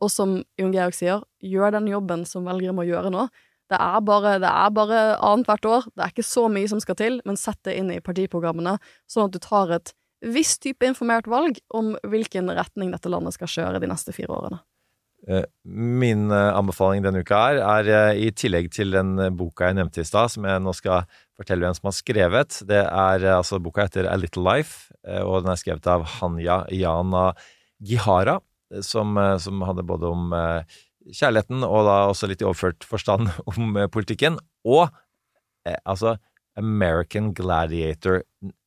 [0.00, 3.26] og som Jon Georg sier, gjør den jobben som velgere må gjøre nå.
[3.68, 6.96] Det er bare, det er bare annethvert år, det er ikke så mye som skal
[6.96, 8.78] til, men sett det inn i partiprogrammene,
[9.10, 9.92] sånn at du tar et
[10.24, 14.62] visst type informert valg om hvilken retning dette landet skal kjøre de neste fire årene.
[15.26, 19.78] Eh, Min eh, anbefaling denne uka er, er eh, i tillegg til den boka jeg
[19.80, 21.08] nevnte i stad, som jeg nå skal
[21.38, 22.60] fortelle hvem som har skrevet.
[22.68, 27.32] Det er altså boka heter A Little Life, og den er skrevet av Hanya Yana
[27.84, 28.38] Gihara,
[28.84, 30.78] som, eh, som hadde både om eh,
[31.14, 34.38] kjærligheten og da også litt i overført forstand om eh, politikken,
[34.68, 34.88] og
[35.66, 36.16] eh, altså
[36.58, 38.24] American Gladiator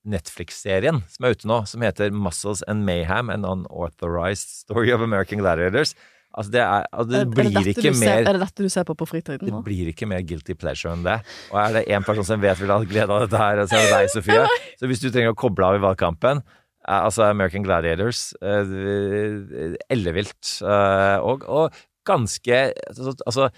[0.08, 5.44] Netflix-serien som er ute nå, som heter Muscles and Mayhem, an unauthorized story of American
[5.44, 5.94] Gladiators.
[6.32, 8.72] Altså det, er, altså det er, blir det ikke du ser, er det dette du
[8.72, 11.18] ser på på fritiden det blir ikke mer guilty pleasure enn det.
[11.52, 13.90] Og er det én person som vet vil ha glede av dette her, så er
[13.90, 14.46] det deg, Sofie.
[14.80, 20.62] Så hvis du trenger å koble av i valgkampen, eh, altså American Gladiators, eh, ellevilt.
[20.66, 21.76] eh, Og, og
[22.08, 23.50] ganske Altså, altså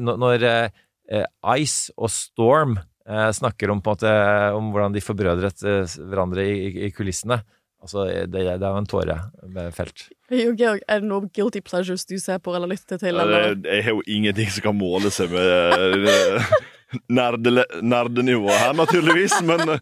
[0.00, 1.26] når, eh,
[1.60, 2.78] Ice og Storm
[3.08, 4.14] eh, snakker om, på en måte,
[4.56, 7.42] om hvordan de forbrødret eh, hverandre i, i, kulissene
[7.84, 10.06] Altså, det, det er jo en tårefelt.
[10.32, 13.12] Jo, Georg, er det noen guilty pleasures du ser på eller lytter til?
[13.12, 13.58] Eller?
[13.60, 16.08] Jeg har jo ingenting som kan måle seg med
[17.08, 19.36] nerdenivået her, naturligvis.
[19.46, 19.76] Men,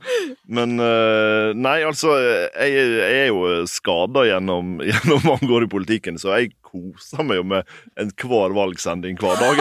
[0.46, 6.18] men eh, Nei, altså Jeg, jeg er jo skada gjennom, gjennom mange år i politikken,
[6.20, 9.56] så jeg koser meg jo med enhver valgsending hver dag.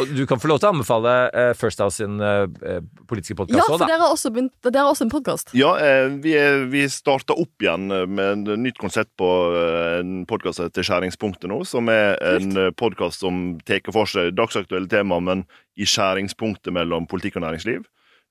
[0.00, 3.34] Og du kan få lov til å anbefale eh, First House sin politiske eh, politiske
[3.34, 3.88] Ja, podkast for òg, da.
[3.90, 5.52] dere har også, begynt, dere har også en podkast.
[5.58, 10.00] Ja, eh, vi, er- vi starta opp igjen eh, med et nytt konsept på eh,
[10.00, 15.20] en podkast til Skjæringspunktet nå, som er en podkast som tar for seg dagsaktuelle tema,
[15.20, 15.44] men
[15.80, 17.84] i skjæringspunktet mellom politikk og næringsliv.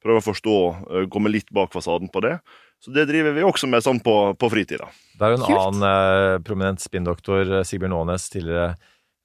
[0.04, 0.58] Prøver å forstå,
[0.96, 2.38] eh, komme litt bak fasaden på det.
[2.80, 4.86] Så det driver vi også med sånn på, på fritida.
[5.20, 5.64] Det er jo en Kult.
[5.66, 8.70] annen eh, prominent spinndoktor, eh, Sigbjørn Aanes, tidligere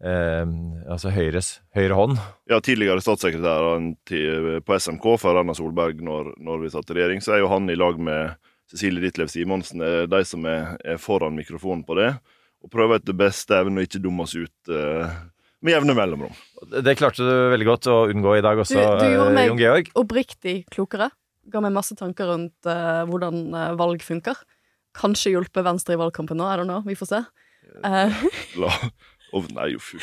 [0.03, 0.45] eh,
[0.91, 2.19] altså Høyres høyre hånd.
[2.51, 3.93] Ja, tidligere statssekretæren
[4.65, 7.69] på SMK for Erna Solberg når, når vi satt i regjering, så er jo han
[7.71, 8.35] i lag med
[8.71, 12.11] Cecilie Ditlev Simonsen er de som er, er foran mikrofonen på det,
[12.65, 15.11] og prøver etter beste evne å ikke dumme oss ut eh,
[15.65, 16.33] med jevne mellomrom.
[16.85, 19.51] Det klarte du veldig godt å unngå i dag også, Du- du gjorde eh, meg-
[19.53, 19.91] Jon Georg.
[20.01, 21.11] Oppriktig klokere.
[21.53, 24.41] Ga meg masse tanker rundt eh, hvordan eh, valg funker.
[24.97, 26.81] Kanskje hjulpet Venstre i valgkampen nå, I don't know.
[26.89, 27.21] Vi får se.
[27.85, 28.25] Eh,
[28.61, 28.71] La,
[29.35, 29.99] Å, nei, jo, fy.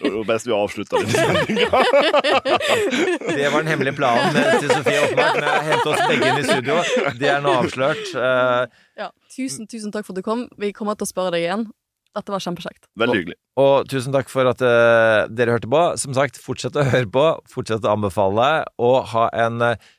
[0.00, 1.82] Det var best vi avslutta den sendinga.
[3.36, 6.48] Det var den hemmelige planen til Sofie Oppmark med å hente oss begge inn i
[6.48, 6.80] studio.
[7.20, 8.10] Det er nå avslørt.
[8.18, 10.48] Eh, ja, tusen, tusen takk for at du kom.
[10.58, 11.68] Vi kommer til å spørre deg igjen.
[12.12, 12.90] Dette var kjempekjekt.
[13.00, 13.38] Veldig hyggelig.
[13.62, 15.80] Og tusen takk for at uh, dere hørte på.
[16.00, 18.50] Som sagt, fortsett å høre på, fortsett å anbefale,
[18.82, 19.92] og ha en eh,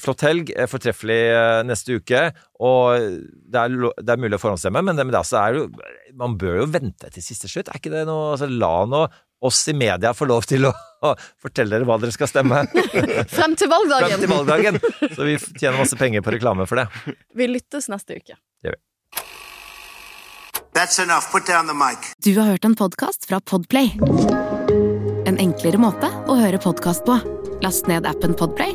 [0.00, 2.24] flott helg, eh, fortreffelig eh, neste uke.
[2.64, 5.68] Og det er, det er mulig å forhåndsstemme, men det, men det så er jo
[6.18, 7.70] Man bør jo vente til siste slutt.
[7.70, 9.06] Er ikke det noe altså, La nå
[9.44, 10.70] oss i media få lov til å,
[11.04, 11.10] å
[11.42, 12.62] fortelle dere hva dere skal stemme.
[13.36, 14.14] Frem til valgdagen!
[14.14, 14.80] Frem til valgdagen.
[15.12, 17.16] Så vi tjener masse penger på reklame for det.
[17.36, 18.38] Vi lyttes neste uke.
[20.74, 21.30] That's enough.
[21.30, 21.98] Put down the mic.
[22.24, 23.92] Du har hørt en podkast fra Podplay.
[25.26, 27.20] En enklere måte å høre podkast på.
[27.62, 28.74] Last ned appen Podplay,